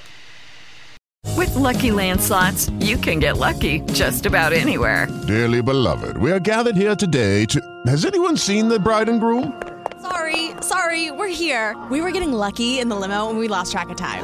With 1.37 1.55
Lucky 1.55 1.91
Land 1.91 2.21
slots, 2.21 2.69
you 2.79 2.97
can 2.97 3.19
get 3.19 3.37
lucky 3.37 3.81
just 3.93 4.25
about 4.25 4.53
anywhere. 4.53 5.07
Dearly 5.27 5.61
beloved, 5.61 6.17
we 6.17 6.31
are 6.31 6.39
gathered 6.39 6.75
here 6.75 6.95
today 6.95 7.45
to. 7.45 7.61
Has 7.87 8.05
anyone 8.05 8.37
seen 8.37 8.67
the 8.67 8.79
bride 8.79 9.09
and 9.09 9.19
groom? 9.19 9.61
Sorry, 10.01 10.51
sorry, 10.61 11.11
we're 11.11 11.27
here. 11.27 11.75
We 11.89 12.01
were 12.01 12.11
getting 12.11 12.33
lucky 12.33 12.79
in 12.79 12.89
the 12.89 12.95
limo 12.95 13.29
and 13.29 13.39
we 13.39 13.47
lost 13.47 13.71
track 13.71 13.89
of 13.89 13.97
time. 13.97 14.23